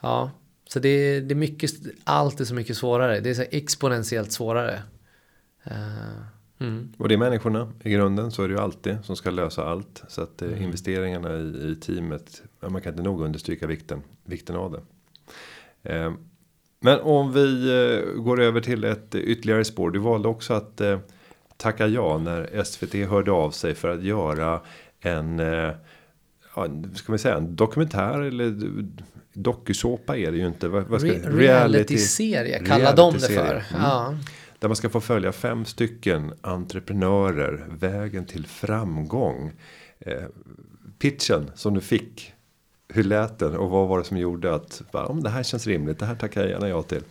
ja 0.00 0.30
så 0.68 0.78
det, 0.78 1.20
det 1.20 1.32
är 1.32 1.36
mycket 1.36 1.70
allt 2.04 2.40
är 2.40 2.44
så 2.44 2.54
mycket 2.54 2.76
svårare. 2.76 3.20
Det 3.20 3.30
är 3.30 3.34
så 3.34 3.44
exponentiellt 3.50 4.32
svårare. 4.32 4.82
Uh, 5.66 6.22
mm. 6.58 6.92
och 6.98 7.08
det 7.08 7.14
är 7.14 7.18
människorna. 7.18 7.72
I 7.84 7.90
grunden 7.90 8.30
så 8.30 8.42
är 8.42 8.48
det 8.48 8.54
ju 8.54 8.60
alltid 8.60 8.98
som 9.04 9.16
ska 9.16 9.30
lösa 9.30 9.64
allt. 9.64 10.02
Så 10.08 10.22
att 10.22 10.42
uh, 10.42 10.62
investeringarna 10.62 11.36
i, 11.36 11.70
i 11.70 11.76
teamet 11.80 12.42
ja, 12.60 12.68
man 12.68 12.82
kan 12.82 12.92
inte 12.92 13.02
nog 13.02 13.22
understryka 13.22 13.66
vikten 13.66 14.02
vikten 14.24 14.56
av 14.56 14.72
det. 14.72 14.80
Uh, 15.94 16.14
men 16.80 17.00
om 17.00 17.32
vi 17.32 17.70
eh, 17.70 18.22
går 18.22 18.40
över 18.40 18.60
till 18.60 18.84
ett 18.84 19.14
ytterligare 19.14 19.64
spår. 19.64 19.90
Du 19.90 19.98
valde 19.98 20.28
också 20.28 20.54
att 20.54 20.80
eh, 20.80 20.98
tacka 21.56 21.86
ja 21.86 22.18
när 22.18 22.64
SVT 22.64 22.94
hörde 22.94 23.30
av 23.30 23.50
sig 23.50 23.74
för 23.74 23.88
att 23.88 24.02
göra 24.02 24.60
en, 25.00 25.40
eh, 25.40 25.70
ja, 26.66 26.94
ska 26.94 27.12
man 27.12 27.18
säga, 27.18 27.36
en 27.36 27.56
dokumentär 27.56 28.20
eller 28.20 28.72
dokusåpa 29.32 30.16
är 30.16 30.30
det 30.30 30.38
ju 30.38 30.46
inte. 30.46 30.68
Vad 30.68 31.00
ska, 31.00 31.10
Re 31.10 31.30
reality-serie 31.30 32.58
kallar 32.58 32.96
de 32.96 33.14
det 33.14 33.20
för. 33.20 33.54
Mm. 33.54 33.82
Ja. 33.82 34.14
Där 34.58 34.68
man 34.68 34.76
ska 34.76 34.88
få 34.88 35.00
följa 35.00 35.32
fem 35.32 35.64
stycken 35.64 36.32
entreprenörer, 36.40 37.66
vägen 37.80 38.26
till 38.26 38.46
framgång. 38.46 39.52
Eh, 39.98 40.22
pitchen 40.98 41.50
som 41.54 41.74
du 41.74 41.80
fick 41.80 42.32
hur 42.88 43.04
lät 43.04 43.38
den 43.38 43.56
och 43.56 43.70
vad 43.70 43.88
var 43.88 43.98
det 43.98 44.04
som 44.04 44.16
gjorde 44.16 44.54
att 44.54 44.82
om 44.92 45.22
det 45.22 45.30
här 45.30 45.42
känns 45.42 45.66
rimligt, 45.66 45.98
det 45.98 46.06
här 46.06 46.14
tackar 46.14 46.40
jag 46.40 46.50
gärna 46.50 46.68
ja 46.68 46.82
till? 46.82 47.02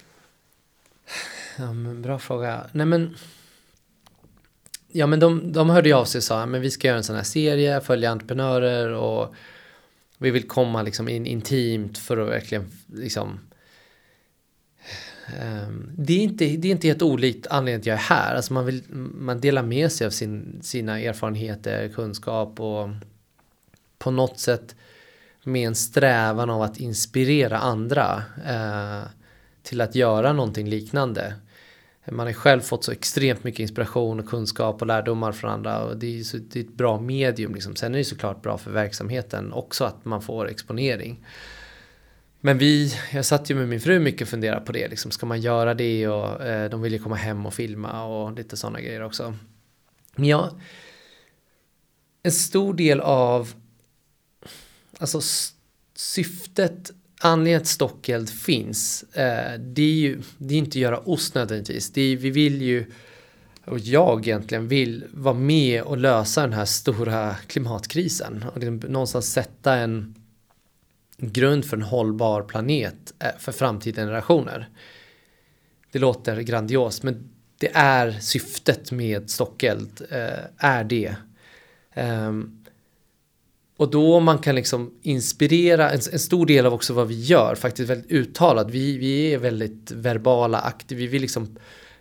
Ja, 1.57 1.73
men 1.73 2.01
bra 2.01 2.19
fråga. 2.19 2.65
Nej 2.71 2.85
men. 2.85 3.15
Ja 4.97 5.07
men 5.07 5.19
de, 5.19 5.51
de 5.51 5.69
hörde 5.69 5.89
ju 5.89 5.95
av 5.95 6.05
sig 6.05 6.19
och 6.19 6.23
sa 6.23 6.45
men 6.45 6.61
vi 6.61 6.71
ska 6.71 6.87
göra 6.87 6.97
en 6.97 7.03
sån 7.03 7.15
här 7.15 7.23
serie, 7.23 7.81
följa 7.81 8.11
entreprenörer 8.11 8.91
och 8.91 9.35
vi 10.17 10.31
vill 10.31 10.47
komma 10.47 10.81
liksom 10.81 11.09
in 11.09 11.25
intimt 11.25 11.97
för 11.97 12.17
att 12.17 12.29
verkligen 12.29 12.71
liksom 12.93 13.39
um, 15.41 15.91
det, 15.97 16.13
är 16.13 16.19
inte, 16.19 16.45
det 16.45 16.67
är 16.67 16.71
inte 16.71 16.87
helt 16.87 17.01
olikt 17.01 17.47
anledningen 17.47 17.81
till 17.81 17.93
att 17.93 18.09
jag 18.09 18.15
är 18.15 18.21
här. 18.21 18.35
Alltså 18.35 18.53
man, 18.53 18.65
vill, 18.65 18.83
man 19.13 19.41
delar 19.41 19.63
med 19.63 19.91
sig 19.91 20.07
av 20.07 20.11
sin, 20.11 20.59
sina 20.61 20.99
erfarenheter, 20.99 21.89
kunskap 21.89 22.59
och 22.59 22.89
på 23.97 24.11
något 24.11 24.39
sätt 24.39 24.75
med 25.43 25.67
en 25.67 25.75
strävan 25.75 26.49
av 26.49 26.61
att 26.61 26.77
inspirera 26.77 27.57
andra 27.57 28.23
eh, 28.47 29.09
till 29.63 29.81
att 29.81 29.95
göra 29.95 30.33
någonting 30.33 30.69
liknande. 30.69 31.33
Man 32.11 32.27
har 32.27 32.33
själv 32.33 32.61
fått 32.61 32.83
så 32.83 32.91
extremt 32.91 33.43
mycket 33.43 33.59
inspiration 33.59 34.19
och 34.19 34.29
kunskap 34.29 34.81
och 34.81 34.87
lärdomar 34.87 35.31
från 35.31 35.51
andra 35.51 35.83
och 35.83 35.97
det 35.97 36.19
är, 36.19 36.23
så, 36.23 36.37
det 36.37 36.59
är 36.59 36.63
ett 36.63 36.73
bra 36.73 36.99
medium. 36.99 37.53
Liksom. 37.53 37.75
Sen 37.75 37.93
är 37.93 37.97
det 37.97 38.03
såklart 38.03 38.41
bra 38.41 38.57
för 38.57 38.71
verksamheten 38.71 39.53
också 39.53 39.83
att 39.83 40.05
man 40.05 40.21
får 40.21 40.49
exponering. 40.49 41.25
Men 42.39 42.57
vi, 42.57 42.93
jag 43.13 43.25
satt 43.25 43.49
ju 43.49 43.55
med 43.55 43.67
min 43.67 43.81
fru 43.81 43.99
mycket 43.99 44.21
och 44.21 44.27
funderade 44.27 44.65
på 44.65 44.71
det. 44.71 44.87
Liksom, 44.87 45.11
ska 45.11 45.25
man 45.25 45.41
göra 45.41 45.73
det? 45.73 46.07
Och 46.07 46.45
eh, 46.45 46.69
de 46.69 46.81
vill 46.81 46.93
ju 46.93 46.99
komma 46.99 47.15
hem 47.15 47.45
och 47.45 47.53
filma 47.53 48.03
och 48.03 48.33
lite 48.33 48.57
sådana 48.57 48.81
grejer 48.81 49.03
också. 49.03 49.35
Men 50.15 50.25
ja, 50.25 50.51
en 52.23 52.31
stor 52.31 52.73
del 52.73 52.99
av 52.99 53.53
alltså 54.97 55.21
syftet, 55.95 56.91
anledningen 57.19 57.61
att 57.61 57.67
Stockeld 57.67 58.29
finns, 58.29 59.03
eh, 59.03 59.59
det 59.59 59.81
är 59.81 59.93
ju 59.93 60.21
det 60.37 60.53
är 60.53 60.57
inte 60.57 60.69
att 60.69 60.75
göra 60.75 60.99
ost 60.99 61.35
nödvändigtvis. 61.35 61.91
Det 61.91 62.01
är, 62.01 62.17
vi 62.17 62.29
vill 62.29 62.61
ju, 62.61 62.85
och 63.65 63.79
jag 63.79 64.27
egentligen 64.27 64.67
vill 64.67 65.05
vara 65.13 65.35
med 65.35 65.81
och 65.81 65.97
lösa 65.97 66.41
den 66.41 66.53
här 66.53 66.65
stora 66.65 67.35
klimatkrisen 67.35 68.45
och 68.53 68.57
liksom 68.59 68.91
någonstans 68.91 69.31
sätta 69.31 69.75
en 69.75 70.15
grund 71.17 71.65
för 71.65 71.77
en 71.77 71.83
hållbar 71.83 72.41
planet 72.41 73.13
eh, 73.19 73.31
för 73.39 73.51
framtida 73.51 74.01
generationer. 74.01 74.69
Det 75.91 75.99
låter 75.99 76.41
grandios, 76.41 77.03
men 77.03 77.29
det 77.57 77.71
är 77.73 78.11
syftet 78.11 78.91
med 78.91 79.29
Stockeld, 79.29 80.01
eh, 80.09 80.39
är 80.57 80.83
det. 80.83 81.15
Um, 81.95 82.65
och 83.77 83.91
då 83.91 84.19
man 84.19 84.39
kan 84.39 84.55
liksom 84.55 84.91
inspirera, 85.01 85.91
en, 85.91 85.99
en, 86.11 86.19
stor 86.19 86.45
del 86.45 86.65
av 86.65 86.73
också 86.73 86.93
vad 86.93 87.07
vi 87.07 87.21
gör, 87.23 87.55
faktiskt 87.55 87.89
väldigt 87.89 88.11
uttalat. 88.11 88.69
Vi, 88.69 88.97
vi 88.97 89.33
är 89.33 89.37
väldigt 89.37 89.91
verbala, 89.91 90.59
aktiva. 90.59 90.99
Vi 90.99 91.07
vill 91.07 91.21
liksom, 91.21 91.57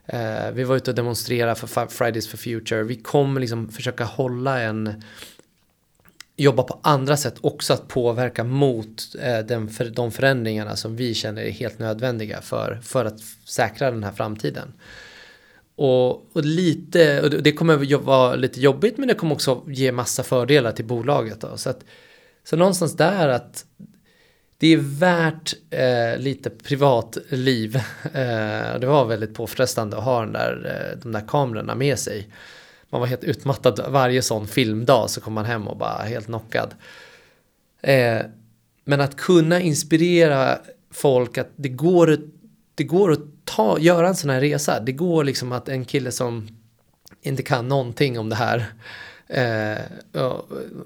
eh, 0.07 0.51
vi 0.53 0.65
var 0.65 0.77
ute 0.77 0.91
och 0.91 0.95
demonstrerade 0.95 1.55
för 1.55 1.87
Fridays 1.87 2.29
for 2.29 2.39
Future. 2.39 2.83
Vi 2.83 2.97
kommer 2.97 3.41
liksom 3.41 3.69
försöka 3.69 4.05
hålla 4.05 4.61
en, 4.61 5.03
jobba 6.37 6.63
på 6.63 6.81
andra 6.83 7.17
sätt 7.17 7.35
också 7.41 7.73
att 7.73 7.89
påverka 7.89 8.45
mot 8.45 9.15
eh, 9.23 9.39
den, 9.39 9.69
för, 9.69 9.85
de 9.85 10.13
förändringarna 10.13 10.77
som 10.77 10.97
vi 10.97 11.15
känner 11.15 11.43
är 11.43 11.51
helt 11.51 11.79
nödvändiga 11.79 12.41
för, 12.41 12.81
för 12.83 13.05
att 13.05 13.21
säkra 13.45 13.91
den 13.91 14.05
här 14.05 14.13
framtiden. 14.13 14.73
Och, 15.77 16.37
och, 16.37 16.45
lite, 16.45 17.23
och 17.23 17.31
det 17.31 17.53
kommer 17.53 17.97
vara 17.97 18.35
lite 18.35 18.61
jobbigt 18.61 18.99
men 18.99 19.09
det 19.09 19.15
kommer 19.15 19.35
också 19.35 19.63
ge 19.69 19.93
massa 19.93 20.23
fördelar 20.23 20.73
till 20.73 20.85
bolaget. 20.85 21.41
Då. 21.41 21.57
Så, 21.57 21.71
att, 21.71 21.85
så 22.45 22.57
någonstans 22.57 22.97
där 22.97 23.29
att 23.29 23.65
det 24.59 24.67
är 24.67 24.77
värt 24.77 25.55
eh, 25.71 26.23
lite 26.23 26.51
privatliv. 26.51 27.77
Eh, 28.05 28.79
det 28.81 28.87
var 28.87 29.05
väldigt 29.05 29.35
påfrestande 29.35 29.97
att 29.97 30.05
ha 30.05 30.21
den 30.21 30.33
där, 30.33 30.91
eh, 30.93 30.99
de 31.03 31.13
där 31.13 31.29
kamerorna 31.29 31.75
med 31.75 31.99
sig. 31.99 32.29
Man 32.91 33.01
var 33.01 33.09
helt 33.09 33.25
utmattad 33.25 33.85
varje 33.89 34.23
sån 34.23 34.47
filmdag 34.47 35.11
så 35.11 35.21
kom 35.21 35.33
man 35.33 35.45
hem 35.45 35.69
och 35.69 35.77
bara 35.77 36.03
helt 36.03 36.27
knockad. 36.27 36.75
Eh, 37.83 38.21
men 38.85 39.01
att 39.01 39.17
kunna 39.17 39.61
inspirera 39.61 40.59
folk 40.91 41.39
att 41.39 41.51
det 41.57 41.69
går, 41.69 42.19
det 42.75 42.85
går 42.85 43.13
att 43.13 43.36
ta, 43.57 43.79
göra 43.79 44.09
en 44.09 44.17
sån 44.17 44.31
här 44.31 44.41
resa. 44.41 44.81
Det 44.81 44.93
går 44.93 45.25
liksom 45.25 45.53
att 45.53 45.69
en 45.69 45.85
kille 45.85 46.13
som 46.13 46.49
inte 47.23 47.43
kan 47.43 47.69
någonting 47.69 48.19
om 48.19 48.29
det 48.29 48.37
här. 48.37 48.67
Eh, 49.29 49.79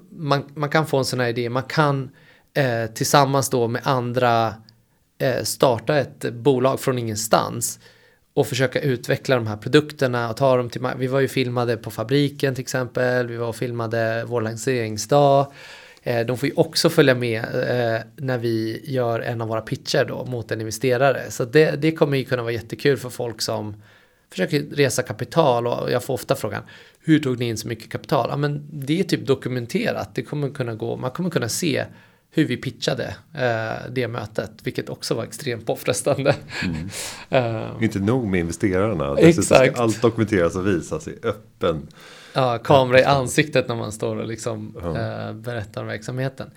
man, 0.09 0.43
man 0.53 0.69
kan 0.69 0.87
få 0.87 0.97
en 0.97 1.05
sån 1.05 1.19
här 1.19 1.27
idé. 1.27 1.49
Man 1.49 1.63
kan 1.63 2.09
eh, 2.53 2.85
tillsammans 2.93 3.49
då 3.49 3.67
med 3.67 3.81
andra 3.85 4.53
eh, 5.17 5.43
starta 5.43 5.97
ett 5.97 6.33
bolag 6.33 6.79
från 6.79 6.99
ingenstans 6.99 7.79
och 8.33 8.47
försöka 8.47 8.81
utveckla 8.81 9.35
de 9.35 9.47
här 9.47 9.57
produkterna 9.57 10.29
och 10.29 10.37
ta 10.37 10.57
dem 10.57 10.69
till 10.69 10.87
Vi 10.97 11.07
var 11.07 11.19
ju 11.19 11.27
filmade 11.27 11.77
på 11.77 11.91
fabriken 11.91 12.55
till 12.55 12.61
exempel. 12.61 13.27
Vi 13.27 13.37
var 13.37 13.47
och 13.47 13.55
filmade 13.55 14.23
vår 14.27 14.41
lanseringsdag. 14.41 15.51
Eh, 16.03 16.25
de 16.25 16.37
får 16.37 16.49
ju 16.49 16.55
också 16.55 16.89
följa 16.89 17.15
med 17.15 17.43
eh, 17.43 18.01
när 18.15 18.37
vi 18.37 18.81
gör 18.83 19.19
en 19.19 19.41
av 19.41 19.47
våra 19.47 19.61
pitcher 19.61 20.05
då 20.05 20.25
mot 20.25 20.51
en 20.51 20.61
investerare. 20.61 21.31
Så 21.31 21.45
det, 21.45 21.81
det 21.81 21.91
kommer 21.91 22.17
ju 22.17 22.23
kunna 22.23 22.41
vara 22.41 22.53
jättekul 22.53 22.97
för 22.97 23.09
folk 23.09 23.41
som 23.41 23.75
försöker 24.29 24.59
resa 24.59 25.03
kapital 25.03 25.67
och 25.67 25.91
jag 25.91 26.03
får 26.03 26.13
ofta 26.13 26.35
frågan 26.35 26.63
hur 27.03 27.19
tog 27.19 27.39
ni 27.39 27.47
in 27.47 27.57
så 27.57 27.67
mycket 27.67 27.91
kapital? 27.91 28.27
Ja, 28.29 28.37
men 28.37 28.67
det 28.71 28.99
är 28.99 29.03
typ 29.03 29.27
dokumenterat. 29.27 30.15
Det 30.15 30.23
kommer 30.23 30.49
kunna 30.49 30.75
gå, 30.75 30.97
man 30.97 31.11
kommer 31.11 31.29
kunna 31.29 31.49
se 31.49 31.85
hur 32.31 32.45
vi 32.45 32.57
pitchade 32.57 33.15
eh, 33.33 33.91
det 33.91 34.07
mötet, 34.07 34.51
vilket 34.63 34.89
också 34.89 35.13
var 35.13 35.23
extremt 35.23 35.65
påfrestande. 35.65 36.35
Mm. 36.63 37.55
uh, 37.55 37.71
Inte 37.83 37.99
nog 37.99 38.27
med 38.27 38.39
investerarna, 38.39 39.17
exakt. 39.17 39.45
ska 39.45 39.81
allt 39.83 40.01
dokumenteras 40.01 40.55
och 40.55 40.67
visas 40.67 41.07
i 41.07 41.15
öppen 41.23 41.87
Ja, 42.33 42.57
kamera 42.57 42.99
i 42.99 43.03
ansiktet 43.03 43.67
när 43.67 43.75
man 43.75 43.91
står 43.91 44.15
och 44.15 44.27
liksom 44.27 44.77
ja. 44.81 45.27
äh, 45.27 45.33
berättar 45.33 45.81
om 45.81 45.87
verksamheten. 45.87 46.51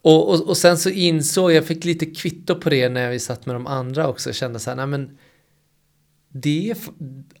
Och, 0.00 0.30
och, 0.30 0.48
och, 0.48 0.56
sen 0.56 0.78
så 0.78 0.90
insåg 0.90 1.52
jag, 1.52 1.66
fick 1.66 1.84
lite 1.84 2.06
kvitto 2.06 2.54
på 2.54 2.70
det 2.70 2.88
när 2.88 3.10
vi 3.10 3.18
satt 3.18 3.46
med 3.46 3.54
de 3.54 3.66
andra 3.66 4.08
också, 4.08 4.32
kände 4.32 4.58
så 4.58 4.70
här, 4.70 4.76
nej 4.76 4.86
men 4.86 5.18
det, 6.28 6.74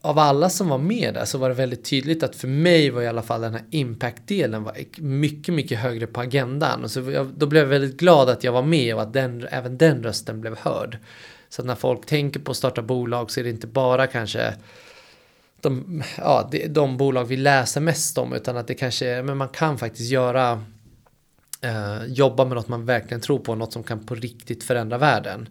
av 0.00 0.18
alla 0.18 0.50
som 0.50 0.68
var 0.68 0.78
med 0.78 1.14
där 1.14 1.24
så 1.24 1.38
var 1.38 1.48
det 1.48 1.54
väldigt 1.54 1.84
tydligt 1.84 2.22
att 2.22 2.36
för 2.36 2.48
mig 2.48 2.90
var 2.90 3.02
i 3.02 3.06
alla 3.06 3.22
fall 3.22 3.40
den 3.40 3.52
här 3.52 3.64
impact-delen 3.70 4.62
var 4.62 4.76
mycket, 4.98 5.54
mycket 5.54 5.78
högre 5.78 6.06
på 6.06 6.20
agendan. 6.20 6.84
Och 6.84 6.90
så 6.90 7.00
jag, 7.00 7.26
då 7.26 7.46
blev 7.46 7.62
jag 7.62 7.68
väldigt 7.68 7.96
glad 7.96 8.28
att 8.28 8.44
jag 8.44 8.52
var 8.52 8.62
med 8.62 8.94
och 8.94 9.02
att 9.02 9.12
den, 9.12 9.46
även 9.50 9.78
den 9.78 10.02
rösten 10.02 10.40
blev 10.40 10.58
hörd. 10.58 10.98
Så 11.48 11.62
när 11.62 11.74
folk 11.74 12.06
tänker 12.06 12.40
på 12.40 12.50
att 12.50 12.56
starta 12.56 12.82
bolag 12.82 13.30
så 13.30 13.40
är 13.40 13.44
det 13.44 13.50
inte 13.50 13.66
bara 13.66 14.06
kanske 14.06 14.54
de, 15.60 16.02
ja, 16.18 16.48
de, 16.50 16.68
de 16.68 16.96
bolag 16.96 17.24
vi 17.24 17.36
läser 17.36 17.80
mest 17.80 18.18
om 18.18 18.32
utan 18.32 18.56
att 18.56 18.66
det 18.66 18.74
kanske, 18.74 19.22
men 19.22 19.36
man 19.36 19.48
kan 19.48 19.78
faktiskt 19.78 20.10
göra 20.10 20.64
eh, 21.60 22.04
jobba 22.06 22.44
med 22.44 22.54
något 22.54 22.68
man 22.68 22.84
verkligen 22.84 23.20
tror 23.20 23.38
på, 23.38 23.54
något 23.54 23.72
som 23.72 23.82
kan 23.82 24.06
på 24.06 24.14
riktigt 24.14 24.64
förändra 24.64 24.98
världen. 24.98 25.48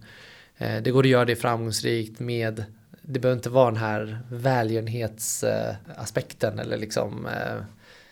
Eh, 0.57 0.81
det 0.81 0.91
går 0.91 1.03
att 1.03 1.09
göra 1.09 1.25
det 1.25 1.35
framgångsrikt 1.35 2.19
med 2.19 2.65
det 3.07 3.19
behöver 3.19 3.37
inte 3.37 3.49
vara 3.49 3.71
den 3.71 3.79
här 3.79 4.19
välgörenhetsaspekten 4.29 6.59
eller 6.59 6.77
liksom 6.77 7.25
eh, 7.25 7.57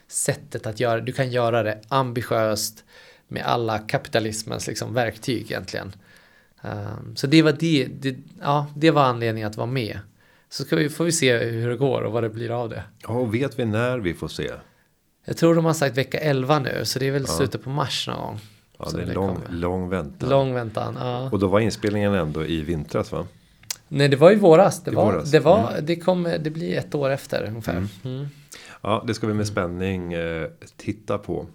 sättet 0.08 0.68
att 0.68 0.80
göra. 0.80 1.02
Du 1.02 1.12
kan 1.12 1.32
göra 1.32 1.64
det 1.64 1.82
ambitiöst 1.88 2.84
med 3.28 3.46
alla 3.46 3.80
kapitalismens 3.80 4.68
liksom 4.68 4.94
verktyg 4.94 5.42
egentligen. 5.42 5.96
Eh, 6.64 6.98
så 7.16 7.28
det 7.28 7.42
var 7.42 7.52
det, 7.52 7.88
det, 8.00 8.18
ja, 8.42 8.68
det 8.76 8.92
var 8.92 9.04
anledningen 9.04 9.50
att 9.50 9.58
vara 9.58 9.68
med. 9.68 10.00
Så 10.54 10.64
ska 10.64 10.76
vi, 10.76 10.90
får 10.90 11.06
vi 11.06 11.12
se 11.12 11.38
hur 11.38 11.70
det 11.70 11.76
går 11.76 12.02
och 12.02 12.12
vad 12.12 12.24
det 12.24 12.30
blir 12.30 12.50
av 12.62 12.70
det. 12.70 12.84
Ja, 13.04 13.10
och 13.10 13.36
vet 13.36 13.60
vi 13.60 13.66
när 13.66 14.00
vi 14.00 14.14
får 14.14 14.28
se? 14.28 14.52
Jag 15.26 15.38
tror 15.38 15.56
de 15.56 15.66
har 15.66 15.74
sagt 15.74 15.98
vecka 15.98 16.18
11 16.18 16.60
nu, 16.60 16.86
så 16.86 17.00
det 17.00 17.08
är 17.08 17.12
väl 17.12 17.26
ja. 17.28 17.34
slutet 17.34 17.64
på 17.64 17.70
mars 17.70 18.08
någon 18.08 18.20
gång. 18.20 18.40
Ja, 18.78 18.90
det 18.94 19.02
är 19.02 19.08
en 19.08 19.14
lång, 19.14 19.38
lång 19.50 19.90
väntan. 19.90 20.30
Lång 20.30 20.54
väntan, 20.54 20.98
ja. 21.00 21.30
Och 21.32 21.40
då 21.40 21.48
var 21.48 21.60
inspelningen 21.60 22.14
ändå 22.14 22.46
i 22.46 22.62
vintras 22.62 23.12
va? 23.12 23.28
Nej, 23.88 24.10
det 24.10 24.16
var 24.16 24.32
i 24.32 24.36
våras. 24.36 24.84
Det, 24.84 24.92
I 24.92 24.96
var, 24.96 25.06
våras. 25.06 25.32
Det, 25.32 25.40
var, 25.40 25.72
mm. 25.72 25.86
det, 25.86 25.96
kom, 25.96 26.24
det 26.24 26.50
blir 26.50 26.78
ett 26.78 26.96
år 26.96 27.10
efter 27.10 27.46
ungefär. 27.48 27.78
Mm. 27.78 27.88
Mm. 28.04 28.28
Ja, 28.82 29.04
det 29.08 29.14
ska 29.14 29.28
vi 29.28 29.34
med 29.34 29.48
spänning 29.48 30.14
eh, 30.14 30.48
titta 30.78 31.18
på. 31.18 31.48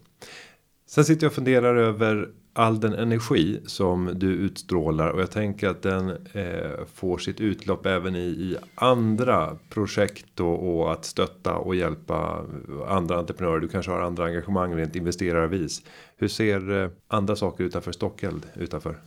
Sen 0.89 1.05
sitter 1.05 1.25
jag 1.25 1.31
och 1.31 1.35
funderar 1.35 1.77
över 1.77 2.29
all 2.59 2.81
den 2.81 2.95
energi 2.95 3.61
som 3.67 4.13
du 4.15 4.33
utstrålar 4.33 5.11
och 5.11 5.21
jag 5.21 5.31
tänker 5.31 5.69
att 5.69 5.83
den 5.83 6.11
eh, 6.33 6.87
får 6.95 7.19
sitt 7.19 7.41
utlopp 7.41 7.87
även 7.87 8.17
i, 8.17 8.19
i 8.19 8.57
andra 8.75 9.59
projekt 9.69 10.41
och, 10.41 10.81
och, 10.81 10.93
att 10.93 11.05
stötta 11.05 11.55
och 11.55 11.75
hjälpa 11.75 12.45
andra 12.89 13.19
entreprenörer. 13.19 13.61
Du 13.61 13.69
kanske 13.69 13.93
har 13.93 14.01
andra 14.01 14.25
engagemang 14.25 14.75
rent 14.75 14.97
investerarvis. 14.97 15.83
Hur 16.17 16.29
ser 16.29 16.83
eh, 16.83 16.91
andra 17.09 17.37
saker 17.37 17.65
utanför 17.65 17.93
Stockeld 17.93 18.47
utanför? 18.55 18.99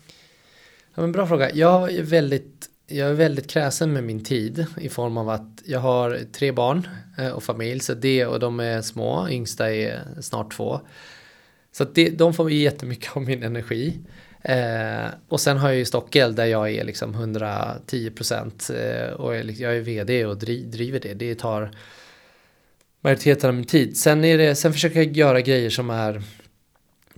Ja, 0.95 1.01
men 1.01 1.11
bra 1.11 1.27
fråga. 1.27 1.51
Jag 1.51 1.93
är 1.93 2.03
väldigt 2.03 2.69
jag 2.87 3.09
är 3.09 3.13
väldigt 3.13 3.49
kräsen 3.49 3.93
med 3.93 4.03
min 4.03 4.23
tid 4.23 4.65
i 4.77 4.89
form 4.89 5.17
av 5.17 5.29
att 5.29 5.61
jag 5.65 5.79
har 5.79 6.19
tre 6.33 6.51
barn 6.51 6.87
eh, 7.17 7.29
och 7.29 7.43
familj 7.43 7.79
så 7.79 7.93
det 7.93 8.25
och 8.25 8.39
de 8.39 8.59
är 8.59 8.81
små, 8.81 9.29
yngsta 9.29 9.73
är 9.73 9.99
snart 10.21 10.53
två. 10.53 10.81
Så 11.71 11.83
det, 11.83 12.09
de 12.09 12.33
får 12.33 12.51
jättemycket 12.51 13.17
av 13.17 13.21
min 13.21 13.43
energi. 13.43 13.99
Eh, 14.41 15.05
och 15.27 15.39
sen 15.39 15.57
har 15.57 15.69
jag 15.69 15.77
ju 15.77 15.85
Stockel 15.85 16.35
där 16.35 16.45
jag 16.45 16.71
är 16.71 16.83
liksom 16.83 17.13
110 17.13 18.09
procent 18.09 18.69
eh, 18.69 19.13
och 19.13 19.35
jag, 19.35 19.45
liksom, 19.45 19.65
jag 19.65 19.75
är 19.77 19.81
vd 19.81 20.25
och 20.25 20.37
dri, 20.37 20.63
driver 20.63 20.99
det. 20.99 21.13
Det 21.13 21.35
tar 21.35 21.71
majoriteten 23.01 23.49
av 23.49 23.55
min 23.55 23.65
tid. 23.65 23.97
Sen, 23.97 24.25
är 24.25 24.37
det, 24.37 24.55
sen 24.55 24.73
försöker 24.73 25.03
jag 25.03 25.17
göra 25.17 25.41
grejer 25.41 25.69
som 25.69 25.89
är 25.89 26.21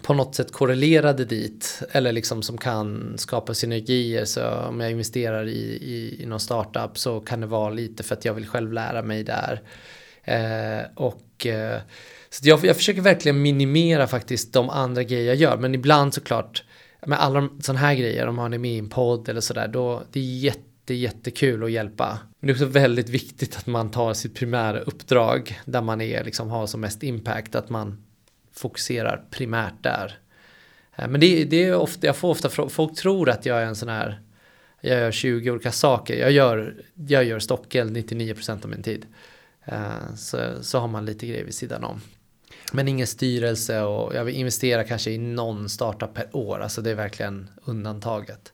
på 0.01 0.13
något 0.13 0.35
sätt 0.35 0.51
korrelerade 0.51 1.25
dit 1.25 1.81
eller 1.91 2.11
liksom 2.11 2.41
som 2.41 2.57
kan 2.57 3.17
skapa 3.17 3.53
synergier. 3.53 4.25
Så 4.25 4.49
om 4.49 4.79
jag 4.79 4.91
investerar 4.91 5.47
i, 5.47 5.79
i, 5.81 6.23
i 6.23 6.25
någon 6.25 6.39
startup 6.39 6.97
så 6.97 7.19
kan 7.19 7.41
det 7.41 7.47
vara 7.47 7.69
lite 7.69 8.03
för 8.03 8.15
att 8.15 8.25
jag 8.25 8.33
vill 8.33 8.47
själv 8.47 8.73
lära 8.73 9.01
mig 9.01 9.23
där. 9.23 9.61
Eh, 10.23 10.85
och 10.95 11.47
eh, 11.47 11.81
så 12.33 12.49
jag, 12.49 12.65
jag 12.65 12.75
försöker 12.75 13.01
verkligen 13.01 13.41
minimera 13.41 14.07
faktiskt 14.07 14.53
de 14.53 14.69
andra 14.69 15.03
grejer 15.03 15.27
jag 15.27 15.35
gör. 15.35 15.57
Men 15.57 15.75
ibland 15.75 16.13
såklart, 16.13 16.63
med 17.05 17.21
alla 17.21 17.49
sådana 17.61 17.79
här 17.79 17.95
grejer, 17.95 18.27
om 18.27 18.35
man 18.35 18.53
är 18.53 18.57
med 18.57 18.71
i 18.71 18.79
en 18.79 18.89
podd 18.89 19.29
eller 19.29 19.41
sådär, 19.41 19.67
då 19.67 20.03
det 20.11 20.19
är 20.19 20.23
jätte, 20.23 20.93
jättekul 20.93 21.63
att 21.63 21.71
hjälpa. 21.71 22.19
Men 22.39 22.47
det 22.47 22.51
är 22.51 22.53
också 22.53 22.65
väldigt 22.65 23.09
viktigt 23.09 23.57
att 23.57 23.67
man 23.67 23.91
tar 23.91 24.13
sitt 24.13 24.35
primära 24.35 24.79
uppdrag 24.79 25.59
där 25.65 25.81
man 25.81 26.01
är, 26.01 26.23
liksom, 26.23 26.49
har 26.49 26.67
som 26.67 26.81
mest 26.81 27.03
impact, 27.03 27.55
att 27.55 27.69
man 27.69 28.03
fokuserar 28.53 29.23
primärt 29.31 29.83
där. 29.83 30.17
Eh, 30.95 31.07
men 31.07 31.21
det, 31.21 31.43
det 31.43 31.63
är 31.63 31.75
ofta, 31.75 32.07
jag 32.07 32.15
får 32.15 32.29
ofta 32.29 32.49
folk 32.69 32.95
tror 32.95 33.29
att 33.29 33.45
jag 33.45 33.61
är 33.61 33.65
en 33.65 33.75
sån 33.75 33.89
här, 33.89 34.21
jag 34.81 34.99
gör 34.99 35.11
20 35.11 35.51
olika 35.51 35.71
saker. 35.71 36.15
Jag 36.15 36.31
gör, 36.31 36.75
jag 36.93 37.23
gör 37.23 37.39
stockel 37.39 37.89
99% 37.89 38.63
av 38.63 38.69
min 38.69 38.83
tid. 38.83 39.05
Eh, 39.65 40.15
så, 40.15 40.37
så 40.61 40.79
har 40.79 40.87
man 40.87 41.05
lite 41.05 41.27
grejer 41.27 41.45
vid 41.45 41.55
sidan 41.55 41.83
om. 41.83 42.01
Men 42.71 42.87
ingen 42.87 43.07
styrelse 43.07 43.81
och 43.81 44.15
jag 44.15 44.25
vill 44.25 44.35
investera 44.35 44.83
kanske 44.83 45.11
i 45.11 45.17
någon 45.17 45.69
startup 45.69 46.13
per 46.13 46.35
år. 46.35 46.59
Alltså 46.59 46.81
det 46.81 46.91
är 46.91 46.95
verkligen 46.95 47.49
undantaget. 47.65 48.53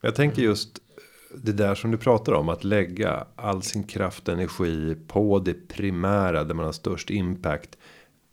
Jag 0.00 0.14
tänker 0.14 0.42
just 0.42 0.80
det 1.34 1.52
där 1.52 1.74
som 1.74 1.90
du 1.90 1.98
pratar 1.98 2.32
om. 2.32 2.48
Att 2.48 2.64
lägga 2.64 3.26
all 3.36 3.62
sin 3.62 3.84
kraft 3.84 4.28
och 4.28 4.34
energi 4.34 4.96
på 5.06 5.38
det 5.38 5.68
primära 5.68 6.44
där 6.44 6.54
man 6.54 6.64
har 6.66 6.72
störst 6.72 7.10
impact. 7.10 7.78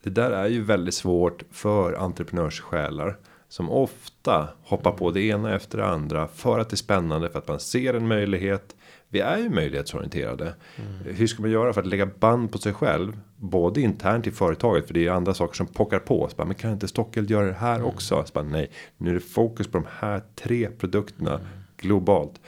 Det 0.04 0.10
där 0.10 0.32
är 0.32 0.48
ju 0.48 0.64
väldigt 0.64 0.94
svårt 0.94 1.44
för 1.52 1.94
entreprenörssjälar. 1.94 3.18
Som 3.50 3.70
ofta 3.70 4.50
hoppar 4.64 4.92
på 4.92 5.12
det 5.12 5.22
ena 5.22 5.56
efter 5.56 5.78
det 5.78 5.86
andra. 5.86 6.28
För 6.28 6.60
att 6.60 6.70
det 6.70 6.74
är 6.74 6.78
spännande, 6.78 7.30
för 7.30 7.40
att 7.40 7.48
man 7.48 7.60
ser 7.60 7.94
en 7.94 8.08
möjlighet. 8.08 8.76
Vi 9.14 9.20
är 9.20 9.38
ju 9.38 9.50
möjlighetsorienterade. 9.50 10.54
Mm. 10.76 11.16
Hur 11.16 11.28
ska 11.28 11.42
man 11.42 11.52
göra 11.52 11.74
för 11.74 11.82
att 11.82 11.88
lägga 11.88 12.06
band 12.06 12.52
på 12.52 12.58
sig 12.58 12.74
själv? 12.74 13.20
Både 13.38 13.82
internt 13.82 14.28
i 14.28 14.32
företaget, 14.32 14.88
för 14.88 14.94
det 14.94 15.08
är 15.08 15.12
andra 15.12 15.34
saker 15.34 15.56
som 15.56 15.68
pockar 15.68 16.00
på. 16.00 16.28
Så 16.30 16.36
bara, 16.36 16.48
men 16.48 16.56
kan 16.56 16.72
inte 16.72 16.88
Stockeld 16.88 17.32
göra 17.32 17.46
det 17.46 17.54
här 17.54 17.76
mm. 17.76 17.88
också? 17.88 18.24
Så 18.26 18.34
bara, 18.34 18.44
nej, 18.44 18.72
nu 18.98 19.10
är 19.10 19.14
det 19.14 19.20
fokus 19.20 19.68
på 19.68 19.78
de 19.78 19.88
här 20.00 20.22
tre 20.36 20.70
produkterna 20.70 21.34
mm. 21.34 21.48
globalt. 21.78 22.42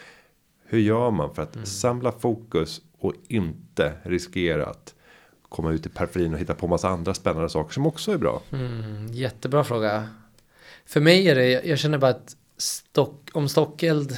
Hur 0.66 0.80
gör 0.80 1.11
man 1.11 1.36
för 1.36 1.41
att 1.41 1.55
mm. 1.55 1.66
samla 1.66 2.11
fokus 2.11 2.82
och 2.99 3.14
inte 3.28 3.93
riskera 4.03 4.66
att 4.66 4.95
komma 5.49 5.72
ut 5.72 5.86
i 5.86 5.89
periferin 5.89 6.34
och 6.34 6.39
hitta 6.39 6.53
på 6.53 6.68
massa 6.68 6.89
andra 6.89 7.14
spännande 7.14 7.49
saker 7.49 7.74
som 7.74 7.86
också 7.86 8.11
är 8.11 8.18
bra? 8.18 8.41
Mm, 8.51 9.07
jättebra 9.11 9.64
fråga. 9.64 10.07
För 10.86 11.01
mig 11.01 11.30
är 11.30 11.36
det, 11.36 11.66
jag 11.66 11.80
känner 11.80 11.97
bara 11.97 12.11
att 12.11 12.36
stock, 12.57 13.30
om 13.34 13.49
Stockeld 13.49 14.18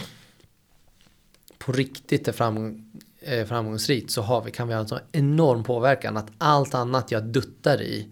på 1.66 1.72
riktigt 1.72 2.28
är 2.28 2.32
framgång, 2.32 2.86
eh, 3.22 3.46
framgångsrikt 3.46 4.12
så 4.12 4.22
har 4.22 4.42
vi, 4.42 4.52
kan 4.52 4.68
vi 4.68 4.74
ha 4.74 4.82
en 4.82 4.88
så 4.88 5.00
enorm 5.12 5.64
påverkan 5.64 6.18
att 6.18 6.32
allt 6.38 6.74
annat 6.74 7.12
jag 7.12 7.24
duttar 7.24 7.82
i 7.82 8.08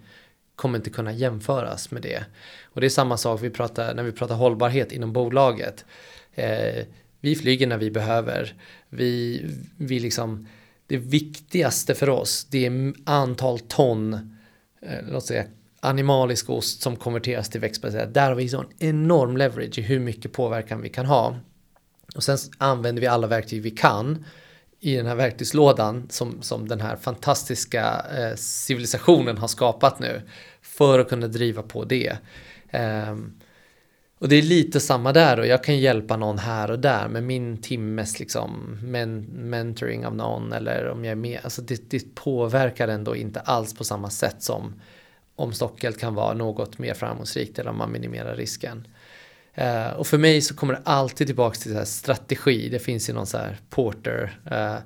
kommer 0.55 0.77
inte 0.77 0.89
kunna 0.89 1.11
jämföras 1.11 1.91
med 1.91 2.01
det. 2.01 2.25
Och 2.63 2.81
det 2.81 2.87
är 2.87 2.89
samma 2.89 3.17
sak 3.17 3.41
vi 3.41 3.49
pratar, 3.49 3.93
när 3.93 4.03
vi 4.03 4.11
pratar 4.11 4.35
hållbarhet 4.35 4.91
inom 4.91 5.13
bolaget. 5.13 5.85
Eh, 6.33 6.85
vi 7.19 7.35
flyger 7.35 7.67
när 7.67 7.77
vi 7.77 7.91
behöver. 7.91 8.53
Vi, 8.89 9.45
vi 9.77 9.99
liksom, 9.99 10.47
det 10.87 10.97
viktigaste 10.97 11.95
för 11.95 12.09
oss 12.09 12.47
det 12.49 12.65
är 12.65 12.93
antal 13.05 13.59
ton, 13.59 14.13
eh, 14.81 14.99
låt 15.11 15.25
säga 15.25 15.45
animalisk 15.79 16.49
ost 16.49 16.81
som 16.81 16.95
konverteras 16.95 17.49
till 17.49 17.61
växtbaserat. 17.61 18.13
Där 18.13 18.29
har 18.29 18.35
vi 18.35 18.49
sån 18.49 18.65
enorm 18.79 19.37
leverage 19.37 19.79
i 19.79 19.81
hur 19.81 19.99
mycket 19.99 20.31
påverkan 20.31 20.81
vi 20.81 20.89
kan 20.89 21.05
ha. 21.05 21.35
Och 22.16 22.24
sen 22.24 22.38
använder 22.57 23.01
vi 23.01 23.07
alla 23.07 23.28
verktyg 23.28 23.61
vi 23.61 23.72
kan 23.72 24.26
i 24.80 24.95
den 24.95 25.05
här 25.05 25.16
verktygslådan 25.16 26.07
som, 26.09 26.41
som 26.41 26.68
den 26.68 26.82
här 26.82 26.95
fantastiska 26.95 28.05
eh, 28.18 28.36
civilisationen 28.36 29.38
har 29.38 29.47
skapat 29.47 29.99
nu 29.99 30.22
för 30.61 30.99
att 30.99 31.09
kunna 31.09 31.28
driva 31.28 31.61
på 31.61 31.84
det. 31.84 32.18
Um, 33.09 33.34
och 34.20 34.30
det 34.30 34.36
är 34.36 34.41
lite 34.41 34.80
samma 34.80 35.14
där 35.14 35.39
och 35.39 35.47
jag 35.47 35.64
kan 35.64 35.80
hjälpa 35.80 36.18
någon 36.18 36.38
här 36.38 36.72
och 36.72 36.80
där 36.80 37.07
med 37.07 37.24
min 37.24 37.57
timmes 37.57 38.20
liksom 38.20 38.78
men, 38.84 39.22
mentoring 39.24 40.05
av 40.05 40.16
någon 40.16 40.53
eller 40.53 40.89
om 40.89 41.05
jag 41.05 41.11
är 41.11 41.16
med. 41.16 41.39
Alltså 41.43 41.61
det, 41.61 41.89
det 41.89 42.16
påverkar 42.16 42.88
ändå 42.88 43.16
inte 43.16 43.39
alls 43.39 43.74
på 43.74 43.84
samma 43.84 44.09
sätt 44.09 44.43
som 44.43 44.82
om 45.36 45.53
Stockeld 45.53 45.99
kan 45.99 46.16
vara 46.16 46.34
något 46.34 46.78
mer 46.78 46.93
framgångsrikt 46.93 47.59
eller 47.59 47.70
om 47.70 47.78
man 47.78 47.91
minimerar 47.91 48.36
risken. 48.36 48.88
Uh, 49.57 49.93
och 49.93 50.07
för 50.07 50.17
mig 50.17 50.41
så 50.41 50.55
kommer 50.55 50.73
det 50.73 50.81
alltid 50.83 51.27
tillbaka 51.27 51.55
till 51.55 51.71
så 51.71 51.77
här 51.77 51.85
strategi. 51.85 52.69
Det 52.69 52.79
finns 52.79 53.09
ju 53.09 53.13
någon 53.13 53.27
så 53.27 53.37
här 53.37 53.57
porter. 53.69 54.39
Uh, 54.51 54.77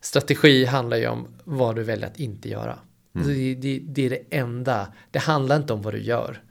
strategi 0.00 0.64
handlar 0.64 0.96
ju 0.96 1.08
om 1.08 1.28
vad 1.44 1.76
du 1.76 1.82
väljer 1.82 2.06
att 2.06 2.20
inte 2.20 2.48
göra. 2.48 2.78
Mm. 3.14 3.28
Det, 3.28 3.54
det, 3.54 3.80
det, 3.84 4.06
är 4.06 4.10
det 4.10 4.36
enda. 4.36 4.92
Det 5.10 5.18
handlar 5.18 5.56
inte 5.56 5.72
om 5.72 5.82
vad 5.82 5.94
du 5.94 6.02
gör. 6.02 6.42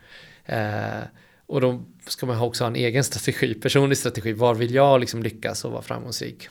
Uh, 0.49 1.03
och 1.47 1.61
då 1.61 1.83
ska 2.07 2.25
man 2.25 2.39
också 2.39 2.63
ha 2.63 2.69
en 2.69 2.75
egen 2.75 3.03
strategi, 3.03 3.53
personlig 3.53 3.97
strategi. 3.97 4.33
Var 4.33 4.53
vill 4.53 4.73
jag 4.73 4.99
liksom 4.99 5.23
lyckas 5.23 5.65
och 5.65 5.71
vara 5.71 5.81
framgångsrik? 5.81 6.49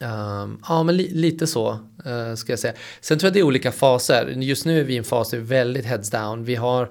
Um, 0.00 0.62
ja, 0.68 0.82
men 0.82 0.96
li 0.96 1.08
lite 1.08 1.46
så 1.46 1.72
uh, 2.06 2.34
ska 2.34 2.52
jag 2.52 2.58
säga. 2.58 2.74
Sen 3.00 3.18
tror 3.18 3.26
jag 3.26 3.34
det 3.34 3.40
är 3.40 3.42
olika 3.44 3.72
faser. 3.72 4.26
Just 4.26 4.66
nu 4.66 4.80
är 4.80 4.84
vi 4.84 4.94
i 4.94 4.96
en 4.96 5.04
fas 5.04 5.30
där 5.30 5.38
vi 5.38 5.44
är 5.44 5.48
väldigt 5.48 5.84
heads 5.84 6.10
down. 6.10 6.44
Vi 6.44 6.54
har 6.54 6.90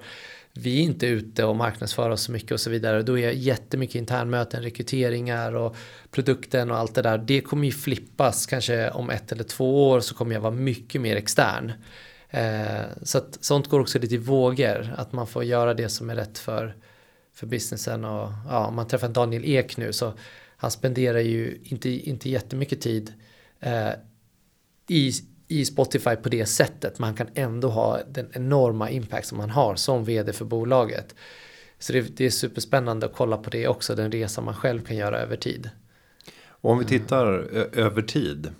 vi 0.56 0.78
är 0.78 0.82
inte 0.82 1.06
ute 1.06 1.44
och 1.44 1.56
marknadsför 1.56 2.10
oss 2.10 2.22
så 2.22 2.32
mycket 2.32 2.52
och 2.52 2.60
så 2.60 2.70
vidare. 2.70 3.02
Då 3.02 3.18
är 3.18 3.30
jättemycket 3.30 3.94
internmöten, 3.94 4.62
rekryteringar 4.62 5.54
och 5.54 5.76
produkten 6.10 6.70
och 6.70 6.76
allt 6.76 6.94
det 6.94 7.02
där. 7.02 7.18
Det 7.18 7.40
kommer 7.40 7.64
ju 7.64 7.72
flippas 7.72 8.46
kanske 8.46 8.90
om 8.90 9.10
ett 9.10 9.32
eller 9.32 9.44
två 9.44 9.88
år 9.88 10.00
så 10.00 10.14
kommer 10.14 10.34
jag 10.34 10.40
vara 10.40 10.52
mycket 10.52 11.00
mer 11.00 11.16
extern. 11.16 11.72
Eh, 12.30 12.82
så 13.02 13.18
att 13.18 13.38
sånt 13.40 13.68
går 13.68 13.80
också 13.80 13.98
lite 13.98 14.14
i 14.14 14.18
vågor. 14.18 14.94
Att 14.96 15.12
man 15.12 15.26
får 15.26 15.44
göra 15.44 15.74
det 15.74 15.88
som 15.88 16.10
är 16.10 16.14
rätt 16.16 16.38
för, 16.38 16.76
för 17.34 17.46
businessen. 17.46 18.04
Och 18.04 18.32
ja, 18.48 18.66
om 18.66 18.74
man 18.74 18.88
träffar 18.88 19.08
Daniel 19.08 19.44
Ek 19.44 19.76
nu 19.76 19.92
så 19.92 20.12
han 20.56 20.70
spenderar 20.70 21.20
ju 21.20 21.60
inte, 21.64 21.88
inte 21.88 22.30
jättemycket 22.30 22.80
tid 22.80 23.12
eh, 23.60 23.90
i 24.88 25.12
i 25.48 25.64
Spotify 25.64 26.16
på 26.16 26.28
det 26.28 26.46
sättet. 26.46 26.98
Man 26.98 27.14
kan 27.14 27.26
ändå 27.34 27.68
ha 27.68 28.00
den 28.10 28.28
enorma 28.32 28.90
impact 28.90 29.26
som 29.26 29.38
man 29.38 29.50
har 29.50 29.74
som 29.74 30.04
vd 30.04 30.32
för 30.32 30.44
bolaget. 30.44 31.14
Så 31.78 31.92
det, 31.92 32.16
det 32.16 32.26
är 32.26 32.30
superspännande 32.30 33.06
att 33.06 33.12
kolla 33.14 33.36
på 33.36 33.50
det 33.50 33.68
också, 33.68 33.94
den 33.94 34.12
resa 34.12 34.40
man 34.40 34.54
själv 34.54 34.84
kan 34.84 34.96
göra 34.96 35.18
över 35.18 35.36
tid. 35.36 35.70
Och 36.46 36.70
om 36.70 36.78
vi 36.78 36.84
tittar 36.84 37.26
över 37.78 38.02
tid. 38.02 38.50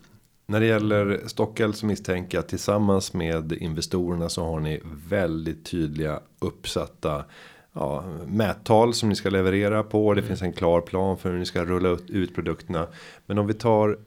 När 0.47 0.61
det 0.61 0.67
gäller 0.67 1.23
Stockel 1.27 1.75
så 1.75 1.87
misstänker 1.87 2.39
jag 2.39 2.47
tillsammans 2.47 3.13
med 3.13 3.53
investorerna 3.53 4.29
så 4.29 4.45
har 4.45 4.61
ni 4.61 4.81
väldigt 5.09 5.65
tydliga 5.65 6.21
uppsatta 6.39 7.25
ja, 7.73 8.05
mättal 8.27 8.95
som 8.95 9.09
ni 9.09 9.15
ska 9.15 9.31
leverera 9.31 9.83
på. 9.83 10.15
Det 10.15 10.21
mm. 10.21 10.29
finns 10.29 10.43
en 10.43 10.53
klar 10.53 10.81
plan 10.81 11.19
för 11.19 11.31
hur 11.31 11.39
ni 11.39 11.47
ska 11.47 11.65
rulla 11.65 11.99
ut 12.09 12.35
produkterna. 12.35 12.87
Men 13.27 13.39
om 13.39 13.47
vi 13.47 13.55
tar 13.55 13.99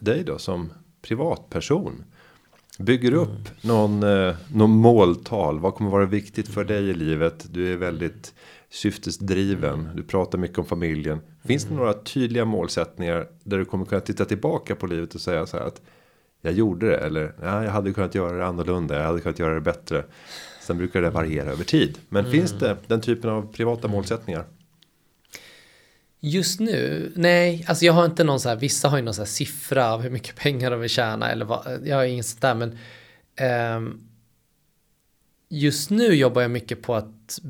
dig 0.00 0.24
då 0.24 0.38
som 0.38 0.72
privatperson. 1.02 2.04
Bygger 2.78 3.14
upp 3.14 3.28
mm. 3.28 3.42
någon, 3.60 4.02
eh, 4.02 4.34
någon 4.52 4.70
måltal. 4.70 5.58
Vad 5.58 5.74
kommer 5.74 5.90
vara 5.90 6.06
viktigt 6.06 6.48
för 6.48 6.64
dig 6.64 6.88
i 6.88 6.94
livet? 6.94 7.46
Du 7.50 7.72
är 7.72 7.76
väldigt 7.76 8.34
syftesdriven. 8.70 9.88
Du 9.94 10.02
pratar 10.02 10.38
mycket 10.38 10.58
om 10.58 10.64
familjen. 10.64 11.20
Finns 11.44 11.64
det 11.64 11.74
några 11.74 11.92
tydliga 11.92 12.44
målsättningar 12.44 13.26
där 13.44 13.58
du 13.58 13.64
kommer 13.64 13.84
kunna 13.84 14.00
titta 14.00 14.24
tillbaka 14.24 14.74
på 14.74 14.86
livet 14.86 15.14
och 15.14 15.20
säga 15.20 15.46
så 15.46 15.56
här 15.56 15.64
att 15.64 15.80
jag 16.42 16.52
gjorde 16.52 16.86
det 16.86 16.96
eller 16.96 17.34
nej, 17.42 17.64
jag 17.64 17.72
hade 17.72 17.92
kunnat 17.92 18.14
göra 18.14 18.38
det 18.38 18.46
annorlunda. 18.46 18.96
Jag 18.96 19.06
hade 19.06 19.20
kunnat 19.20 19.38
göra 19.38 19.54
det 19.54 19.60
bättre. 19.60 20.04
Sen 20.62 20.78
brukar 20.78 21.02
det 21.02 21.10
variera 21.10 21.50
över 21.50 21.64
tid. 21.64 21.98
Men 22.08 22.24
mm. 22.24 22.32
finns 22.32 22.52
det 22.52 22.76
den 22.86 23.00
typen 23.00 23.30
av 23.30 23.52
privata 23.52 23.88
målsättningar? 23.88 24.44
Just 26.20 26.60
nu, 26.60 27.12
nej, 27.16 27.64
alltså 27.68 27.84
jag 27.84 27.92
har 27.92 28.04
inte 28.04 28.24
någon 28.24 28.40
så 28.40 28.48
här, 28.48 28.56
vissa 28.56 28.88
har 28.88 28.96
ju 28.96 29.02
någon 29.02 29.14
så 29.14 29.20
här 29.20 29.26
siffra 29.26 29.92
av 29.92 30.02
hur 30.02 30.10
mycket 30.10 30.36
pengar 30.42 30.70
de 30.70 30.80
vill 30.80 30.90
tjäna 30.90 31.30
eller 31.30 31.44
vad, 31.44 31.80
jag 31.84 31.96
har 31.96 32.04
inget 32.04 32.26
sånt 32.26 32.42
där 32.42 32.54
men 32.54 32.78
um, 33.76 34.08
just 35.48 35.90
nu 35.90 36.14
jobbar 36.14 36.42
jag 36.42 36.50
mycket 36.50 36.82
på 36.82 36.94
att 36.94 37.40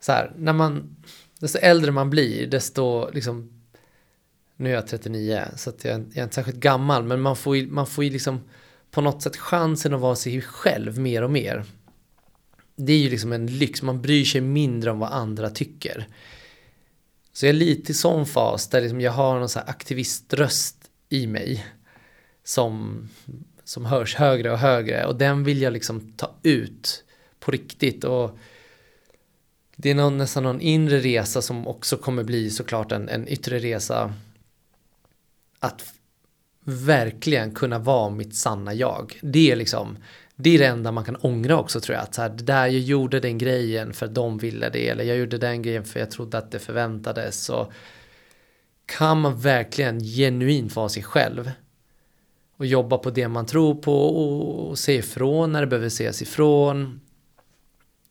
så 0.00 0.12
här, 0.12 0.32
när 0.36 0.52
man, 0.52 0.96
desto 1.38 1.58
äldre 1.58 1.90
man 1.90 2.10
blir, 2.10 2.46
desto 2.46 3.10
liksom, 3.10 3.62
nu 4.56 4.70
är 4.70 4.74
jag 4.74 4.86
39 4.86 5.44
så 5.56 5.70
att 5.70 5.84
jag, 5.84 6.00
jag 6.00 6.16
är 6.16 6.22
inte 6.22 6.34
särskilt 6.34 6.60
gammal, 6.60 7.04
men 7.04 7.20
man 7.20 7.36
får 7.36 7.56
ju, 7.56 7.66
man 7.66 7.86
får 7.86 8.04
ju 8.04 8.10
liksom 8.10 8.40
på 8.90 9.00
något 9.00 9.22
sätt 9.22 9.36
chansen 9.36 9.94
att 9.94 10.00
vara 10.00 10.16
sig 10.16 10.42
själv 10.42 10.98
mer 10.98 11.22
och 11.22 11.30
mer. 11.30 11.64
Det 12.86 12.92
är 12.92 12.98
ju 12.98 13.10
liksom 13.10 13.32
en 13.32 13.46
lyx, 13.46 13.82
man 13.82 14.02
bryr 14.02 14.24
sig 14.24 14.40
mindre 14.40 14.90
om 14.90 14.98
vad 14.98 15.12
andra 15.12 15.50
tycker. 15.50 16.06
Så 17.32 17.46
jag 17.46 17.48
är 17.48 17.58
lite 17.58 17.92
i 17.92 17.94
sån 17.94 18.26
fas 18.26 18.68
där 18.68 18.80
liksom 18.80 19.00
jag 19.00 19.12
har 19.12 19.38
någon 19.38 19.48
så 19.48 19.58
här 19.58 19.68
aktiviströst 19.68 20.76
i 21.08 21.26
mig. 21.26 21.66
Som, 22.44 23.08
som 23.64 23.84
hörs 23.84 24.14
högre 24.14 24.52
och 24.52 24.58
högre 24.58 25.06
och 25.06 25.16
den 25.16 25.44
vill 25.44 25.62
jag 25.62 25.72
liksom 25.72 26.12
ta 26.12 26.34
ut 26.42 27.04
på 27.40 27.50
riktigt. 27.50 28.04
Och 28.04 28.38
det 29.76 29.90
är 29.90 29.94
någon, 29.94 30.18
nästan 30.18 30.42
någon 30.42 30.60
inre 30.60 30.98
resa 30.98 31.42
som 31.42 31.66
också 31.66 31.96
kommer 31.96 32.24
bli 32.24 32.50
såklart 32.50 32.92
en, 32.92 33.08
en 33.08 33.28
yttre 33.28 33.58
resa. 33.58 34.14
Att 35.58 35.94
verkligen 36.64 37.54
kunna 37.54 37.78
vara 37.78 38.10
mitt 38.10 38.34
sanna 38.34 38.74
jag. 38.74 39.18
Det 39.22 39.50
är 39.50 39.56
liksom 39.56 39.98
det 40.42 40.54
är 40.54 40.58
det 40.58 40.66
enda 40.66 40.92
man 40.92 41.04
kan 41.04 41.16
ångra 41.16 41.58
också 41.58 41.80
tror 41.80 41.96
jag. 41.96 42.02
Att 42.02 42.14
så 42.14 42.22
här, 42.22 42.28
det 42.28 42.44
där 42.44 42.66
jag 42.66 42.80
gjorde 42.80 43.20
den 43.20 43.38
grejen 43.38 43.92
för 43.92 44.06
att 44.06 44.14
de 44.14 44.38
ville 44.38 44.68
det. 44.68 44.88
Eller 44.88 45.04
jag 45.04 45.16
gjorde 45.16 45.38
den 45.38 45.62
grejen 45.62 45.84
för 45.84 46.00
jag 46.00 46.10
trodde 46.10 46.38
att 46.38 46.50
det 46.50 46.58
förväntades. 46.58 47.44
Så 47.44 47.72
kan 48.86 49.20
man 49.20 49.40
verkligen 49.40 50.00
genuint 50.00 50.76
vara 50.76 50.88
sig 50.88 51.02
själv. 51.02 51.50
Och 52.56 52.66
jobba 52.66 52.98
på 52.98 53.10
det 53.10 53.28
man 53.28 53.46
tror 53.46 53.74
på 53.74 54.02
och, 54.02 54.68
och 54.68 54.78
se 54.78 54.94
ifrån 54.94 55.52
när 55.52 55.60
det 55.60 55.66
behöver 55.66 55.86
ses 55.86 56.22
ifrån. 56.22 57.00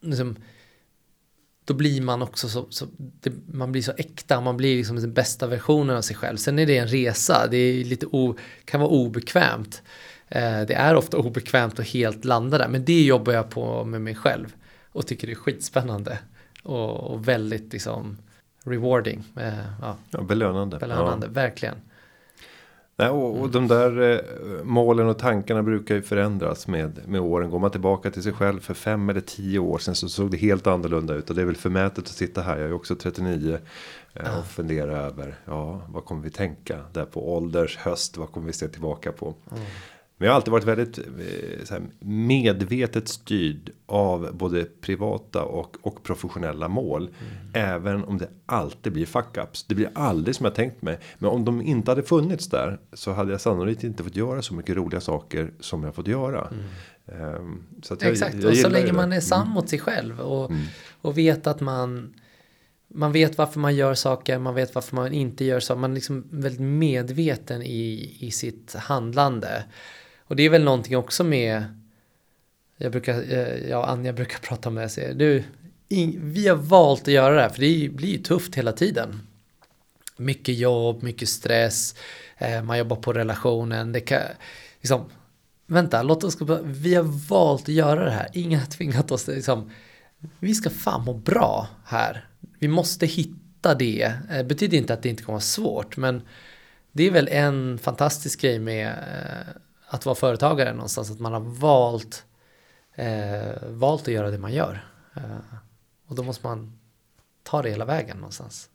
Liksom, 0.01 0.35
då 1.65 1.73
blir 1.73 2.01
man 2.01 2.21
också 2.21 2.49
så, 2.49 2.67
så 2.69 2.87
det, 2.97 3.33
man 3.53 3.71
blir 3.71 3.81
så 3.81 3.91
äkta, 3.97 4.41
man 4.41 4.57
blir 4.57 4.77
liksom 4.77 4.95
den 4.95 5.13
bästa 5.13 5.47
versionen 5.47 5.97
av 5.97 6.01
sig 6.01 6.15
själv. 6.15 6.37
Sen 6.37 6.59
är 6.59 6.65
det 6.65 6.77
en 6.77 6.87
resa, 6.87 7.47
det 7.47 7.57
är 7.57 7.83
lite 7.83 8.05
o, 8.05 8.35
kan 8.65 8.79
vara 8.79 8.89
obekvämt. 8.89 9.81
Eh, 10.29 10.61
det 10.61 10.73
är 10.73 10.95
ofta 10.95 11.17
obekvämt 11.17 11.79
att 11.79 11.87
helt 11.87 12.25
landa 12.25 12.57
där, 12.57 12.67
men 12.67 12.85
det 12.85 13.03
jobbar 13.03 13.33
jag 13.33 13.49
på 13.49 13.83
med 13.83 14.01
mig 14.01 14.15
själv 14.15 14.55
och 14.91 15.07
tycker 15.07 15.27
det 15.27 15.33
är 15.33 15.35
skitspännande 15.35 16.19
och, 16.63 17.13
och 17.13 17.27
väldigt 17.27 17.73
liksom 17.73 18.17
rewarding. 18.63 19.23
Eh, 19.35 19.53
ja. 19.81 19.95
ja 20.09 20.21
belönande. 20.21 20.77
Belönande, 20.77 21.27
ja. 21.27 21.33
verkligen. 21.33 21.75
Nej, 22.99 23.09
och, 23.09 23.31
och 23.31 23.37
mm. 23.37 23.51
de 23.51 23.67
där 23.67 24.01
eh, 24.01 24.63
målen 24.63 25.07
och 25.07 25.19
tankarna 25.19 25.63
brukar 25.63 25.95
ju 25.95 26.01
förändras 26.01 26.67
med, 26.67 27.07
med 27.07 27.21
åren. 27.21 27.49
Går 27.49 27.59
man 27.59 27.71
tillbaka 27.71 28.11
till 28.11 28.23
sig 28.23 28.33
själv 28.33 28.59
för 28.59 28.73
fem 28.73 29.09
eller 29.09 29.21
tio 29.21 29.59
år 29.59 29.77
sedan 29.77 29.95
så 29.95 30.09
såg 30.09 30.31
det 30.31 30.37
helt 30.37 30.67
annorlunda 30.67 31.13
ut. 31.13 31.29
Och 31.29 31.35
det 31.35 31.41
är 31.41 31.45
väl 31.45 31.55
förmätet 31.55 31.99
att 31.99 32.07
sitta 32.07 32.41
här, 32.41 32.57
jag 32.57 32.69
är 32.69 32.73
också 32.73 32.95
39. 32.95 33.57
Eh, 34.13 34.39
och 34.39 34.45
fundera 34.45 34.97
över, 34.97 35.35
ja 35.45 35.81
vad 35.89 36.05
kommer 36.05 36.21
vi 36.21 36.29
tänka 36.29 36.79
där 36.93 37.05
på 37.05 37.35
ålders 37.35 37.77
höst, 37.77 38.17
vad 38.17 38.31
kommer 38.31 38.47
vi 38.47 38.53
se 38.53 38.67
tillbaka 38.67 39.11
på. 39.11 39.33
Mm. 39.51 39.63
Men 40.19 40.25
jag 40.25 40.33
har 40.33 40.35
alltid 40.35 40.51
varit 40.51 40.63
väldigt 40.63 40.97
eh, 40.97 41.05
här, 41.69 41.81
medvetet 41.99 43.07
styrd 43.07 43.71
av 43.85 44.29
både 44.33 44.65
privata 44.65 45.43
och, 45.43 45.77
och 45.81 46.03
professionella 46.03 46.67
mål. 46.67 47.01
Mm. 47.03 47.73
Även 47.73 48.03
om 48.03 48.17
det 48.17 48.29
alltid 48.45 48.93
blir 48.93 49.05
fuck-ups. 49.05 49.65
Det 49.67 49.75
blir 49.75 49.89
aldrig 49.95 50.35
som 50.35 50.43
jag 50.43 50.55
tänkt 50.55 50.81
mig. 50.81 50.99
Men 51.17 51.29
om 51.29 51.45
de 51.45 51.61
inte 51.61 51.91
hade 51.91 52.03
funnits 52.03 52.47
där 52.47 52.79
så 52.93 53.11
hade 53.11 53.31
jag 53.31 53.41
sannolikt 53.41 53.83
inte 53.83 54.03
fått 54.03 54.15
göra 54.15 54.41
så 54.41 54.53
mycket 54.53 54.75
roliga 54.75 55.01
saker 55.01 55.51
som 55.59 55.83
jag 55.83 55.95
fått 55.95 56.07
göra. 56.07 56.47
Mm. 56.47 57.35
Um, 57.35 57.63
så 57.83 57.97
jag, 57.99 58.11
Exakt, 58.11 58.35
jag 58.35 58.51
och 58.51 58.57
så 58.57 58.69
länge 58.69 58.93
man 58.93 59.13
är 59.13 59.19
sann 59.19 59.41
mm. 59.41 59.53
mot 59.53 59.69
sig 59.69 59.79
själv 59.79 60.19
och, 60.19 60.51
mm. 60.51 60.65
och 61.01 61.17
vet 61.17 61.47
att 61.47 61.61
man 61.61 62.13
man 62.93 63.11
vet 63.11 63.37
varför 63.37 63.59
man 63.59 63.75
gör 63.75 63.93
saker, 63.93 64.39
man 64.39 64.55
vet 64.55 64.75
varför 64.75 64.95
man 64.95 65.13
inte 65.13 65.45
gör 65.45 65.59
saker. 65.59 65.79
Man 65.79 65.91
är 65.91 65.95
liksom 65.95 66.27
väldigt 66.29 66.61
medveten 66.61 67.61
i, 67.61 68.15
i 68.19 68.31
sitt 68.31 68.75
handlande. 68.75 69.63
Och 70.29 70.35
det 70.35 70.43
är 70.43 70.49
väl 70.49 70.63
någonting 70.63 70.97
också 70.97 71.23
med, 71.23 71.63
jag 72.77 72.91
brukar, 72.91 73.13
eh, 73.13 73.69
jag 73.69 73.79
och 73.79 73.89
Anja 73.89 74.13
brukar 74.13 74.39
prata 74.47 74.69
om 74.69 74.75
det, 74.75 75.13
du, 75.13 75.43
vi 76.17 76.47
har 76.47 76.55
valt 76.55 77.01
att 77.01 77.07
göra 77.07 77.35
det 77.35 77.41
här 77.41 77.49
för 77.49 77.61
det 77.61 77.89
blir 77.89 78.09
ju 78.09 78.17
tufft 78.17 78.55
hela 78.55 78.71
tiden. 78.71 79.21
Mycket 80.17 80.57
jobb, 80.57 81.03
mycket 81.03 81.29
stress, 81.29 81.95
eh, 82.37 82.63
man 82.63 82.77
jobbar 82.77 82.95
på 82.95 83.13
relationen, 83.13 83.91
det 83.91 83.99
kan, 83.99 84.21
liksom, 84.81 85.05
vänta, 85.65 86.03
låt 86.03 86.23
oss, 86.23 86.37
vi 86.63 86.95
har 86.95 87.29
valt 87.29 87.61
att 87.61 87.67
göra 87.67 88.05
det 88.05 88.11
här, 88.11 88.27
ingen 88.33 88.59
har 88.59 88.67
tvingat 88.67 89.11
oss, 89.11 89.27
liksom, 89.27 89.71
vi 90.39 90.55
ska 90.55 90.69
fan 90.69 91.03
må 91.03 91.13
bra 91.13 91.67
här. 91.85 92.27
Vi 92.59 92.67
måste 92.67 93.05
hitta 93.05 93.75
det. 93.75 94.13
Det 94.29 94.43
betyder 94.43 94.77
inte 94.77 94.93
att 94.93 95.03
det 95.03 95.09
inte 95.09 95.23
kommer 95.23 95.35
vara 95.35 95.41
svårt, 95.41 95.97
men 95.97 96.21
det 96.91 97.03
är 97.07 97.11
väl 97.11 97.27
en 97.27 97.77
fantastisk 97.77 98.41
grej 98.41 98.59
med 98.59 98.95
att 99.89 100.05
vara 100.05 100.15
företagare 100.15 100.73
någonstans. 100.73 101.11
Att 101.11 101.19
man 101.19 101.33
har 101.33 101.39
valt, 101.39 102.25
eh, 102.95 103.69
valt 103.69 104.01
att 104.01 104.13
göra 104.13 104.31
det 104.31 104.37
man 104.37 104.53
gör. 104.53 104.85
Eh, 105.15 105.55
och 106.07 106.15
då 106.15 106.23
måste 106.23 106.47
man 106.47 106.79
ta 107.43 107.61
det 107.61 107.69
hela 107.69 107.85
vägen 107.85 108.17
någonstans. 108.17 108.69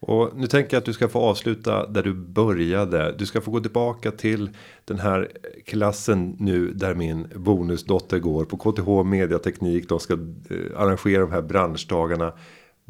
Och 0.00 0.30
nu 0.36 0.46
tänker 0.46 0.74
jag 0.74 0.80
att 0.80 0.84
du 0.84 0.92
ska 0.92 1.08
få 1.08 1.18
avsluta 1.18 1.86
där 1.86 2.02
du 2.02 2.14
började. 2.14 3.14
Du 3.18 3.26
ska 3.26 3.40
få 3.40 3.50
gå 3.50 3.60
tillbaka 3.60 4.10
till 4.10 4.50
den 4.84 4.98
här 4.98 5.32
klassen 5.66 6.36
nu 6.38 6.72
där 6.72 6.94
min 6.94 7.28
bonusdotter 7.34 8.18
går 8.18 8.44
på 8.44 8.56
KTH 8.56 9.04
Mediateknik. 9.04 9.88
De 9.88 10.00
ska 10.00 10.14
eh, 10.14 10.80
arrangera 10.80 11.20
de 11.20 11.32
här 11.32 11.42
branschdagarna. 11.42 12.32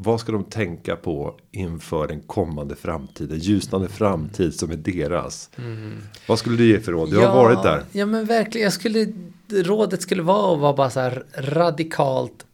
Vad 0.01 0.21
ska 0.21 0.33
de 0.33 0.45
tänka 0.45 0.97
på 0.97 1.39
inför 1.51 2.09
den 2.09 2.21
kommande 2.21 2.77
framtiden? 2.77 3.39
Ljusnande 3.39 3.89
framtid 3.89 4.55
som 4.55 4.71
är 4.71 4.77
deras. 4.77 5.51
Mm. 5.57 5.99
Vad 6.29 6.39
skulle 6.39 6.57
du 6.57 6.69
ge 6.69 6.81
för 6.81 6.93
råd? 6.93 7.11
Du 7.11 7.17
ja, 7.17 7.29
har 7.29 7.45
varit 7.45 7.63
där. 7.63 7.85
Ja 7.93 8.07
men 8.07 8.27
verkligen. 8.27 8.65
Jag 8.65 8.73
skulle, 8.73 9.13
rådet 9.49 10.03
skulle 10.03 10.23
vara 10.23 10.55
att 10.55 10.61
vara 10.61 10.73
bara 10.73 10.91
så 10.91 11.01
här 11.01 11.25
radikalt 11.35 12.47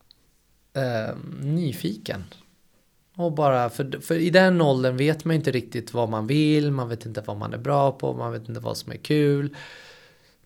eh, 0.77 1.17
nyfiken. 1.43 2.25
Och 3.17 3.33
bara, 3.33 3.71
för, 3.71 4.01
för 4.01 4.15
i 4.15 4.31
den 4.31 4.61
åldern 4.61 4.97
vet 4.97 5.25
man 5.25 5.37
inte 5.37 5.51
riktigt 5.51 5.95
vad 5.95 6.09
man 6.09 6.27
vill. 6.27 6.71
Man 6.71 6.89
vet 6.89 7.07
inte 7.07 7.23
vad 7.27 7.37
man 7.37 7.55
är 7.55 7.59
bra 7.59 7.93
på. 7.93 8.13
Man 8.13 8.33
vet 8.33 8.49
inte 8.49 8.61
vad 8.61 8.77
som 8.77 8.93
är 8.93 8.97
kul. 8.97 9.57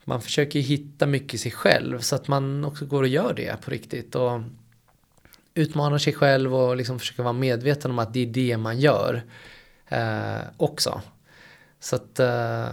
Man 0.05 0.23
försöker 0.23 0.61
hitta 0.61 1.07
mycket 1.07 1.35
i 1.35 1.39
sig 1.39 1.53
själv. 1.53 1.99
Så 1.99 2.17
att 2.17 2.29
man 2.29 2.65
också 2.65 2.87
går 2.87 3.03
och 3.03 3.09
gör 3.09 3.35
det 3.35 3.61
på 3.65 3.71
riktigt. 3.71 4.15
Och 4.15 4.41
utmanar 5.59 5.99
sig 5.99 6.13
själv 6.13 6.55
och 6.55 6.77
liksom 6.77 6.99
försöker 6.99 7.23
vara 7.23 7.33
medveten 7.33 7.91
om 7.91 7.99
att 7.99 8.15
det 8.15 8.21
är 8.21 8.27
det 8.27 8.57
man 8.57 8.81
gör 8.81 9.23
eh, 9.89 10.39
också. 10.57 11.01
Så 11.81 11.97
att 11.97 12.21
eh, 12.21 12.69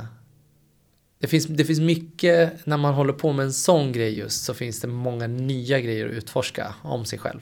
det, 1.19 1.27
finns, 1.27 1.45
det 1.45 1.65
finns 1.65 1.79
mycket, 1.79 2.65
när 2.65 2.77
man 2.77 2.93
håller 2.93 3.13
på 3.13 3.33
med 3.33 3.45
en 3.45 3.53
sån 3.53 3.91
grej 3.91 4.17
just 4.17 4.43
så 4.43 4.53
finns 4.53 4.81
det 4.81 4.87
många 4.87 5.27
nya 5.27 5.79
grejer 5.79 6.05
att 6.05 6.13
utforska 6.13 6.75
om 6.81 7.05
sig 7.05 7.19
själv. 7.19 7.39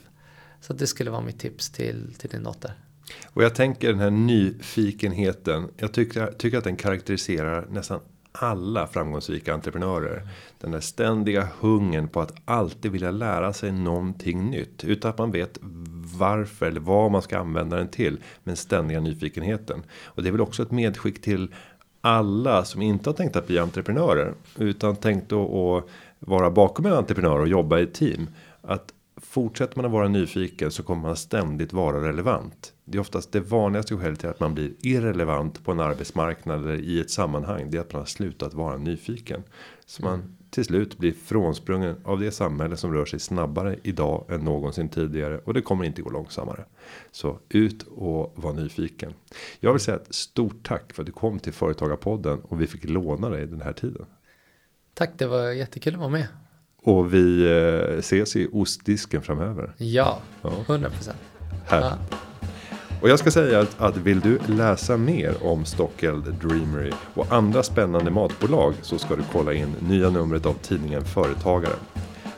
Så 0.61 0.73
det 0.73 0.87
skulle 0.87 1.11
vara 1.11 1.21
mitt 1.21 1.39
tips 1.39 1.69
till, 1.69 2.13
till 2.17 2.29
din 2.29 2.43
dotter. 2.43 2.73
Och 3.25 3.43
jag 3.43 3.55
tänker 3.55 3.87
den 3.87 3.99
här 3.99 4.11
nyfikenheten. 4.11 5.69
Jag 5.77 5.93
tycker, 5.93 6.31
tycker 6.37 6.57
att 6.57 6.63
den 6.63 6.75
karaktäriserar 6.75 7.67
nästan 7.69 7.99
alla 8.33 8.87
framgångsrika 8.87 9.53
entreprenörer. 9.53 10.27
Den 10.59 10.71
där 10.71 10.79
ständiga 10.79 11.47
hungern 11.59 12.07
på 12.07 12.21
att 12.21 12.33
alltid 12.45 12.91
vilja 12.91 13.11
lära 13.11 13.53
sig 13.53 13.71
någonting 13.71 14.49
nytt 14.49 14.83
utan 14.83 15.11
att 15.11 15.17
man 15.17 15.31
vet 15.31 15.59
varför 16.17 16.65
eller 16.65 16.79
vad 16.79 17.11
man 17.11 17.21
ska 17.21 17.37
använda 17.37 17.77
den 17.77 17.87
till. 17.87 18.17
Men 18.43 18.55
ständiga 18.55 18.99
nyfikenheten 18.99 19.83
och 20.03 20.23
det 20.23 20.29
är 20.29 20.31
väl 20.31 20.41
också 20.41 20.63
ett 20.63 20.71
medskick 20.71 21.21
till 21.21 21.53
alla 22.01 22.65
som 22.65 22.81
inte 22.81 23.09
har 23.09 23.15
tänkt 23.15 23.35
att 23.35 23.47
bli 23.47 23.59
entreprenörer 23.59 24.33
utan 24.57 24.95
tänkt 24.95 25.31
att 25.31 25.83
vara 26.19 26.51
bakom 26.51 26.85
en 26.85 26.93
entreprenör 26.93 27.39
och 27.39 27.47
jobba 27.47 27.79
i 27.79 27.83
ett 27.83 27.93
team 27.93 28.27
att 28.61 28.92
fortsätter 29.33 29.77
man 29.77 29.85
att 29.85 29.91
vara 29.91 30.07
nyfiken 30.07 30.71
så 30.71 30.83
kommer 30.83 31.01
man 31.01 31.15
ständigt 31.15 31.73
vara 31.73 32.07
relevant. 32.07 32.73
Det 32.85 32.97
är 32.97 32.99
oftast 33.01 33.31
det 33.31 33.39
vanligaste 33.39 33.97
skälet 33.97 34.19
till 34.19 34.29
att 34.29 34.39
man 34.39 34.53
blir 34.53 34.73
irrelevant 34.81 35.65
på 35.65 35.71
en 35.71 35.79
arbetsmarknad 35.79 36.59
eller 36.59 36.75
i 36.75 36.99
ett 36.99 37.11
sammanhang. 37.11 37.71
Det 37.71 37.77
är 37.77 37.81
att 37.81 37.93
man 37.93 38.01
har 38.01 38.05
slutat 38.05 38.53
vara 38.53 38.77
nyfiken. 38.77 39.43
Så 39.85 40.03
man 40.03 40.37
till 40.49 40.65
slut 40.65 40.97
blir 40.97 41.11
frånsprungen 41.11 41.95
av 42.03 42.19
det 42.19 42.31
samhälle 42.31 42.77
som 42.77 42.93
rör 42.93 43.05
sig 43.05 43.19
snabbare 43.19 43.79
idag 43.83 44.25
än 44.29 44.41
någonsin 44.41 44.89
tidigare. 44.89 45.37
Och 45.37 45.53
det 45.53 45.61
kommer 45.61 45.85
inte 45.85 46.01
gå 46.01 46.09
långsammare. 46.09 46.65
Så 47.11 47.39
ut 47.49 47.83
och 47.83 48.33
var 48.35 48.53
nyfiken. 48.53 49.13
Jag 49.59 49.73
vill 49.73 49.81
säga 49.81 49.97
ett 49.97 50.15
stort 50.15 50.67
tack 50.67 50.93
för 50.93 51.01
att 51.01 51.05
du 51.05 51.11
kom 51.11 51.39
till 51.39 51.53
Företagarpodden 51.53 52.39
och 52.39 52.61
vi 52.61 52.67
fick 52.67 52.89
låna 52.89 53.29
dig 53.29 53.47
den 53.47 53.61
här 53.61 53.73
tiden. 53.73 54.05
Tack, 54.93 55.11
det 55.17 55.27
var 55.27 55.51
jättekul 55.51 55.93
att 55.93 55.99
vara 55.99 56.09
med. 56.09 56.27
Och 56.83 57.13
vi 57.13 57.45
eh, 57.45 57.97
ses 57.99 58.35
i 58.35 58.47
ostdisken 58.51 59.21
framöver. 59.21 59.73
Ja, 59.77 60.19
hundra 60.67 60.89
procent. 60.89 61.17
Ja. 61.69 61.97
Och 63.01 63.09
jag 63.09 63.19
ska 63.19 63.31
säga 63.31 63.59
att, 63.59 63.81
att 63.81 63.97
vill 63.97 64.19
du 64.19 64.39
läsa 64.47 64.97
mer 64.97 65.35
om 65.41 65.65
Stockeld 65.65 66.33
Dreamery 66.33 66.91
och 67.13 67.31
andra 67.31 67.63
spännande 67.63 68.11
matbolag 68.11 68.73
så 68.81 68.97
ska 68.97 69.15
du 69.15 69.23
kolla 69.31 69.53
in 69.53 69.75
nya 69.79 70.09
numret 70.09 70.45
av 70.45 70.53
tidningen 70.53 71.05
Företagaren. 71.05 71.79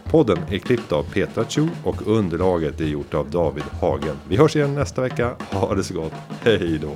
Podden 0.03 0.37
är 0.49 0.57
klippt 0.57 0.91
av 0.91 1.03
Petra 1.03 1.45
Chu 1.45 1.67
och 1.83 2.07
underlaget 2.07 2.81
är 2.81 2.85
gjort 2.85 3.13
av 3.13 3.29
David 3.29 3.63
Hagen. 3.81 4.15
Vi 4.29 4.37
hörs 4.37 4.55
igen 4.55 4.75
nästa 4.75 5.01
vecka. 5.01 5.35
Ha 5.51 5.75
det 5.75 5.83
så 5.83 5.93
gott. 5.93 6.13
Hej 6.43 6.79
då! 6.81 6.93